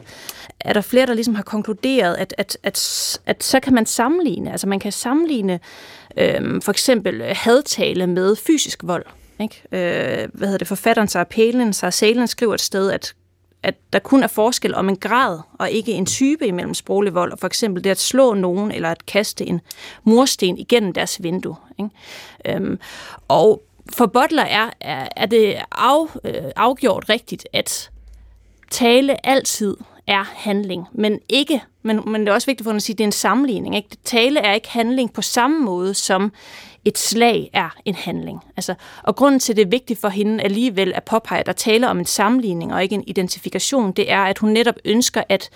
er 0.59 0.73
der 0.73 0.81
flere, 0.81 1.05
der 1.05 1.13
ligesom 1.13 1.35
har 1.35 1.43
konkluderet, 1.43 2.15
at, 2.15 2.35
at, 2.37 2.57
at, 2.63 3.19
at 3.25 3.43
så 3.43 3.59
kan 3.59 3.73
man 3.73 3.85
sammenligne, 3.85 4.51
altså 4.51 4.67
man 4.67 4.79
kan 4.79 4.91
sammenligne 4.91 5.59
øh, 6.17 6.61
for 6.61 6.71
eksempel 6.71 7.21
øh, 7.21 7.35
hadtale 7.35 8.07
med 8.07 8.35
fysisk 8.35 8.79
vold. 8.83 9.05
Ikke? 9.39 9.61
Øh, 9.71 10.29
hvad 10.33 10.47
hedder 10.47 10.57
det, 10.57 10.67
forfatteren 10.67 11.07
Sarah 11.07 11.25
Palin, 11.25 11.73
Sarah 11.73 11.93
Salen 11.93 12.27
skriver 12.27 12.53
et 12.53 12.61
sted, 12.61 12.91
at 12.91 13.13
at 13.65 13.75
der 13.93 13.99
kun 13.99 14.23
er 14.23 14.27
forskel 14.27 14.75
om 14.75 14.89
en 14.89 14.95
grad 14.95 15.39
og 15.59 15.71
ikke 15.71 15.91
en 15.91 16.05
type 16.05 16.47
imellem 16.47 16.73
sproglig 16.73 17.13
vold, 17.13 17.31
og 17.31 17.39
for 17.39 17.47
eksempel 17.47 17.83
det 17.83 17.89
at 17.89 17.99
slå 17.99 18.33
nogen 18.33 18.71
eller 18.71 18.89
at 18.89 19.05
kaste 19.05 19.45
en 19.45 19.61
mursten 20.03 20.57
igennem 20.57 20.93
deres 20.93 21.23
vindue. 21.23 21.55
Ikke? 21.79 21.89
Øhm, 22.45 22.79
og 23.27 23.61
for 23.93 24.05
Butler 24.05 24.43
er, 24.43 24.69
er, 24.81 25.07
er 25.15 25.25
det 25.25 25.55
af, 25.71 26.05
øh, 26.23 26.33
afgjort 26.55 27.09
rigtigt, 27.09 27.47
at 27.53 27.89
tale 28.71 29.25
altid 29.27 29.77
er 30.07 30.23
handling, 30.35 30.85
men 30.91 31.19
ikke, 31.29 31.63
men, 31.83 32.01
men 32.11 32.21
det 32.21 32.29
er 32.29 32.33
også 32.33 32.47
vigtigt 32.47 32.65
for 32.65 32.71
at 32.71 32.81
sige, 32.81 32.93
at 32.93 32.97
det 32.97 33.03
er 33.03 33.07
en 33.07 33.11
sammenligning. 33.11 33.75
Ikke? 33.75 33.89
Tale 34.03 34.39
er 34.39 34.53
ikke 34.53 34.69
handling 34.69 35.13
på 35.13 35.21
samme 35.21 35.59
måde 35.59 35.93
som 35.93 36.31
et 36.85 36.97
slag 36.97 37.49
er 37.53 37.75
en 37.85 37.95
handling. 37.95 38.39
Altså, 38.57 38.75
og 39.03 39.15
grunden 39.15 39.39
til, 39.39 39.53
at 39.53 39.57
det 39.57 39.65
er 39.65 39.69
vigtigt 39.69 40.01
for 40.01 40.09
hende 40.09 40.43
alligevel 40.43 40.93
at 40.95 41.03
påpege, 41.03 41.39
at 41.39 41.45
der 41.45 41.53
taler 41.53 41.87
om 41.87 41.99
en 41.99 42.05
sammenligning 42.05 42.73
og 42.73 42.83
ikke 42.83 42.95
en 42.95 43.03
identifikation, 43.07 43.91
det 43.91 44.11
er, 44.11 44.21
at 44.21 44.37
hun 44.37 44.49
netop 44.49 44.75
ønsker 44.85 45.23
at, 45.29 45.49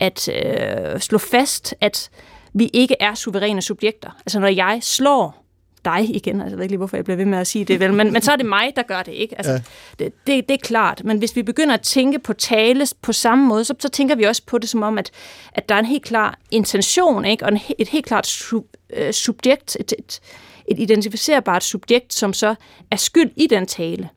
at 0.00 0.28
øh, 0.28 1.00
slå 1.00 1.18
fast, 1.18 1.74
at 1.80 2.10
vi 2.52 2.70
ikke 2.72 2.96
er 3.00 3.14
suveræne 3.14 3.62
subjekter. 3.62 4.10
Altså 4.26 4.40
når 4.40 4.48
jeg 4.48 4.78
slår 4.82 5.45
dig 5.86 6.16
igen, 6.16 6.40
altså 6.40 6.50
jeg 6.50 6.58
ved 6.58 6.64
ikke 6.64 6.72
lige, 6.72 6.78
hvorfor 6.78 6.96
jeg 6.96 7.04
bliver 7.04 7.16
ved 7.16 7.24
med 7.24 7.38
at 7.38 7.46
sige 7.46 7.64
det, 7.64 7.80
vel, 7.80 7.92
men, 7.92 8.12
men 8.12 8.22
så 8.22 8.32
er 8.32 8.36
det 8.36 8.46
mig, 8.46 8.72
der 8.76 8.82
gør 8.82 9.02
det, 9.02 9.12
ikke? 9.12 9.38
Altså, 9.38 9.52
ja. 9.52 9.58
det, 9.98 10.12
det, 10.26 10.48
det 10.48 10.54
er 10.54 10.58
klart, 10.62 11.04
men 11.04 11.18
hvis 11.18 11.36
vi 11.36 11.42
begynder 11.42 11.74
at 11.74 11.80
tænke 11.80 12.18
på 12.18 12.32
tale 12.32 12.86
på 13.02 13.12
samme 13.12 13.46
måde, 13.46 13.64
så, 13.64 13.74
så 13.78 13.88
tænker 13.88 14.14
vi 14.14 14.24
også 14.24 14.42
på 14.46 14.58
det 14.58 14.68
som 14.68 14.82
om, 14.82 14.98
at, 14.98 15.10
at 15.52 15.68
der 15.68 15.74
er 15.74 15.78
en 15.78 15.86
helt 15.86 16.04
klar 16.04 16.38
intention, 16.50 17.24
ikke? 17.24 17.44
og 17.44 17.52
en, 17.52 17.60
et 17.78 17.88
helt 17.88 18.06
klart 18.06 18.26
sub, 18.26 18.64
øh, 18.96 19.12
subjekt, 19.12 19.76
et, 19.80 19.92
et, 19.98 20.20
et 20.68 20.78
identificerbart 20.78 21.64
subjekt, 21.64 22.14
som 22.14 22.32
så 22.32 22.54
er 22.90 22.96
skyld 22.96 23.30
i 23.36 23.46
den 23.46 23.66
tale. 23.66 24.08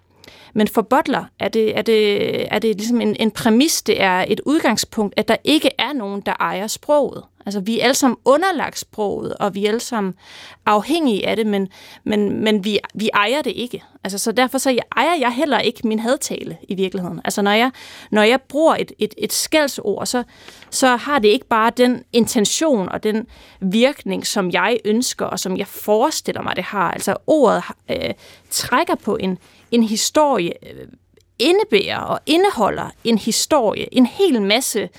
Men 0.54 0.68
for 0.68 0.82
Butler 0.82 1.26
er 1.40 1.48
det, 1.48 1.78
er 1.78 1.82
det, 1.82 2.54
er 2.54 2.60
det 2.60 2.76
ligesom 2.76 3.02
en, 3.02 3.16
en 3.20 3.32
præmis, 3.32 3.82
det 3.82 4.02
er 4.02 4.26
et 4.28 4.42
udgangspunkt, 4.46 5.14
at 5.18 5.28
der 5.28 5.36
ikke 5.44 5.70
er 5.78 5.94
nogen, 5.94 6.22
der 6.22 6.34
ejer 6.40 6.68
sproget. 6.68 7.24
Altså, 7.50 7.60
vi 7.60 7.80
er 7.80 7.84
alle 7.84 7.96
sammen 7.96 8.18
underlagt 8.26 8.80
sproget, 8.80 9.34
og 9.34 9.56
vi 9.56 9.66
er 9.66 9.70
alle 9.70 9.80
sammen 9.80 10.14
afhængige 10.66 11.28
af 11.28 11.36
det, 11.36 11.48
men, 11.48 11.68
men, 12.04 12.44
men 12.44 12.64
vi, 12.66 12.80
vi 12.94 13.10
ejer 13.14 13.42
det 13.42 13.54
ikke. 13.56 13.84
Altså, 14.04 14.18
så 14.18 14.32
derfor 14.32 14.58
så 14.58 14.78
ejer 14.98 15.16
jeg 15.20 15.34
heller 15.34 15.60
ikke 15.60 15.88
min 15.88 16.00
hadtale 16.00 16.58
i 16.68 16.76
virkeligheden. 16.76 17.22
Altså, 17.24 17.42
når 17.42 17.52
jeg, 17.52 17.72
når 18.12 18.22
jeg 18.22 18.42
bruger 18.42 18.76
et, 18.76 18.92
et, 19.00 19.14
et 19.18 19.34
skældsord, 19.34 20.06
så, 20.06 20.24
så 20.70 20.96
har 20.96 21.20
det 21.20 21.30
ikke 21.30 21.48
bare 21.48 21.72
den 21.78 22.04
intention 22.14 22.90
og 22.90 23.04
den 23.04 23.28
virkning, 23.60 24.28
som 24.28 24.52
jeg 24.52 24.80
ønsker, 24.86 25.26
og 25.26 25.40
som 25.40 25.58
jeg 25.58 25.68
forestiller 25.68 26.42
mig, 26.42 26.56
det 26.56 26.64
har. 26.64 26.92
Altså, 26.92 27.16
ordet 27.28 27.64
øh, 27.92 28.14
trækker 28.50 28.96
på 28.96 29.16
en, 29.16 29.38
en 29.72 29.84
historie, 29.84 30.54
øh, 30.64 30.88
indebærer 31.40 32.00
og 32.00 32.20
indeholder 32.26 32.90
en 33.04 33.18
historie, 33.18 33.94
en 33.94 34.06
hel 34.06 34.42
masse, 34.42 34.90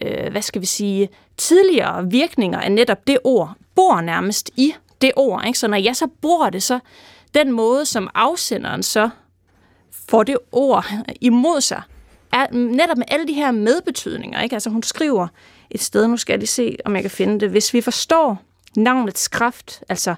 øh, 0.00 0.30
hvad 0.30 0.42
skal 0.42 0.60
vi 0.60 0.66
sige, 0.66 1.08
tidligere 1.40 2.10
virkninger 2.10 2.60
af 2.60 2.72
netop 2.72 3.06
det 3.06 3.18
ord, 3.24 3.52
bor 3.74 4.00
nærmest 4.00 4.50
i 4.56 4.74
det 5.00 5.12
ord. 5.16 5.44
Ikke? 5.46 5.58
Så 5.58 5.68
når 5.68 5.76
jeg 5.76 5.96
så 5.96 6.06
bruger 6.06 6.50
det, 6.50 6.62
så 6.62 6.78
den 7.34 7.52
måde, 7.52 7.86
som 7.86 8.10
afsenderen 8.14 8.82
så 8.82 9.10
får 10.08 10.22
det 10.22 10.38
ord 10.52 10.86
imod 11.20 11.60
sig, 11.60 11.82
er 12.32 12.46
netop 12.52 12.96
med 12.96 13.06
alle 13.08 13.28
de 13.28 13.32
her 13.32 13.50
medbetydninger. 13.50 14.42
Ikke? 14.42 14.56
Altså 14.56 14.70
hun 14.70 14.82
skriver 14.82 15.28
et 15.70 15.82
sted, 15.82 16.08
nu 16.08 16.16
skal 16.16 16.32
jeg 16.32 16.38
lige 16.38 16.48
se, 16.48 16.76
om 16.84 16.94
jeg 16.94 17.02
kan 17.02 17.10
finde 17.10 17.40
det. 17.40 17.50
Hvis 17.50 17.74
vi 17.74 17.80
forstår 17.80 18.42
navnets 18.76 19.28
kraft, 19.28 19.82
altså 19.88 20.14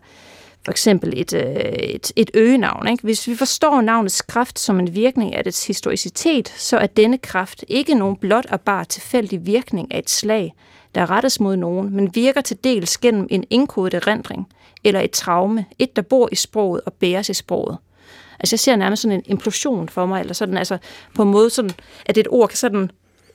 for 0.65 0.71
eksempel 0.71 1.13
et, 1.17 1.33
øh, 1.33 1.43
et, 1.43 2.13
et 2.17 2.31
øgenavn. 2.35 2.89
Ikke? 2.89 3.03
Hvis 3.03 3.29
vi 3.29 3.37
forstår 3.37 3.81
navnets 3.81 4.23
kraft 4.23 4.59
som 4.59 4.81
en 4.81 4.95
virkning 4.95 5.35
af 5.35 5.45
dets 5.45 5.67
historicitet, 5.67 6.49
så 6.49 6.77
er 6.77 6.87
denne 6.87 7.19
kraft 7.19 7.65
ikke 7.69 7.95
nogen 7.95 8.17
blot 8.17 8.47
og 8.51 8.61
bare 8.61 8.85
tilfældig 8.85 9.47
virkning 9.47 9.95
af 9.95 9.99
et 9.99 10.11
slag, 10.11 10.55
der 10.95 11.11
rettes 11.11 11.41
mod 11.41 11.57
nogen, 11.57 11.97
men 11.97 12.15
virker 12.15 12.41
til 12.41 12.59
dels 12.65 12.99
gennem 12.99 13.27
en 13.31 13.45
indkodet 13.51 13.95
erindring 13.95 14.49
eller 14.85 15.01
et 15.01 15.11
traume, 15.11 15.67
et 15.79 15.97
der 15.97 16.03
bor 16.03 16.29
i 16.33 16.35
sproget 16.35 16.81
og 16.87 16.93
bæres 16.93 17.29
i 17.29 17.35
sproget. 17.35 17.79
Altså 18.41 18.55
jeg 18.55 18.61
ser 18.61 18.77
nærmest 18.77 19.03
sådan 19.03 19.19
en 19.19 19.23
implosion 19.27 19.89
for 19.89 20.07
mig, 20.07 20.21
eller 20.21 20.35
sådan, 20.35 20.57
altså 20.57 20.79
på 21.15 21.23
en 21.23 21.31
måde 21.31 21.51
sådan, 21.51 21.71
at 22.07 22.19
et 22.19 22.29
ord 22.31 22.49
kan 22.49 22.59
sådan 22.59 22.91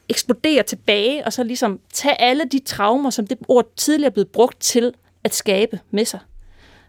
eksplodere 0.10 0.64
tilbage, 0.64 1.26
og 1.26 1.34
så 1.34 1.44
ligesom 1.44 1.80
tage 1.94 2.22
alle 2.22 2.46
de 2.52 2.60
traumer, 2.60 3.10
som 3.10 3.28
det 3.28 3.38
ord 3.48 3.66
tidligere 3.76 4.10
er 4.10 4.14
blevet 4.14 4.28
brugt 4.28 4.60
til 4.60 4.94
at 5.24 5.36
skabe 5.36 5.80
med 5.92 6.06
sig. 6.06 6.20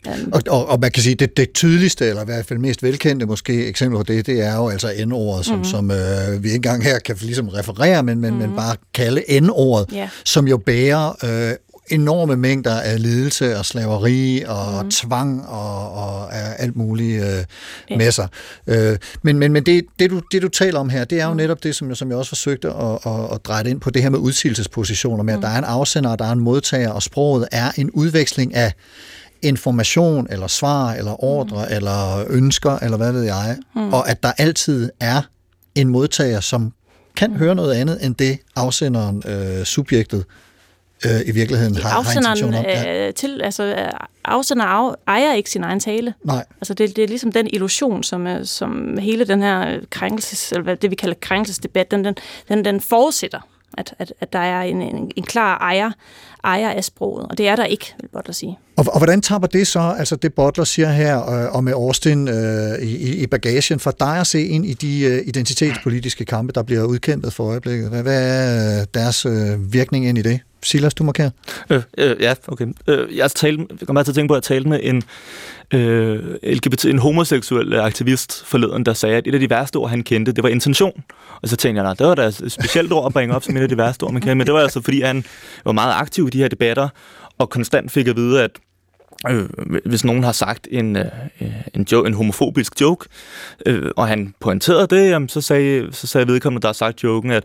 Um, 0.07 0.33
og, 0.33 0.43
og, 0.49 0.69
og 0.69 0.81
man 0.81 0.91
kan 0.91 1.03
sige, 1.03 1.15
det, 1.15 1.37
det 1.37 1.53
tydeligste, 1.53 2.07
eller 2.07 2.23
i 2.23 2.25
hvert 2.25 2.47
fald 2.47 2.59
mest 2.59 2.83
velkendte 2.83 3.27
måske 3.27 3.67
eksempel 3.67 3.97
på 3.97 4.03
det, 4.03 4.27
det 4.27 4.41
er 4.41 4.57
jo 4.57 4.69
altså 4.69 4.93
N-ordet, 5.07 5.45
som, 5.45 5.55
mm-hmm. 5.55 5.71
som 5.71 5.91
øh, 5.91 6.43
vi 6.43 6.49
ikke 6.49 6.57
engang 6.57 6.85
her 6.85 6.99
kan 6.99 7.17
ligesom 7.21 7.49
referere, 7.49 8.03
men, 8.03 8.21
men, 8.21 8.31
mm-hmm. 8.31 8.49
men 8.49 8.57
bare 8.57 8.77
kalde 8.95 9.41
N-ordet, 9.41 9.87
yeah. 9.95 10.09
som 10.25 10.49
jo 10.49 10.57
bærer 10.57 11.25
øh, 11.25 11.57
enorme 11.91 12.37
mængder 12.37 12.81
af 12.81 13.03
lidelse 13.03 13.59
og 13.59 13.65
slaveri 13.65 14.43
og 14.47 14.85
mm. 14.85 14.91
tvang 14.91 15.49
og, 15.49 15.93
og 15.93 16.37
alt 16.59 16.77
muligt 16.77 17.23
øh, 17.23 17.45
med 17.99 18.13
sig. 18.13 18.29
Øh, 18.67 18.97
men 19.23 19.39
men, 19.39 19.53
men 19.53 19.67
det, 19.67 19.85
det, 19.99 20.11
du, 20.11 20.21
det, 20.33 20.43
du 20.43 20.49
taler 20.49 20.81
om 20.81 20.89
her, 20.89 21.05
det 21.05 21.21
er 21.21 21.25
jo 21.25 21.31
mm. 21.31 21.37
netop 21.37 21.63
det, 21.63 21.75
som, 21.75 21.95
som 21.95 22.09
jeg 22.09 22.19
også 22.19 22.29
forsøgte 22.29 22.69
at, 22.69 22.99
at, 23.07 23.33
at 23.33 23.45
dreje 23.45 23.71
ind 23.71 23.81
på, 23.81 23.91
det 23.91 24.03
her 24.03 24.11
med 24.11 24.19
udsigelsespositioner, 24.19 25.23
med 25.23 25.35
mm. 25.35 25.39
at 25.39 25.43
der 25.43 25.55
er 25.55 25.59
en 25.59 25.65
afsender, 25.65 26.11
og 26.11 26.19
der 26.19 26.25
er 26.25 26.33
en 26.33 26.41
modtager, 26.41 26.91
og 26.91 27.03
sproget 27.03 27.49
er 27.53 27.71
en 27.77 27.91
udveksling 27.91 28.55
af 28.55 28.73
information, 29.43 30.27
eller 30.31 30.47
svar, 30.47 30.93
eller 30.93 31.25
ordre, 31.25 31.67
mm. 31.69 31.75
eller 31.77 32.25
ønsker, 32.31 32.79
eller 32.79 32.97
hvad 32.97 33.13
ved 33.13 33.23
jeg, 33.23 33.57
mm. 33.75 33.93
og 33.93 34.11
at 34.11 34.23
der 34.23 34.33
altid 34.39 34.91
er 35.01 35.23
en 35.75 35.89
modtager, 35.89 36.41
som 36.41 36.73
kan 37.17 37.33
høre 37.33 37.55
noget 37.55 37.75
andet 37.75 38.07
end 38.07 38.15
det 38.15 38.39
afsenderen, 38.57 39.23
øh, 39.27 39.65
subjektet, 39.65 40.25
øh, 41.07 41.21
i 41.27 41.31
virkeligheden 41.31 41.77
har, 41.77 41.89
har 41.89 41.99
intention 41.99 42.55
Afsenderen, 42.55 42.55
om. 42.55 42.65
Ja. 42.65 43.07
øh, 43.07 43.15
til, 43.15 43.41
altså, 43.43 43.93
afsender 44.25 44.65
af, 44.65 44.95
ejer 45.09 45.35
ikke 45.35 45.51
sin 45.51 45.65
egen 45.65 45.81
tale. 45.81 46.15
Nej, 46.25 46.45
Altså 46.61 46.75
det, 46.75 46.97
det 46.97 47.05
er 47.05 47.09
ligesom 47.09 47.33
den 47.33 47.47
illusion, 47.47 48.03
som, 48.03 48.27
øh, 48.27 48.45
som 48.45 48.99
hele 48.99 49.25
den 49.25 49.43
her 49.43 49.81
krænkelses, 49.91 50.53
eller 50.53 50.63
hvad 50.63 50.77
det 50.77 50.91
vi 50.91 50.97
kalder 50.97 51.15
krænkelsesdebat, 51.21 51.91
den, 51.91 52.05
den, 52.05 52.15
den, 52.49 52.65
den 52.65 52.81
forudsætter, 52.81 53.48
at, 53.79 53.95
at, 53.99 54.13
at 54.21 54.33
der 54.33 54.39
er 54.39 54.63
en, 54.63 54.83
en, 54.83 55.11
en 55.17 55.23
klar 55.23 55.59
ejer, 55.59 55.91
ejer 56.45 56.71
af 56.71 56.85
sproget, 56.85 57.27
og 57.27 57.39
det 57.39 57.49
er 57.49 57.57
der 57.57 57.65
ikke, 57.65 57.95
vil 58.01 58.21
at 58.29 58.35
sige. 58.35 58.59
Og, 58.77 58.85
og 58.89 58.99
hvordan 58.99 59.21
tapper 59.21 59.49
det 59.49 59.67
så, 59.67 59.95
altså 59.99 60.17
det 60.17 60.35
Butler 60.35 60.65
siger 60.65 60.91
her, 60.91 61.31
øh, 61.31 61.55
og 61.55 61.65
med 61.65 61.73
Austin 61.73 62.29
øh, 62.29 62.79
i, 62.83 63.23
i 63.23 63.27
bagagen, 63.27 63.81
for 63.81 63.91
dig 63.91 64.21
at 64.21 64.27
se 64.27 64.47
ind 64.47 64.67
i 64.67 64.73
de 64.73 65.01
øh, 65.01 65.23
identitetspolitiske 65.27 66.25
kampe, 66.25 66.53
der 66.53 66.63
bliver 66.63 66.85
udkæmpet 66.85 67.33
for 67.33 67.45
øjeblikket? 67.45 67.89
Hvad, 67.89 68.03
hvad 68.03 68.81
er 68.81 68.85
deres 68.85 69.27
øh, 69.27 69.73
virkning 69.73 70.07
ind 70.07 70.19
i 70.19 70.23
det? 70.23 70.41
Silas, 70.63 70.95
du 70.95 71.05
markerer. 71.05 71.31
Øh, 71.71 71.83
øh, 71.99 72.17
ja, 72.21 72.35
okay. 72.49 72.67
Øh, 72.87 73.17
jeg, 73.17 73.31
talte, 73.31 73.67
jeg 73.81 73.87
kommer 73.87 74.03
til 74.03 74.11
at 74.11 74.15
tænke 74.15 74.29
på, 74.29 74.35
at 74.35 74.51
jeg 74.51 74.57
talte 74.57 74.69
med 74.69 74.81
en, 74.83 75.03
øh, 75.75 76.35
LGBT, 76.43 76.85
en 76.85 76.99
homoseksuel 76.99 77.73
øh, 77.73 77.85
aktivist 77.85 78.45
forleden, 78.45 78.87
der 78.87 78.93
sagde, 78.93 79.17
at 79.17 79.27
et 79.27 79.35
af 79.35 79.41
de 79.41 79.51
værste 79.51 79.77
ord, 79.77 79.91
han 79.91 80.03
kendte, 80.03 80.33
det 80.33 80.43
var 80.43 80.49
intention. 80.49 81.05
Og 81.43 81.49
så 81.49 81.57
tænkte 81.57 81.79
jeg, 81.79 81.85
nej, 81.85 81.95
det 81.95 82.07
var 82.07 82.15
da 82.15 82.27
et 82.27 82.53
specielt 82.53 82.93
ord 82.93 83.07
at 83.07 83.13
bringe 83.13 83.35
op 83.35 83.45
som 83.45 83.57
et 83.57 83.61
af 83.61 83.69
de 83.69 83.77
værste 83.77 84.05
ord, 84.05 84.13
man 84.13 84.23
kendte. 84.23 84.35
Men 84.35 84.47
det 84.47 84.55
var 84.55 84.61
altså, 84.61 84.83
fordi 84.83 85.01
han 85.01 85.25
var 85.65 85.73
meget 85.73 85.95
aktiv 85.95 86.27
i 86.27 86.31
de 86.31 86.39
her 86.39 86.49
debatter, 86.49 86.89
og 87.39 87.51
konstant 87.51 87.91
fik 87.91 88.09
at 88.09 88.17
vide, 88.17 88.43
at 88.43 88.51
øh, 89.31 89.49
hvis 89.87 90.05
nogen 90.05 90.25
har 90.25 90.33
sagt 90.33 90.69
en, 90.71 90.97
øh, 90.97 91.05
en, 91.75 91.87
jo, 91.93 92.05
en 92.05 92.15
homofobisk 92.15 92.81
joke, 92.81 93.09
øh, 93.67 93.91
og 93.97 94.09
han 94.09 94.35
pointerede 94.41 94.87
det, 94.87 95.11
jamen, 95.11 95.29
så, 95.29 95.41
sagde, 95.41 95.89
så 95.93 96.07
sagde 96.07 96.27
vedkommende, 96.27 96.63
der 96.63 96.69
har 96.69 96.73
sagt 96.73 97.05
joken, 97.05 97.31
at 97.31 97.45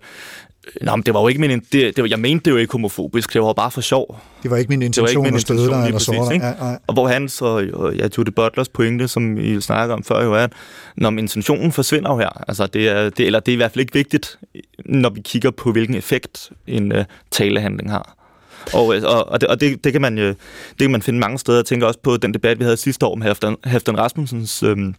Nå, 0.82 0.96
men 0.96 1.04
det 1.04 1.14
var 1.14 1.22
jo 1.22 1.28
ikke 1.28 1.42
min... 1.42 1.50
Det, 1.60 1.72
det, 1.72 1.98
var- 2.02 2.08
jeg 2.10 2.20
mente 2.20 2.46
det 2.46 2.52
jo 2.52 2.58
ikke 2.58 2.72
homofobisk, 2.72 3.34
det 3.34 3.42
var 3.42 3.54
bare 3.54 3.72
for 3.72 3.82
sjov. 3.82 4.18
Det 4.44 4.52
var 4.52 4.58
ikke 4.58 4.70
min 4.70 4.82
Det 4.82 5.02
var 5.02 5.08
intention 5.08 5.26
ikke 5.26 5.32
min 5.32 5.36
at 5.36 5.42
støde 5.42 5.60
intention 5.60 5.82
dig 5.82 5.88
eller 5.88 6.00
såre 6.00 6.30
dig. 6.34 6.40
Ja, 6.62 6.70
ja. 6.72 6.76
Og 6.88 6.94
hvor 6.94 7.08
han 7.08 7.30
så, 7.30 7.60
ja, 8.00 8.08
Judy 8.18 8.30
Butlers 8.36 8.70
pointe, 8.70 9.08
som 9.08 9.38
I 9.38 9.62
snakker 9.62 9.96
om 9.96 10.04
før, 10.04 10.24
jo 10.24 10.34
er, 10.34 10.38
at 10.38 10.52
når 10.98 11.10
intentionen 11.12 11.72
forsvinder 11.72 12.12
jo 12.12 12.18
her, 12.18 12.44
altså 12.48 12.68
det 12.68 12.90
er, 12.90 13.10
det, 13.10 13.26
eller 13.26 13.40
det 13.40 13.52
er 13.52 13.54
i 13.54 13.56
hvert 13.56 13.72
fald 13.72 13.80
ikke 13.82 13.94
vigtigt, 13.94 14.40
når 14.86 15.10
vi 15.10 15.22
kigger 15.22 15.52
på, 15.52 15.72
hvilken 15.72 15.96
effekt 15.96 16.52
en 16.68 16.92
uh, 16.92 17.04
talehandling 17.32 17.92
har. 17.92 18.16
Og, 18.74 18.96
øh, 18.96 19.02
og, 19.06 19.30
og, 19.30 19.42
det, 19.42 19.50
og 19.50 19.62
det, 19.62 19.84
det, 19.84 19.92
kan 19.92 20.02
man, 20.02 20.18
jo, 20.18 20.28
det 20.28 20.38
kan 20.80 20.92
man 20.92 21.02
finde 21.02 21.20
mange 21.20 21.40
steder. 21.40 21.58
Jeg 21.58 21.66
tænker 21.66 21.88
også 21.88 22.00
på 22.04 22.18
den 22.18 22.34
debat, 22.34 22.60
vi 22.60 22.64
havde 22.64 22.78
sidste 22.78 23.06
år 23.06 23.16
med 23.16 23.26
Halfdan, 23.26 23.56
Halfdan 23.64 23.98
Rasmussens 24.00 24.64
øhm, 24.64 24.96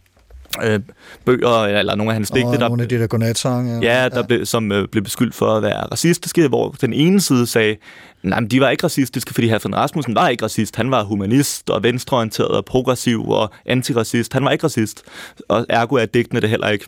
øh, 0.63 0.79
bøger, 1.25 1.63
eller 1.63 1.95
nogle 1.95 2.11
af 2.11 2.15
hans 2.15 2.31
digte, 2.31 2.47
Og 2.47 2.59
der, 2.59 2.67
nogle 2.67 2.83
af 2.83 2.89
de 2.89 2.99
der 2.99 3.07
godnatsange. 3.07 3.79
Ja, 3.81 4.09
der 4.09 4.23
Blev, 4.23 4.45
som 4.45 4.71
øh, 4.71 4.87
blev 4.87 5.03
beskyldt 5.03 5.35
for 5.35 5.55
at 5.55 5.63
være 5.63 5.83
racistiske, 5.91 6.47
hvor 6.47 6.75
den 6.81 6.93
ene 6.93 7.21
side 7.21 7.47
sagde, 7.47 7.75
nej, 8.23 8.39
men 8.39 8.49
de 8.49 8.61
var 8.61 8.69
ikke 8.69 8.83
racistiske, 8.83 9.33
fordi 9.33 9.47
Halfdan 9.47 9.75
Rasmussen 9.75 10.15
var 10.15 10.27
ikke 10.27 10.43
racist. 10.43 10.75
Han 10.75 10.91
var 10.91 11.03
humanist 11.03 11.69
og 11.69 11.83
venstreorienteret 11.83 12.49
og 12.49 12.65
progressiv 12.65 13.29
og 13.29 13.51
antiracist. 13.65 14.33
Han 14.33 14.45
var 14.45 14.51
ikke 14.51 14.63
racist, 14.63 15.03
og 15.47 15.65
ergo 15.69 15.95
er 15.95 16.05
digtene 16.05 16.41
det 16.41 16.49
heller 16.49 16.69
ikke. 16.69 16.85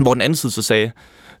Hvor 0.00 0.14
den 0.14 0.20
anden 0.20 0.36
side 0.36 0.52
så 0.52 0.62
sagde, 0.62 0.90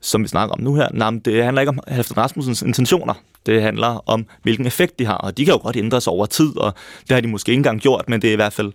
som 0.00 0.22
vi 0.22 0.28
snakker 0.28 0.54
om 0.54 0.60
nu 0.60 0.74
her, 0.74 0.88
nej, 0.92 1.10
det 1.24 1.44
handler 1.44 1.60
ikke 1.62 1.70
om 1.70 1.78
Halfdan 1.88 2.16
Rasmussens 2.16 2.62
intentioner. 2.62 3.14
Det 3.46 3.62
handler 3.62 4.08
om, 4.10 4.26
hvilken 4.42 4.66
effekt 4.66 4.98
de 4.98 5.06
har, 5.06 5.14
og 5.14 5.36
de 5.36 5.44
kan 5.44 5.54
jo 5.54 5.60
godt 5.62 5.76
ændres 5.76 6.06
over 6.06 6.26
tid, 6.26 6.58
og 6.58 6.74
det 7.08 7.10
har 7.10 7.20
de 7.20 7.28
måske 7.28 7.50
ikke 7.50 7.58
engang 7.58 7.80
gjort, 7.80 8.08
men 8.08 8.22
det 8.22 8.28
er 8.28 8.32
i 8.32 8.36
hvert 8.36 8.52
fald 8.52 8.72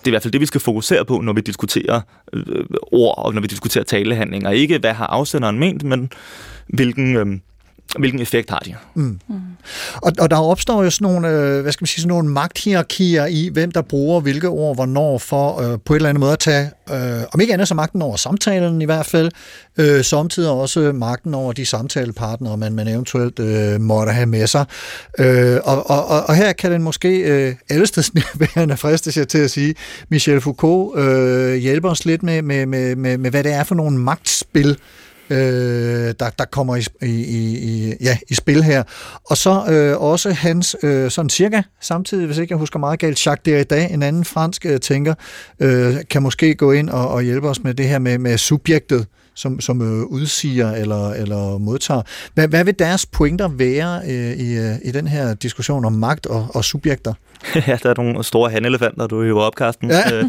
det 0.00 0.06
er 0.06 0.10
i 0.10 0.10
hvert 0.10 0.22
fald 0.22 0.32
det, 0.32 0.40
vi 0.40 0.46
skal 0.46 0.60
fokusere 0.60 1.04
på, 1.04 1.20
når 1.20 1.32
vi 1.32 1.40
diskuterer 1.40 2.00
øh, 2.32 2.64
ord, 2.92 3.14
og 3.18 3.34
når 3.34 3.40
vi 3.40 3.46
diskuterer 3.46 3.84
talehandlinger. 3.84 4.50
Ikke 4.50 4.78
hvad 4.78 4.92
har 4.92 5.06
afsenderen 5.06 5.58
ment, 5.58 5.84
men 5.84 6.10
hvilken, 6.66 7.16
øh, 7.16 7.26
hvilken 7.98 8.20
effekt 8.20 8.50
har 8.50 8.58
de. 8.58 8.74
Og, 9.94 10.12
og 10.18 10.30
der 10.30 10.36
opstår 10.36 10.84
jo 10.84 10.90
sådan 10.90 11.12
nogle, 11.12 11.28
øh, 11.28 11.62
hvad 11.62 11.72
skal 11.72 11.82
man 11.82 11.86
sige, 11.86 12.00
sådan 12.00 12.08
nogle 12.08 12.28
magthierarkier 12.28 13.26
i, 13.26 13.50
hvem 13.52 13.70
der 13.70 13.82
bruger 13.82 14.20
hvilke 14.20 14.48
ord, 14.48 14.74
hvornår, 14.76 15.18
for 15.18 15.60
øh, 15.60 15.78
på 15.84 15.92
et 15.92 15.96
eller 15.96 16.08
andet 16.08 16.20
måde 16.20 16.32
at 16.32 16.38
tage, 16.38 16.70
øh, 16.90 17.22
om 17.32 17.40
ikke 17.40 17.52
andet 17.52 17.68
så 17.68 17.74
magten 17.74 18.02
over 18.02 18.16
samtalen 18.16 18.82
i 18.82 18.84
hvert 18.84 19.06
fald, 19.06 19.30
øh, 19.78 20.04
samtidig 20.04 20.50
også 20.50 20.92
magten 20.94 21.34
over 21.34 21.52
de 21.52 21.66
samtalepartnere, 21.66 22.56
man, 22.56 22.72
man 22.72 22.88
eventuelt 22.88 23.38
øh, 23.38 23.80
måtte 23.80 24.12
have 24.12 24.26
med 24.26 24.46
sig. 24.46 24.64
Øh, 25.18 25.58
og, 25.64 25.90
og, 25.90 26.06
og, 26.06 26.22
og 26.26 26.34
her 26.34 26.52
kan 26.52 26.72
den 26.72 26.82
måske 26.82 27.18
øh, 27.18 27.54
allestedsnærværende 27.70 28.76
fristes 28.76 29.16
jeg 29.16 29.28
til 29.28 29.38
at 29.38 29.50
sige, 29.50 29.74
Michel 30.08 30.40
Foucault 30.40 30.98
øh, 30.98 31.54
hjælper 31.54 31.90
os 31.90 32.04
lidt 32.04 32.22
med, 32.22 32.42
med, 32.42 32.66
med, 32.66 32.96
med, 32.96 33.18
med, 33.18 33.30
hvad 33.30 33.44
det 33.44 33.52
er 33.52 33.64
for 33.64 33.74
nogle 33.74 33.98
magtspil, 33.98 34.78
øh, 35.30 36.14
der, 36.20 36.30
der 36.38 36.44
kommer 36.44 36.76
i, 36.76 36.84
i, 37.02 37.58
i, 37.58 37.94
ja, 38.00 38.18
i 38.30 38.34
spil 38.34 38.62
her. 38.62 38.82
Og 39.24 39.36
så 39.36 39.64
øh, 39.70 40.02
også 40.02 40.32
hans, 40.32 40.76
øh, 40.82 41.10
sådan 41.10 41.30
cirka 41.30 41.62
samtidig, 41.80 42.26
hvis 42.26 42.38
ikke 42.38 42.52
jeg 42.52 42.58
husker 42.58 42.78
meget 42.78 42.98
galt, 42.98 43.26
Jacques 43.26 43.44
Derrida, 43.44 43.86
en 43.86 44.02
anden 44.02 44.24
fransk 44.24 44.66
øh, 44.66 44.80
tænker, 44.80 45.14
øh, 45.60 45.94
kan 46.10 46.22
måske 46.22 46.54
gå 46.54 46.72
ind 46.72 46.90
og, 46.90 47.08
og 47.08 47.22
hjælpe 47.22 47.48
os 47.48 47.62
med 47.62 47.74
det 47.74 47.88
her 47.88 47.98
med, 47.98 48.18
med 48.18 48.38
subjektet, 48.38 49.06
som, 49.34 49.60
som 49.60 49.82
øh, 49.82 50.04
udsiger 50.04 50.72
eller, 50.72 51.10
eller 51.10 51.58
modtager. 51.58 52.02
Hvad, 52.34 52.48
hvad 52.48 52.64
vil 52.64 52.78
deres 52.78 53.06
pointer 53.06 53.48
være 53.48 54.00
øh, 54.04 54.32
i, 54.32 54.58
øh, 54.58 54.74
i 54.84 54.90
den 54.90 55.06
her 55.06 55.34
diskussion 55.34 55.84
om 55.84 55.92
magt 55.92 56.26
og, 56.26 56.46
og 56.54 56.64
subjekter? 56.64 57.14
ja, 57.66 57.78
der 57.82 57.90
er 57.90 57.94
nogle 57.96 58.24
store 58.24 58.50
handelefanter, 58.50 59.06
du 59.06 59.22
hiver 59.22 59.42
op, 59.42 59.54
Karsten. 59.54 59.90
Ja. 59.90 60.12
øh, 60.12 60.24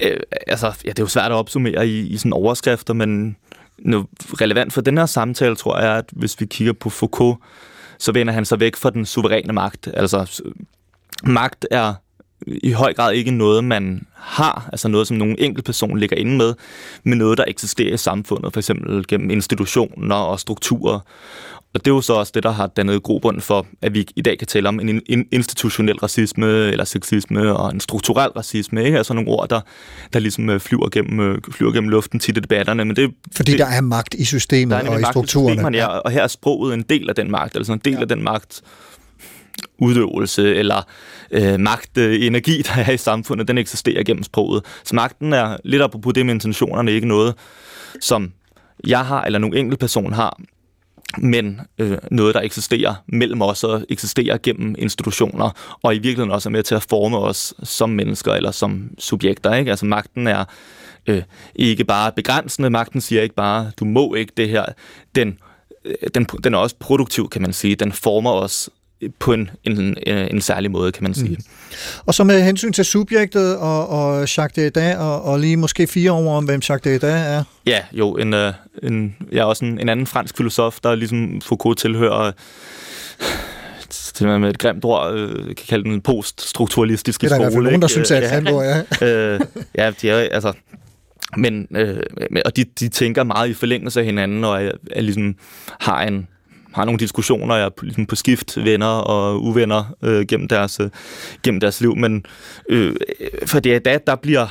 øh, 0.00 0.16
altså, 0.46 0.66
ja, 0.84 0.88
det 0.88 0.98
er 0.98 1.02
jo 1.02 1.06
svært 1.08 1.30
at 1.30 1.36
opsummere 1.36 1.88
i, 1.88 2.06
i 2.06 2.16
sådan 2.16 2.32
overskrifter, 2.32 2.94
men 2.94 3.36
noget 3.84 4.06
relevant 4.40 4.72
for 4.72 4.80
den 4.80 4.98
her 4.98 5.06
samtale, 5.06 5.56
tror 5.56 5.78
jeg, 5.78 5.96
at 5.96 6.04
hvis 6.12 6.40
vi 6.40 6.46
kigger 6.46 6.72
på 6.72 6.90
Foucault, 6.90 7.38
så 7.98 8.12
vender 8.12 8.32
han 8.32 8.44
sig 8.44 8.60
væk 8.60 8.76
fra 8.76 8.90
den 8.90 9.06
suveræne 9.06 9.52
magt. 9.52 9.88
Altså, 9.94 10.42
magt 11.24 11.66
er 11.70 11.94
i 12.46 12.72
høj 12.72 12.94
grad 12.94 13.12
ikke 13.12 13.30
noget, 13.30 13.64
man 13.64 14.06
har, 14.14 14.68
altså 14.72 14.88
noget, 14.88 15.06
som 15.06 15.16
nogen 15.16 15.36
enkelt 15.38 15.66
person 15.66 15.98
ligger 15.98 16.16
inde 16.16 16.36
med, 16.36 16.54
men 17.04 17.18
noget, 17.18 17.38
der 17.38 17.44
eksisterer 17.48 17.94
i 17.94 17.96
samfundet, 17.96 18.52
for 18.52 18.60
eksempel 18.60 19.06
gennem 19.06 19.30
institutioner 19.30 20.14
og 20.14 20.40
strukturer. 20.40 21.00
Og 21.74 21.84
det 21.84 21.90
er 21.90 21.94
jo 21.94 22.00
så 22.00 22.12
også 22.12 22.32
det, 22.34 22.42
der 22.42 22.50
har 22.50 22.66
dannet 22.66 23.02
grobund 23.02 23.40
for, 23.40 23.66
at 23.82 23.94
vi 23.94 24.06
i 24.16 24.22
dag 24.22 24.38
kan 24.38 24.46
tale 24.46 24.68
om 24.68 24.80
en, 24.80 25.02
en 25.06 25.26
institutionel 25.32 25.96
racisme 25.96 26.46
eller 26.46 26.84
sexisme 26.84 27.56
og 27.56 27.72
en 27.72 27.80
strukturel 27.80 28.30
racisme. 28.30 28.84
Ikke? 28.84 28.98
Altså 28.98 29.14
nogle 29.14 29.30
ord, 29.30 29.48
der, 29.48 29.60
der 30.12 30.18
ligesom 30.18 30.50
øh, 30.50 30.60
flyver 30.60 30.88
gennem, 30.88 31.20
øh, 31.20 31.38
flyver 31.50 31.72
gennem 31.72 31.88
luften 31.88 32.20
tit 32.20 32.36
i 32.36 32.40
debatterne. 32.40 32.84
Men 32.84 32.96
det, 32.96 33.10
Fordi 33.36 33.52
det, 33.52 33.58
der 33.58 33.66
er 33.66 33.80
magt 33.80 34.14
i 34.14 34.24
systemet 34.24 34.70
der 34.70 34.90
er 34.90 34.90
og 34.90 35.00
i 35.00 35.04
strukturerne. 35.04 35.54
systemerne, 35.54 35.78
ja, 35.78 35.86
og 35.86 36.10
her 36.10 36.22
er 36.22 36.26
sproget 36.26 36.74
en 36.74 36.82
del 36.82 37.08
af 37.08 37.14
den 37.14 37.30
magt, 37.30 37.56
altså 37.56 37.72
en 37.72 37.80
del 37.84 37.92
ja. 37.92 38.00
af 38.00 38.08
den 38.08 38.22
magt 38.22 38.62
udøvelse 39.78 40.54
eller 40.54 40.82
øh, 41.30 41.60
magt, 41.60 41.98
øh, 41.98 42.26
energi, 42.26 42.62
der 42.62 42.82
er 42.86 42.92
i 42.92 42.96
samfundet, 42.96 43.48
den 43.48 43.58
eksisterer 43.58 44.02
gennem 44.02 44.22
sproget. 44.22 44.64
Så 44.84 44.94
magten 44.94 45.32
er 45.32 45.56
lidt 45.64 45.82
apropos 45.82 46.14
det 46.14 46.26
med 46.26 46.34
intentionerne, 46.34 46.92
ikke 46.92 47.08
noget, 47.08 47.34
som 48.00 48.32
jeg 48.86 49.06
har, 49.06 49.22
eller 49.24 49.38
nogen 49.38 49.56
enkelt 49.56 49.80
person 49.80 50.12
har, 50.12 50.40
men 51.18 51.60
øh, 51.78 51.98
noget, 52.10 52.34
der 52.34 52.40
eksisterer 52.40 52.94
mellem 53.06 53.42
os 53.42 53.64
og 53.64 53.84
eksisterer 53.88 54.38
gennem 54.42 54.74
institutioner, 54.78 55.78
og 55.82 55.94
i 55.94 55.98
virkeligheden 55.98 56.30
også 56.30 56.48
er 56.48 56.50
med 56.50 56.62
til 56.62 56.74
at 56.74 56.86
forme 56.90 57.18
os 57.18 57.54
som 57.62 57.90
mennesker 57.90 58.32
eller 58.32 58.50
som 58.50 58.90
subjekter. 58.98 59.54
Ikke? 59.54 59.70
Altså 59.70 59.86
magten 59.86 60.26
er 60.26 60.44
øh, 61.06 61.22
ikke 61.54 61.84
bare 61.84 62.12
begrænsende, 62.12 62.70
magten 62.70 63.00
siger 63.00 63.22
ikke 63.22 63.34
bare, 63.34 63.70
du 63.80 63.84
må 63.84 64.14
ikke 64.14 64.32
det 64.36 64.48
her. 64.48 64.64
Den, 65.14 65.38
øh, 65.84 65.94
den, 66.14 66.24
den 66.24 66.54
er 66.54 66.58
også 66.58 66.76
produktiv, 66.78 67.28
kan 67.28 67.42
man 67.42 67.52
sige. 67.52 67.76
Den 67.76 67.92
former 67.92 68.32
os 68.32 68.70
på 69.18 69.32
en, 69.32 69.50
en, 69.64 69.80
en, 69.80 69.96
en 70.06 70.40
særlig 70.40 70.70
måde, 70.70 70.92
kan 70.92 71.02
man 71.02 71.14
sige. 71.14 71.28
Mm. 71.28 71.44
Og 72.06 72.14
så 72.14 72.24
med 72.24 72.42
hensyn 72.42 72.72
til 72.72 72.84
subjektet 72.84 73.56
og, 73.58 73.88
og 73.88 74.20
Jacques 74.20 74.52
Derrida, 74.72 74.96
og, 74.98 75.22
og 75.22 75.40
lige 75.40 75.56
måske 75.56 75.86
fire 75.86 76.10
ord 76.10 76.36
om, 76.36 76.44
hvem 76.44 76.60
Jacques 76.68 76.80
Derrida 77.00 77.18
er. 77.18 77.44
Ja, 77.66 77.80
jo, 77.92 78.16
en, 78.16 78.34
øh, 78.34 78.52
en, 78.82 79.16
jeg 79.32 79.38
er 79.40 79.44
også 79.44 79.64
en, 79.64 79.80
en 79.80 79.88
anden 79.88 80.06
fransk 80.06 80.36
filosof, 80.36 80.78
der 80.82 80.94
ligesom 80.94 81.40
Foucault 81.40 81.78
tilhører 81.78 82.32
man 84.20 84.40
med 84.40 84.50
et 84.50 84.58
grimt 84.58 84.84
ord 84.84 85.14
øh, 85.14 85.44
kan 85.46 85.66
kalde 85.68 85.84
den 85.90 86.00
poststrukturalistiske 86.00 87.26
Det 87.26 87.32
er 87.34 87.38
der 87.38 87.50
skole. 87.50 87.64
i 87.64 87.64
nogen, 87.64 87.82
der 87.82 87.88
synes, 87.88 88.10
at 88.10 88.22
Ja. 88.22 88.28
han 88.28 88.46
ja. 88.46 89.06
øh, 89.34 89.40
ja, 89.78 89.92
de 90.02 90.10
er 90.10 90.16
altså... 90.32 90.52
Men, 91.36 91.66
øh, 91.76 92.02
og 92.44 92.56
de, 92.56 92.64
de 92.80 92.88
tænker 92.88 93.24
meget 93.24 93.48
i 93.48 93.54
forlængelse 93.54 94.00
af 94.00 94.06
hinanden, 94.06 94.44
og 94.44 94.64
er, 94.64 94.70
er 94.90 95.00
ligesom, 95.00 95.34
har 95.80 96.02
en 96.02 96.28
har 96.74 96.84
nogle 96.84 96.98
diskussioner, 96.98 97.54
jeg 97.54 97.64
er 97.64 97.68
på- 97.68 97.84
ligesom 97.84 98.06
på 98.06 98.16
skift 98.16 98.56
venner 98.64 98.86
og 98.86 99.42
uvenner 99.42 99.94
øh, 100.02 100.26
gennem, 100.26 100.48
deres, 100.48 100.80
øh, 100.80 100.90
gennem 101.42 101.60
deres 101.60 101.80
liv, 101.80 101.96
men 101.96 102.24
øh, 102.68 102.96
for 103.46 103.60
det 103.60 103.74
er 103.74 103.78
da, 103.78 103.98
der 104.06 104.16
bliver, 104.16 104.46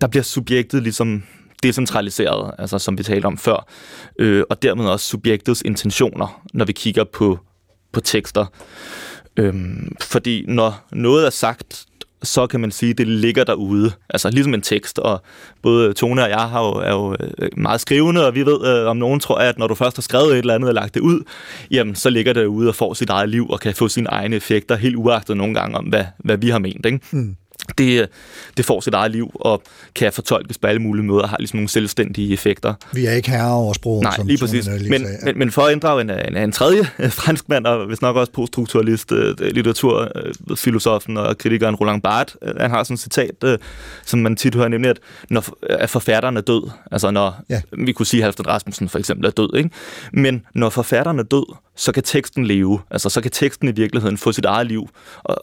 der 0.00 0.06
bliver 0.06 0.22
subjektet 0.22 0.82
ligesom 0.82 1.22
decentraliseret, 1.62 2.54
altså 2.58 2.78
som 2.78 2.98
vi 2.98 3.02
talte 3.02 3.26
om 3.26 3.38
før, 3.38 3.66
øh, 4.18 4.44
og 4.50 4.62
dermed 4.62 4.86
også 4.86 5.06
subjektets 5.06 5.62
intentioner, 5.62 6.42
når 6.54 6.64
vi 6.64 6.72
kigger 6.72 7.04
på, 7.04 7.38
på 7.92 8.00
tekster. 8.00 8.46
Øhm, 9.36 9.92
fordi 10.02 10.44
når 10.48 10.86
noget 10.92 11.26
er 11.26 11.30
sagt 11.30 11.86
så 12.22 12.46
kan 12.46 12.60
man 12.60 12.70
sige, 12.70 12.90
at 12.90 12.98
det 12.98 13.06
ligger 13.08 13.44
derude. 13.44 13.92
Altså 14.10 14.30
ligesom 14.30 14.54
en 14.54 14.62
tekst, 14.62 14.98
og 14.98 15.22
både 15.62 15.92
Tone 15.92 16.22
og 16.22 16.30
jeg 16.30 16.40
har 16.40 16.66
jo, 16.66 16.72
er 16.72 16.90
jo 16.90 17.16
øh, 17.20 17.48
meget 17.56 17.80
skrivende, 17.80 18.26
og 18.26 18.34
vi 18.34 18.46
ved, 18.46 18.66
øh, 18.66 18.86
om 18.86 18.96
nogen 18.96 19.20
tror, 19.20 19.36
at 19.36 19.58
når 19.58 19.66
du 19.66 19.74
først 19.74 19.96
har 19.96 20.02
skrevet 20.02 20.32
et 20.32 20.38
eller 20.38 20.54
andet 20.54 20.68
og 20.68 20.74
lagt 20.74 20.94
det 20.94 21.00
ud, 21.00 21.24
jamen 21.70 21.94
så 21.94 22.10
ligger 22.10 22.32
det 22.32 22.42
derude 22.42 22.68
og 22.68 22.74
får 22.74 22.94
sit 22.94 23.10
eget 23.10 23.28
liv 23.28 23.50
og 23.50 23.60
kan 23.60 23.74
få 23.74 23.88
sine 23.88 24.08
egne 24.08 24.36
effekter, 24.36 24.76
helt 24.76 24.96
uagtet 24.96 25.36
nogle 25.36 25.54
gange 25.54 25.76
om, 25.76 25.84
hvad, 25.84 26.04
hvad 26.18 26.36
vi 26.36 26.48
har 26.48 26.58
ment. 26.58 26.86
Ikke? 26.86 27.00
Mm 27.10 27.36
det, 27.78 28.08
det 28.56 28.64
får 28.64 28.80
sit 28.80 28.94
eget 28.94 29.10
liv 29.12 29.30
og 29.34 29.62
kan 29.94 30.12
fortolkes 30.12 30.58
på 30.58 30.66
alle 30.66 30.82
mulige 30.82 31.04
måder 31.04 31.22
og 31.22 31.28
har 31.28 31.36
ligesom 31.38 31.56
nogle 31.56 31.68
selvstændige 31.68 32.32
effekter. 32.32 32.74
Vi 32.92 33.06
er 33.06 33.12
ikke 33.12 33.30
herre 33.30 33.52
over 33.54 33.72
sproget, 33.72 34.02
Nej, 34.02 34.16
som 34.16 34.26
lige 34.26 34.38
præcis. 34.38 34.66
Lige 34.66 34.90
men, 34.90 35.06
men, 35.24 35.38
men 35.38 35.50
for 35.50 35.62
at 35.62 35.72
inddrage 35.72 36.00
en, 36.00 36.10
en, 36.10 36.36
en 36.36 36.52
tredje 36.52 36.84
fransk 37.20 37.48
mand, 37.48 37.66
og 37.66 37.86
hvis 37.86 38.02
nok 38.02 38.16
også 38.16 38.32
poststrukturalist, 38.32 39.12
øh, 39.12 39.34
litteraturfilosofen 39.40 41.16
og 41.16 41.38
kritikeren 41.38 41.74
Roland 41.74 42.02
Barthes, 42.02 42.36
øh, 42.42 42.54
han 42.60 42.70
har 42.70 42.82
sådan 42.84 42.94
et 42.94 43.00
citat, 43.00 43.44
øh, 43.44 43.58
som 44.06 44.20
man 44.20 44.36
tit 44.36 44.54
hører, 44.54 44.68
nemlig 44.68 44.90
at 44.90 44.98
når 45.30 45.44
at 45.62 45.90
forfatteren 45.90 46.36
er 46.36 46.40
død, 46.40 46.70
altså 46.92 47.10
når 47.10 47.34
Ja. 47.50 47.60
vi 47.84 47.92
kunne 47.92 48.06
sige, 48.06 48.20
at 48.20 48.24
Halfdan 48.24 48.46
Rasmussen 48.46 48.88
for 48.88 48.98
eksempel 48.98 49.26
er 49.26 49.30
død, 49.30 49.56
ikke? 49.56 49.70
men 50.12 50.42
når 50.54 50.70
forfatteren 50.70 51.18
er 51.18 51.22
død, 51.22 51.54
så 51.76 51.92
kan 51.92 52.02
teksten 52.02 52.46
leve. 52.46 52.80
Altså, 52.90 53.08
så 53.08 53.20
kan 53.20 53.30
teksten 53.30 53.68
i 53.68 53.72
virkeligheden 53.72 54.18
få 54.18 54.32
sit 54.32 54.44
eget 54.44 54.66
liv, 54.66 54.88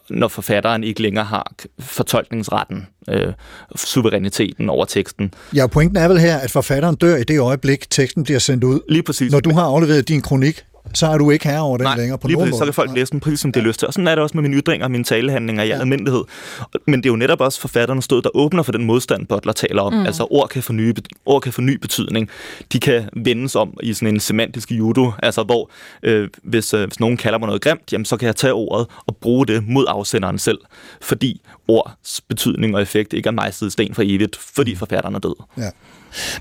når 0.09 0.28
forfatteren 0.28 0.84
ikke 0.84 1.01
længere 1.01 1.25
har 1.25 1.51
fortolkningsretten, 1.80 2.88
øh, 3.09 3.34
suveræniteten 3.75 4.69
over 4.69 4.86
teksten. 4.86 5.34
Ja, 5.55 5.67
pointen 5.67 5.97
er 5.97 6.07
vel 6.07 6.19
her, 6.19 6.38
at 6.38 6.51
forfatteren 6.51 6.95
dør 6.95 7.15
i 7.15 7.23
det 7.23 7.39
øjeblik, 7.39 7.89
teksten 7.89 8.23
bliver 8.23 8.39
sendt 8.39 8.63
ud. 8.63 8.80
Lige 8.89 9.03
præcis. 9.03 9.32
Når 9.32 9.39
du 9.39 9.53
har 9.53 9.63
afleveret 9.63 10.07
din 10.07 10.21
kronik, 10.21 10.65
så 10.93 11.07
er 11.07 11.17
du 11.17 11.31
ikke 11.31 11.47
herre 11.47 11.61
over 11.61 11.77
den 11.77 11.83
Nej, 11.83 11.97
længere 11.97 12.17
på 12.17 12.27
lige 12.27 12.38
nogen 12.38 12.49
præcis, 12.49 12.57
så 12.57 12.63
måde. 12.63 12.67
kan 12.67 12.73
folk 12.73 12.89
Nej. 12.89 12.95
læse 12.97 13.11
den 13.11 13.19
præcis 13.19 13.39
som 13.39 13.51
de 13.51 13.59
har 13.59 13.67
lyst 13.67 13.79
til. 13.79 13.88
Og 13.88 13.93
sådan 13.93 14.07
er 14.07 14.15
det 14.15 14.21
også 14.23 14.38
med 14.38 14.41
mine 14.49 14.61
ytringer 14.61 14.85
og 14.85 14.91
mine 14.91 15.03
talehandlinger 15.03 15.63
i 15.63 15.67
ja. 15.67 15.79
almindelighed. 15.79 16.23
Men 16.88 16.99
det 16.99 17.05
er 17.05 17.13
jo 17.13 17.15
netop 17.15 17.41
også 17.41 17.61
forfatterens 17.61 18.05
stød, 18.05 18.21
der 18.21 18.29
åbner 18.33 18.63
for 18.63 18.71
den 18.71 18.85
modstand, 18.85 19.25
Butler 19.27 19.53
taler 19.53 19.81
om. 19.81 19.93
Mm. 19.93 20.05
Altså 20.05 20.27
ord 20.29 20.49
kan, 20.49 20.63
få 20.63 20.73
nye, 20.73 20.93
ord 21.25 21.41
kan 21.41 21.53
få 21.53 21.61
ny 21.61 21.77
betydning. 21.77 22.29
De 22.73 22.79
kan 22.79 23.09
vendes 23.15 23.55
om 23.55 23.77
i 23.83 23.93
sådan 23.93 24.13
en 24.13 24.19
semantisk 24.19 24.71
judo, 24.71 25.11
altså 25.23 25.43
hvor 25.43 25.69
øh, 26.03 26.29
hvis, 26.43 26.73
øh, 26.73 26.88
hvis 26.88 26.99
nogen 26.99 27.17
kalder 27.17 27.39
mig 27.39 27.47
noget 27.47 27.61
grimt, 27.61 27.93
jamen, 27.93 28.05
så 28.05 28.17
kan 28.17 28.25
jeg 28.25 28.35
tage 28.35 28.53
ordet 28.53 28.88
og 29.07 29.15
bruge 29.15 29.45
det 29.45 29.67
mod 29.67 29.85
afsenderen 29.88 30.39
selv. 30.39 30.59
Fordi 31.01 31.41
ords 31.67 32.21
betydning 32.29 32.75
og 32.75 32.81
effekt 32.81 33.13
ikke 33.13 33.27
er 33.27 33.31
mejslet 33.31 33.67
i 33.67 33.71
sten 33.71 33.95
for 33.95 34.01
evigt, 34.05 34.35
fordi 34.35 34.75
forfatteren 34.75 35.15
er 35.15 35.19
død. 35.19 35.35
Ja. 35.57 35.69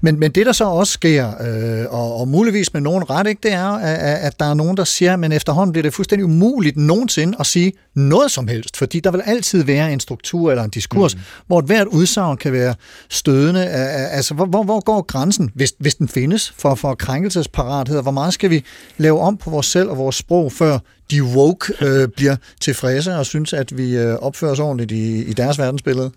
Men, 0.01 0.21
men 0.21 0.31
det, 0.31 0.47
der 0.47 0.53
så 0.53 0.65
også 0.65 0.93
sker, 0.93 1.29
øh, 1.29 1.87
og, 1.91 2.21
og 2.21 2.29
muligvis 2.29 2.73
med 2.73 2.81
nogen 2.81 3.11
ret, 3.11 3.27
ikke, 3.27 3.41
det 3.43 3.53
er, 3.53 3.69
at, 3.69 4.19
at 4.19 4.36
der 4.41 4.47
er 4.47 4.55
nogen, 4.55 4.77
der 4.77 4.85
siger, 4.85 5.17
men 5.17 5.33
efterhånden 5.33 5.73
bliver 5.73 5.83
det 5.83 5.95
fuldstændig 5.95 6.25
umuligt 6.25 6.77
nogensinde 6.77 7.37
at 7.41 7.47
sige 7.47 7.73
noget 7.95 8.31
som 8.31 8.49
helst, 8.49 8.77
fordi 8.77 9.01
der 9.01 9.11
vil 9.11 9.23
altid 9.27 9.65
være 9.65 9.93
en 9.93 10.01
struktur 10.01 10.51
eller 10.51 10.65
en 10.65 10.71
diskurs, 10.71 11.15
mm. 11.15 11.21
hvor 11.47 11.59
et 11.59 11.65
hvert 11.65 11.87
udsagn 11.87 12.37
kan 12.37 12.53
være 12.53 12.75
stødende. 13.09 13.65
Altså, 13.67 14.35
hvor, 14.35 14.45
hvor, 14.47 14.63
hvor 14.63 14.81
går 14.81 15.03
grænsen, 15.03 15.51
hvis, 15.55 15.75
hvis 15.79 15.95
den 15.95 16.09
findes, 16.09 16.55
for, 16.59 16.75
for 16.75 16.95
krænkelsesparathed? 16.95 18.03
Hvor 18.03 18.11
meget 18.11 18.35
skal 18.35 18.51
vi 18.51 18.65
lave 18.97 19.21
om 19.21 19.37
på 19.37 19.51
vores 19.51 19.67
selv 19.67 19.91
og 19.91 19.99
vores 19.99 20.17
sprog, 20.17 20.53
før 20.53 20.79
de 21.11 21.23
woke 21.23 21.73
øh, 21.81 22.09
bliver 22.09 22.37
tilfredse 22.61 23.15
og 23.15 23.27
synes, 23.27 23.53
at 23.53 23.79
vi 23.79 23.97
øh, 23.97 24.15
opfører 24.15 24.53
os 24.53 24.61
ordentligt 24.61 24.93
i, 24.93 25.25
i 25.25 25.33
deres 25.33 25.59
verdensbillede? 25.59 26.11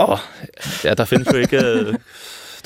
Åh, 0.00 0.18
ja, 0.84 0.94
der 0.94 1.04
findes 1.04 1.28
jo 1.32 1.38
ikke... 1.38 1.64
øh, 1.64 1.94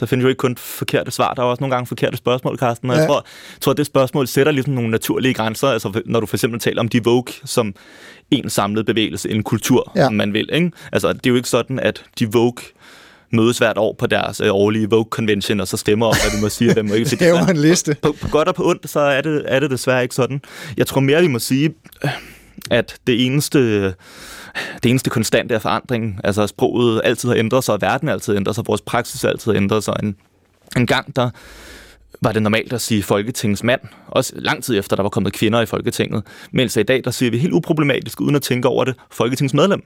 Der 0.00 0.06
findes 0.06 0.22
jo 0.24 0.28
ikke 0.28 0.38
kun 0.38 0.56
forkerte 0.56 1.10
svar, 1.10 1.34
der 1.34 1.42
er 1.42 1.46
også 1.46 1.60
nogle 1.60 1.74
gange 1.74 1.86
forkerte 1.86 2.16
spørgsmål, 2.16 2.58
Carsten. 2.58 2.90
Og 2.90 2.96
Ja. 2.96 3.00
jeg 3.00 3.08
tror, 3.08 3.26
tror, 3.60 3.72
at 3.72 3.78
det 3.78 3.86
spørgsmål 3.86 4.26
sætter 4.28 4.52
ligesom 4.52 4.72
nogle 4.74 4.90
naturlige 4.90 5.34
grænser. 5.34 5.68
Altså, 5.68 6.02
når 6.06 6.20
du 6.20 6.26
for 6.26 6.36
eksempel 6.36 6.60
taler 6.60 6.80
om 6.80 6.88
de 6.88 7.04
Vogue 7.04 7.32
som 7.44 7.74
en 8.30 8.50
samlet 8.50 8.86
bevægelse, 8.86 9.30
en 9.30 9.42
kultur, 9.42 9.92
Ja. 9.96 10.06
om 10.06 10.12
man 10.14 10.32
vil. 10.32 10.48
Ikke? 10.52 10.70
Altså, 10.92 11.12
det 11.12 11.26
er 11.26 11.30
jo 11.30 11.36
ikke 11.36 11.48
sådan, 11.48 11.78
at 11.80 12.04
de 12.18 12.32
Vogue 12.32 12.62
mødes 13.32 13.58
hvert 13.58 13.78
år 13.78 13.96
på 13.98 14.06
deres 14.06 14.40
øh, 14.40 14.48
årlige 14.54 14.90
Vogue 14.90 15.06
Convention, 15.10 15.60
og 15.60 15.68
så 15.68 15.76
stemmer 15.76 16.06
om, 16.06 16.14
hvad 16.22 16.36
de 16.38 16.42
må 16.42 16.48
sige, 16.48 16.70
og 16.70 16.74
hvad 16.74 16.82
må 16.82 16.94
ikke 16.94 17.08
sige. 17.08 17.18
Det 17.24 17.28
er 17.28 17.46
en 17.46 17.56
liste. 17.56 17.96
på, 18.02 18.16
på 18.20 18.28
godt 18.28 18.48
og 18.48 18.54
på 18.54 18.68
ondt, 18.68 18.90
så 18.90 19.00
er 19.00 19.20
det, 19.20 19.42
er 19.46 19.60
det 19.60 19.70
desværre 19.70 20.02
ikke 20.02 20.14
sådan. 20.14 20.40
Jeg 20.76 20.86
tror 20.86 21.00
mere, 21.00 21.20
vi 21.22 21.28
må 21.28 21.38
sige, 21.38 21.70
at 22.70 22.96
det 23.06 23.26
eneste, 23.26 23.94
det 24.82 24.90
eneste 24.90 25.10
konstante 25.10 25.54
er 25.54 25.58
forandring. 25.58 26.20
Altså 26.24 26.46
sproget 26.46 27.00
altid 27.04 27.28
har 27.28 27.36
ændret 27.36 27.64
sig, 27.64 27.74
og 27.74 27.82
verden 27.82 28.08
altid 28.08 28.36
ændrer 28.36 28.52
sig, 28.52 28.64
vores 28.66 28.80
praksis 28.80 29.24
altid 29.24 29.54
ændrer 29.54 29.80
sig. 29.80 29.94
En, 30.02 30.16
en 30.76 30.86
gang 30.86 31.16
der 31.16 31.30
var 32.22 32.32
det 32.32 32.42
normalt 32.42 32.72
at 32.72 32.80
sige 32.80 33.02
folketingsmand, 33.02 33.80
også 34.08 34.32
lang 34.36 34.64
tid 34.64 34.78
efter, 34.78 34.96
der 34.96 35.02
var 35.02 35.10
kommet 35.10 35.32
kvinder 35.32 35.60
i 35.60 35.66
Folketinget. 35.66 36.22
Mens 36.50 36.76
i 36.76 36.82
dag, 36.82 37.04
der 37.04 37.10
siger 37.10 37.30
vi 37.30 37.38
helt 37.38 37.52
uproblematisk, 37.52 38.20
uden 38.20 38.36
at 38.36 38.42
tænke 38.42 38.68
over 38.68 38.84
det, 38.84 38.94
folketingsmedlem. 39.10 39.82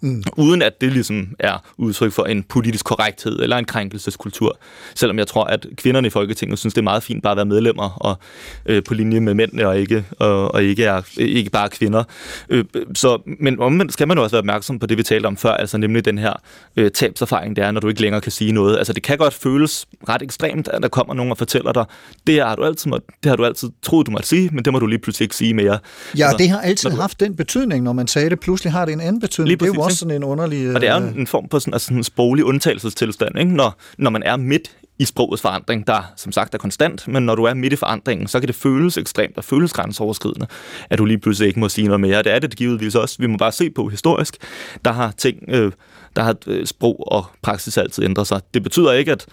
Mm. 0.00 0.22
Uden 0.36 0.62
at 0.62 0.80
det 0.80 0.92
ligesom 0.92 1.28
er 1.38 1.62
udtryk 1.78 2.12
for 2.12 2.24
en 2.24 2.42
politisk 2.42 2.84
korrekthed 2.84 3.38
eller 3.40 3.56
en 3.56 3.64
krænkelseskultur. 3.64 4.58
Selvom 4.94 5.18
jeg 5.18 5.26
tror, 5.26 5.44
at 5.44 5.66
kvinderne 5.76 6.06
i 6.06 6.10
Folketinget 6.10 6.58
synes, 6.58 6.74
det 6.74 6.80
er 6.80 6.84
meget 6.84 7.02
fint 7.02 7.22
bare 7.22 7.30
at 7.30 7.36
være 7.36 7.44
medlemmer 7.46 7.90
og 7.90 8.18
øh, 8.66 8.82
på 8.84 8.94
linje 8.94 9.20
med 9.20 9.34
mændene 9.34 9.68
og 9.68 9.78
ikke, 9.78 10.04
og, 10.18 10.54
og 10.54 10.62
ikke, 10.64 10.84
er, 10.84 11.02
ikke 11.18 11.50
bare 11.50 11.68
kvinder. 11.68 12.04
Øh, 12.48 12.64
så, 12.94 13.22
men 13.40 13.60
omvendt 13.60 13.92
skal 13.92 14.08
man 14.08 14.16
jo 14.16 14.22
også 14.22 14.34
være 14.36 14.40
opmærksom 14.40 14.78
på 14.78 14.86
det, 14.86 14.98
vi 14.98 15.02
talte 15.02 15.26
om 15.26 15.36
før, 15.36 15.50
altså 15.52 15.78
nemlig 15.78 16.04
den 16.04 16.18
her 16.18 16.32
øh, 16.76 16.90
tabserfaring, 16.90 17.56
det 17.56 17.64
er, 17.64 17.70
når 17.70 17.80
du 17.80 17.88
ikke 17.88 18.00
længere 18.00 18.20
kan 18.20 18.32
sige 18.32 18.52
noget. 18.52 18.78
Altså 18.78 18.92
det 18.92 19.02
kan 19.02 19.18
godt 19.18 19.34
føles 19.34 19.86
ret 20.08 20.22
ekstremt, 20.22 20.68
at 20.68 20.82
der 20.82 20.88
kommer 20.88 21.14
nogen 21.14 21.30
og 21.32 21.38
fortæller 21.38 21.72
dig, 21.72 21.84
det 22.26 22.40
har 22.42 22.54
du 22.56 22.64
altid, 22.64 22.90
må, 22.90 22.98
det 23.22 23.28
har 23.28 23.36
du 23.36 23.44
altid 23.44 23.68
troet, 23.82 24.06
du 24.06 24.10
måtte 24.10 24.28
sige, 24.28 24.50
men 24.52 24.64
det 24.64 24.72
må 24.72 24.78
du 24.78 24.86
lige 24.86 24.98
pludselig 24.98 25.24
ikke 25.24 25.36
sige 25.36 25.54
mere. 25.54 25.78
Ja, 26.18 26.24
Altså, 26.24 26.38
det 26.38 26.48
har 26.50 26.60
altid 26.60 26.90
du- 26.90 26.96
haft 26.96 27.20
den 27.20 27.36
betydning, 27.36 27.84
når 27.84 27.92
man 27.92 28.06
sagde 28.06 28.30
det. 28.30 28.40
Pludselig 28.40 28.72
har 28.72 28.84
det 28.84 28.92
en 28.92 29.00
anden 29.00 29.20
betydning. 29.20 29.48
Lige 29.48 29.56
også 29.86 29.98
sådan 29.98 30.16
en 30.16 30.24
underlig... 30.24 30.74
Og 30.74 30.80
det 30.80 30.88
er 30.88 31.00
jo 31.00 31.06
øh, 31.06 31.16
en, 31.16 31.26
form 31.26 31.48
for 31.50 31.58
sådan, 31.58 31.74
altså 31.74 31.84
sådan 31.84 31.98
en 31.98 32.04
sproglig 32.04 32.44
undtagelsestilstand, 32.44 33.38
ikke? 33.38 33.54
Når, 33.54 33.80
når 33.98 34.10
man 34.10 34.22
er 34.22 34.36
midt 34.36 34.76
i 34.98 35.04
sprogets 35.04 35.42
forandring, 35.42 35.86
der 35.86 36.12
som 36.16 36.32
sagt 36.32 36.54
er 36.54 36.58
konstant, 36.58 37.08
men 37.08 37.22
når 37.22 37.34
du 37.34 37.44
er 37.44 37.54
midt 37.54 37.72
i 37.72 37.76
forandringen, 37.76 38.26
så 38.26 38.40
kan 38.40 38.46
det 38.46 38.56
føles 38.56 38.96
ekstremt 38.96 39.38
og 39.38 39.44
føles 39.44 39.72
grænseoverskridende, 39.72 40.46
at 40.90 40.98
du 40.98 41.04
lige 41.04 41.18
pludselig 41.18 41.48
ikke 41.48 41.60
må 41.60 41.68
sige 41.68 41.86
noget 41.86 42.00
mere. 42.00 42.22
Det 42.22 42.32
er 42.32 42.38
det 42.38 42.56
givetvis 42.56 42.94
også. 42.94 43.16
Vi 43.18 43.26
må 43.26 43.36
bare 43.36 43.52
se 43.52 43.70
på 43.70 43.88
historisk, 43.88 44.36
der 44.84 44.92
har 44.92 45.12
ting, 45.16 45.36
øh, 45.48 45.72
der 46.16 46.22
har 46.22 46.36
øh, 46.46 46.66
sprog 46.66 47.12
og 47.12 47.24
praksis 47.42 47.78
altid 47.78 48.04
ændret 48.04 48.26
sig. 48.26 48.40
Det 48.54 48.62
betyder 48.62 48.92
ikke, 48.92 49.12
at 49.12 49.26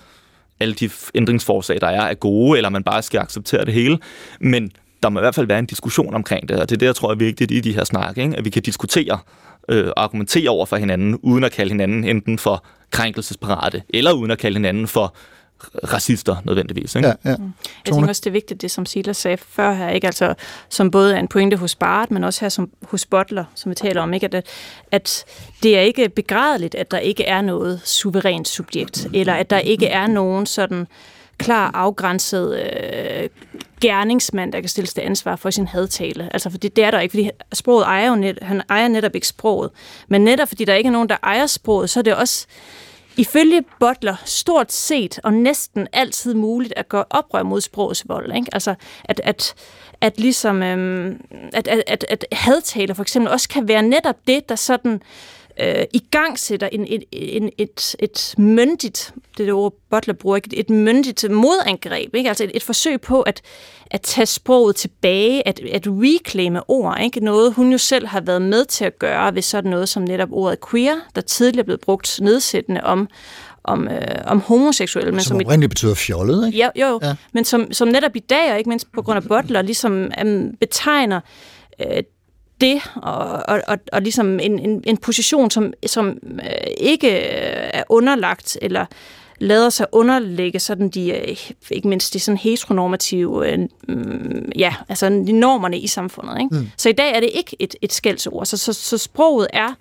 alle 0.59 0.73
de 0.73 0.89
ændringsforslag, 1.15 1.81
der 1.81 1.87
er, 1.87 2.01
er 2.01 2.13
gode, 2.13 2.57
eller 2.57 2.69
man 2.69 2.83
bare 2.83 3.01
skal 3.01 3.19
acceptere 3.19 3.65
det 3.65 3.73
hele, 3.73 3.99
men 4.39 4.71
der 5.03 5.09
må 5.09 5.19
i 5.19 5.21
hvert 5.21 5.35
fald 5.35 5.47
være 5.47 5.59
en 5.59 5.65
diskussion 5.65 6.13
omkring 6.13 6.49
det, 6.49 6.59
og 6.59 6.69
det 6.69 6.75
er 6.75 6.79
det, 6.79 6.85
jeg 6.85 6.95
tror 6.95 7.11
er 7.11 7.15
vigtigt 7.15 7.51
i 7.51 7.59
de 7.59 7.73
her 7.73 7.83
snakke, 7.83 8.21
ikke? 8.21 8.37
at 8.37 8.45
vi 8.45 8.49
kan 8.49 8.61
diskutere 8.61 9.19
øh, 9.69 9.91
argumentere 9.97 10.49
over 10.49 10.65
for 10.65 10.77
hinanden, 10.77 11.19
uden 11.21 11.43
at 11.43 11.51
kalde 11.51 11.71
hinanden 11.71 12.03
enten 12.03 12.39
for 12.39 12.65
krænkelsesparate, 12.91 13.83
eller 13.89 14.11
uden 14.11 14.31
at 14.31 14.37
kalde 14.37 14.55
hinanden 14.55 14.87
for 14.87 15.15
racister 15.93 16.35
nødvendigvis. 16.45 16.95
Ikke? 16.95 17.07
Ja, 17.07 17.13
ja. 17.25 17.29
Jeg 17.29 17.93
tænker 17.93 18.07
også, 18.07 18.21
det 18.23 18.29
er 18.29 18.31
vigtigt, 18.31 18.61
det 18.61 18.71
som 18.71 18.85
Silas 18.85 19.17
sagde 19.17 19.37
før 19.37 19.73
her, 19.73 19.89
ikke? 19.89 20.07
Altså, 20.07 20.33
som 20.69 20.91
både 20.91 21.15
er 21.15 21.19
en 21.19 21.27
pointe 21.27 21.57
hos 21.57 21.75
Bart, 21.75 22.11
men 22.11 22.23
også 22.23 22.41
her 22.41 22.49
som, 22.49 22.69
hos 22.83 23.05
Butler, 23.05 23.45
som 23.55 23.69
vi 23.69 23.75
taler 23.75 24.01
om, 24.01 24.13
ikke? 24.13 24.29
At, 24.33 24.45
at 24.91 25.25
det 25.63 25.77
er 25.77 25.81
ikke 25.81 26.09
begrædeligt, 26.09 26.75
at 26.75 26.91
der 26.91 26.97
ikke 26.97 27.25
er 27.25 27.41
noget 27.41 27.81
suverænt 27.85 28.47
subjekt, 28.47 29.07
eller 29.13 29.33
at 29.33 29.49
der 29.49 29.59
ikke 29.59 29.87
er 29.87 30.07
nogen 30.07 30.45
sådan 30.45 30.87
klar 31.37 31.71
afgrænset 31.73 32.59
øh, 32.59 33.29
gerningsmand, 33.81 34.53
der 34.53 34.59
kan 34.59 34.69
stilles 34.69 34.93
til 34.93 35.01
ansvar 35.01 35.35
for 35.35 35.49
sin 35.49 35.67
hadtale. 35.67 36.29
Altså, 36.33 36.49
for 36.49 36.57
det, 36.57 36.77
er 36.77 36.91
der 36.91 36.99
ikke, 36.99 37.11
fordi 37.11 37.29
sproget 37.53 37.85
ejer 37.85 38.09
jo 38.09 38.15
net, 38.15 38.39
han 38.41 38.61
ejer 38.69 38.87
netop 38.87 39.15
ikke 39.15 39.27
sproget. 39.27 39.71
Men 40.07 40.23
netop 40.23 40.47
fordi 40.47 40.65
der 40.65 40.73
ikke 40.73 40.87
er 40.87 40.91
nogen, 40.91 41.09
der 41.09 41.17
ejer 41.23 41.45
sproget, 41.45 41.89
så 41.89 41.99
er 41.99 42.01
det 42.01 42.15
også 42.15 42.47
ifølge 43.17 43.63
Butler 43.79 44.15
stort 44.25 44.71
set 44.71 45.19
og 45.23 45.33
næsten 45.33 45.87
altid 45.93 46.33
muligt 46.33 46.73
at 46.77 46.89
gøre 46.89 47.05
oprør 47.09 47.43
mod 47.43 47.61
sprogets 47.61 48.03
vold. 48.07 48.35
Ikke? 48.35 48.47
Altså, 48.53 48.75
at, 49.03 49.21
at, 49.23 49.53
at 50.01 50.19
ligesom, 50.19 50.63
øhm, 50.63 51.21
at, 51.53 51.67
at, 51.67 51.83
at, 51.87 52.05
at 52.09 52.25
hadtaler 52.31 52.93
for 52.93 53.01
eksempel 53.01 53.31
også 53.31 53.49
kan 53.49 53.67
være 53.67 53.81
netop 53.81 54.15
det, 54.27 54.49
der 54.49 54.55
sådan 54.55 55.01
øh, 55.59 55.85
i 55.93 56.03
gang 56.11 56.39
sætter 56.39 56.69
en, 56.71 56.85
et, 56.89 57.03
en, 57.11 57.49
et, 57.57 57.95
et 57.99 58.35
myndigt, 58.37 59.13
det 59.37 59.43
er 59.43 59.45
det 59.45 59.53
ord 59.53 59.73
Butler 59.89 60.13
bruger, 60.13 60.35
ikke? 60.35 60.57
et 60.57 60.69
myndigt 60.69 61.31
modangreb, 61.31 62.15
ikke? 62.15 62.29
altså 62.29 62.43
et, 62.43 62.51
et 62.53 62.63
forsøg 62.63 63.01
på 63.01 63.21
at, 63.21 63.41
at 63.91 64.01
tage 64.01 64.25
sproget 64.25 64.75
tilbage, 64.75 65.47
at, 65.47 65.59
at 65.59 65.87
reclaime 65.87 66.69
ord, 66.69 66.99
ikke? 67.03 67.19
noget 67.19 67.53
hun 67.53 67.71
jo 67.71 67.77
selv 67.77 68.07
har 68.07 68.21
været 68.21 68.41
med 68.41 68.65
til 68.65 68.85
at 68.85 68.99
gøre 68.99 69.35
ved 69.35 69.41
sådan 69.41 69.71
noget 69.71 69.89
som 69.89 70.03
netop 70.03 70.29
ordet 70.31 70.59
queer, 70.71 70.95
der 71.15 71.21
tidligere 71.21 71.65
blev 71.65 71.77
brugt 71.77 72.19
nedsættende 72.21 72.83
om, 72.83 73.07
om, 73.63 73.87
øh, 73.87 74.01
om 74.25 74.39
homoseksuelle, 74.39 75.11
men 75.11 75.21
Som 75.21 75.29
som 75.29 75.41
i 75.41 75.43
oprindeligt 75.43 75.69
betyder 75.69 75.95
fjollet, 75.95 76.47
ikke? 76.47 76.57
Ja, 76.57 76.69
jo, 76.75 76.87
jo. 76.87 76.99
Ja. 77.03 77.15
Men 77.33 77.45
som, 77.45 77.73
som 77.73 77.87
netop 77.87 78.15
i 78.15 78.19
dag, 78.19 78.51
og 78.51 78.57
ikke 78.57 78.69
mindst 78.69 78.91
på 78.91 79.01
grund 79.01 79.17
af 79.17 79.23
Butler, 79.23 79.61
ligesom 79.61 80.11
um, 80.21 80.51
betegner 80.59 81.19
øh, 81.79 82.03
det, 82.61 82.81
og, 82.95 83.43
og, 83.47 83.61
og, 83.67 83.77
og 83.91 84.01
ligesom 84.01 84.39
en, 84.39 84.59
en, 84.59 84.83
en 84.87 84.97
position, 84.97 85.51
som, 85.51 85.73
som 85.85 86.17
øh, 86.23 86.73
ikke 86.77 87.11
øh, 87.11 87.69
er 87.73 87.83
underlagt, 87.89 88.57
eller 88.61 88.85
lader 89.39 89.69
sig 89.69 89.87
underlægge 89.91 90.59
sådan 90.59 90.89
de, 90.89 91.11
øh, 91.11 91.37
ikke 91.71 91.87
mindst 91.87 92.13
de 92.13 92.19
sådan 92.19 92.37
heteronormative, 92.37 93.51
øh, 93.51 93.59
mm, 93.87 94.51
ja, 94.55 94.75
altså 94.89 95.09
de 95.09 95.31
normerne 95.31 95.79
i 95.79 95.87
samfundet. 95.87 96.39
Ikke? 96.39 96.55
Mm. 96.55 96.67
Så 96.77 96.89
i 96.89 96.93
dag 96.93 97.15
er 97.15 97.19
det 97.19 97.29
ikke 97.33 97.55
et, 97.59 97.75
et 97.81 97.93
skældsord, 97.93 98.45
så, 98.45 98.57
så, 98.57 98.73
så 98.73 98.97
sproget 98.97 99.47
er 99.53 99.75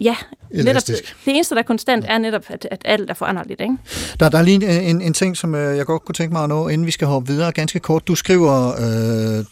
Ja, 0.00 0.16
netop, 0.50 0.70
Elastisk. 0.70 1.16
det 1.24 1.34
eneste, 1.34 1.54
der 1.54 1.60
er 1.60 1.64
konstant, 1.64 2.04
er 2.08 2.18
netop, 2.18 2.44
at, 2.48 2.68
at 2.70 2.82
alt 2.84 3.10
er 3.10 3.14
foranderligt. 3.14 3.60
Ikke? 3.60 3.76
Der, 4.20 4.28
der 4.28 4.38
er 4.38 4.42
lige 4.42 4.80
en, 4.82 5.02
en, 5.02 5.12
ting, 5.12 5.36
som 5.36 5.54
øh, 5.54 5.76
jeg 5.76 5.86
godt 5.86 6.04
kunne 6.04 6.14
tænke 6.14 6.32
mig 6.32 6.42
at 6.42 6.48
nå, 6.48 6.68
inden 6.68 6.86
vi 6.86 6.90
skal 6.90 7.06
hoppe 7.06 7.32
videre 7.32 7.52
ganske 7.52 7.78
kort. 7.78 8.08
Du 8.08 8.14
skriver, 8.14 8.74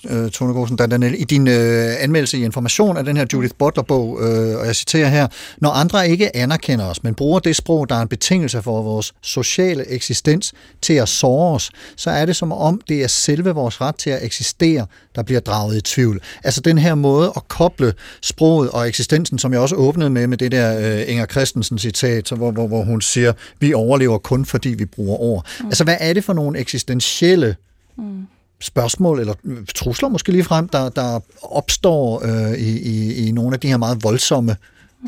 øh, 0.08 0.24
øh, 0.24 0.30
Tone 0.30 0.52
Gorsen 0.52 0.76
Dandanel, 0.76 1.14
i 1.18 1.24
din 1.24 1.48
øh, 1.48 1.92
anmeldelse 1.98 2.38
i 2.38 2.44
Information 2.44 2.96
af 2.96 3.04
den 3.04 3.16
her 3.16 3.26
Judith 3.32 3.54
Butler-bog, 3.58 4.18
øh, 4.22 4.58
og 4.58 4.66
jeg 4.66 4.76
citerer 4.76 5.08
her, 5.08 5.28
når 5.58 5.70
andre 5.70 6.08
ikke 6.08 6.36
anerkender 6.36 6.86
os, 6.86 7.02
men 7.02 7.14
bruger 7.14 7.38
det 7.38 7.56
sprog, 7.56 7.88
der 7.88 7.94
er 7.94 8.02
en 8.02 8.08
betingelse 8.08 8.62
for 8.62 8.82
vores 8.82 9.14
sociale 9.22 9.88
eksistens 9.88 10.52
til 10.82 10.94
at 10.94 11.08
såre 11.08 11.54
os, 11.54 11.70
så 11.96 12.10
er 12.10 12.26
det 12.26 12.36
som 12.36 12.52
om, 12.52 12.80
det 12.88 13.02
er 13.02 13.08
selve 13.08 13.50
vores 13.50 13.80
ret 13.80 13.96
til 13.96 14.10
at 14.10 14.24
eksistere, 14.24 14.86
der 15.14 15.22
bliver 15.22 15.40
draget 15.40 15.76
i 15.76 15.80
tvivl. 15.80 16.20
Altså 16.44 16.60
den 16.60 16.78
her 16.78 16.94
måde 16.94 17.32
at 17.36 17.48
koble 17.48 17.94
sproget 18.22 18.70
og 18.70 18.88
eksistensen, 18.88 19.38
som 19.38 19.52
jeg 19.52 19.60
også 19.60 19.76
åbnede 19.76 20.10
med, 20.10 20.26
med 20.26 20.38
det 20.38 20.52
der 20.52 20.78
øh, 20.78 21.10
Inger 21.12 21.26
Christensen 21.26 21.78
citat, 21.78 22.30
hvor, 22.30 22.50
hvor, 22.50 22.66
hvor 22.66 22.84
hun 22.84 23.00
siger, 23.00 23.32
vi 23.60 23.74
overlever 23.74 24.18
kun 24.18 24.44
fordi 24.44 24.68
vi 24.68 24.84
bruger 24.84 25.18
ord. 25.18 25.46
Mm. 25.60 25.66
Altså 25.66 25.84
hvad 25.84 25.96
er 26.00 26.12
det 26.12 26.24
for 26.24 26.32
nogle 26.32 26.58
eksistentielle 26.58 27.56
mm. 27.96 28.26
spørgsmål, 28.60 29.20
eller 29.20 29.34
øh, 29.44 29.56
trusler 29.74 30.08
måske 30.08 30.32
lige 30.32 30.44
frem, 30.44 30.68
der, 30.68 30.88
der 30.88 31.20
opstår 31.42 32.24
øh, 32.24 32.58
i, 32.58 32.78
i, 32.78 33.28
i 33.28 33.32
nogle 33.32 33.54
af 33.54 33.60
de 33.60 33.68
her 33.68 33.76
meget 33.76 34.04
voldsomme 34.04 34.56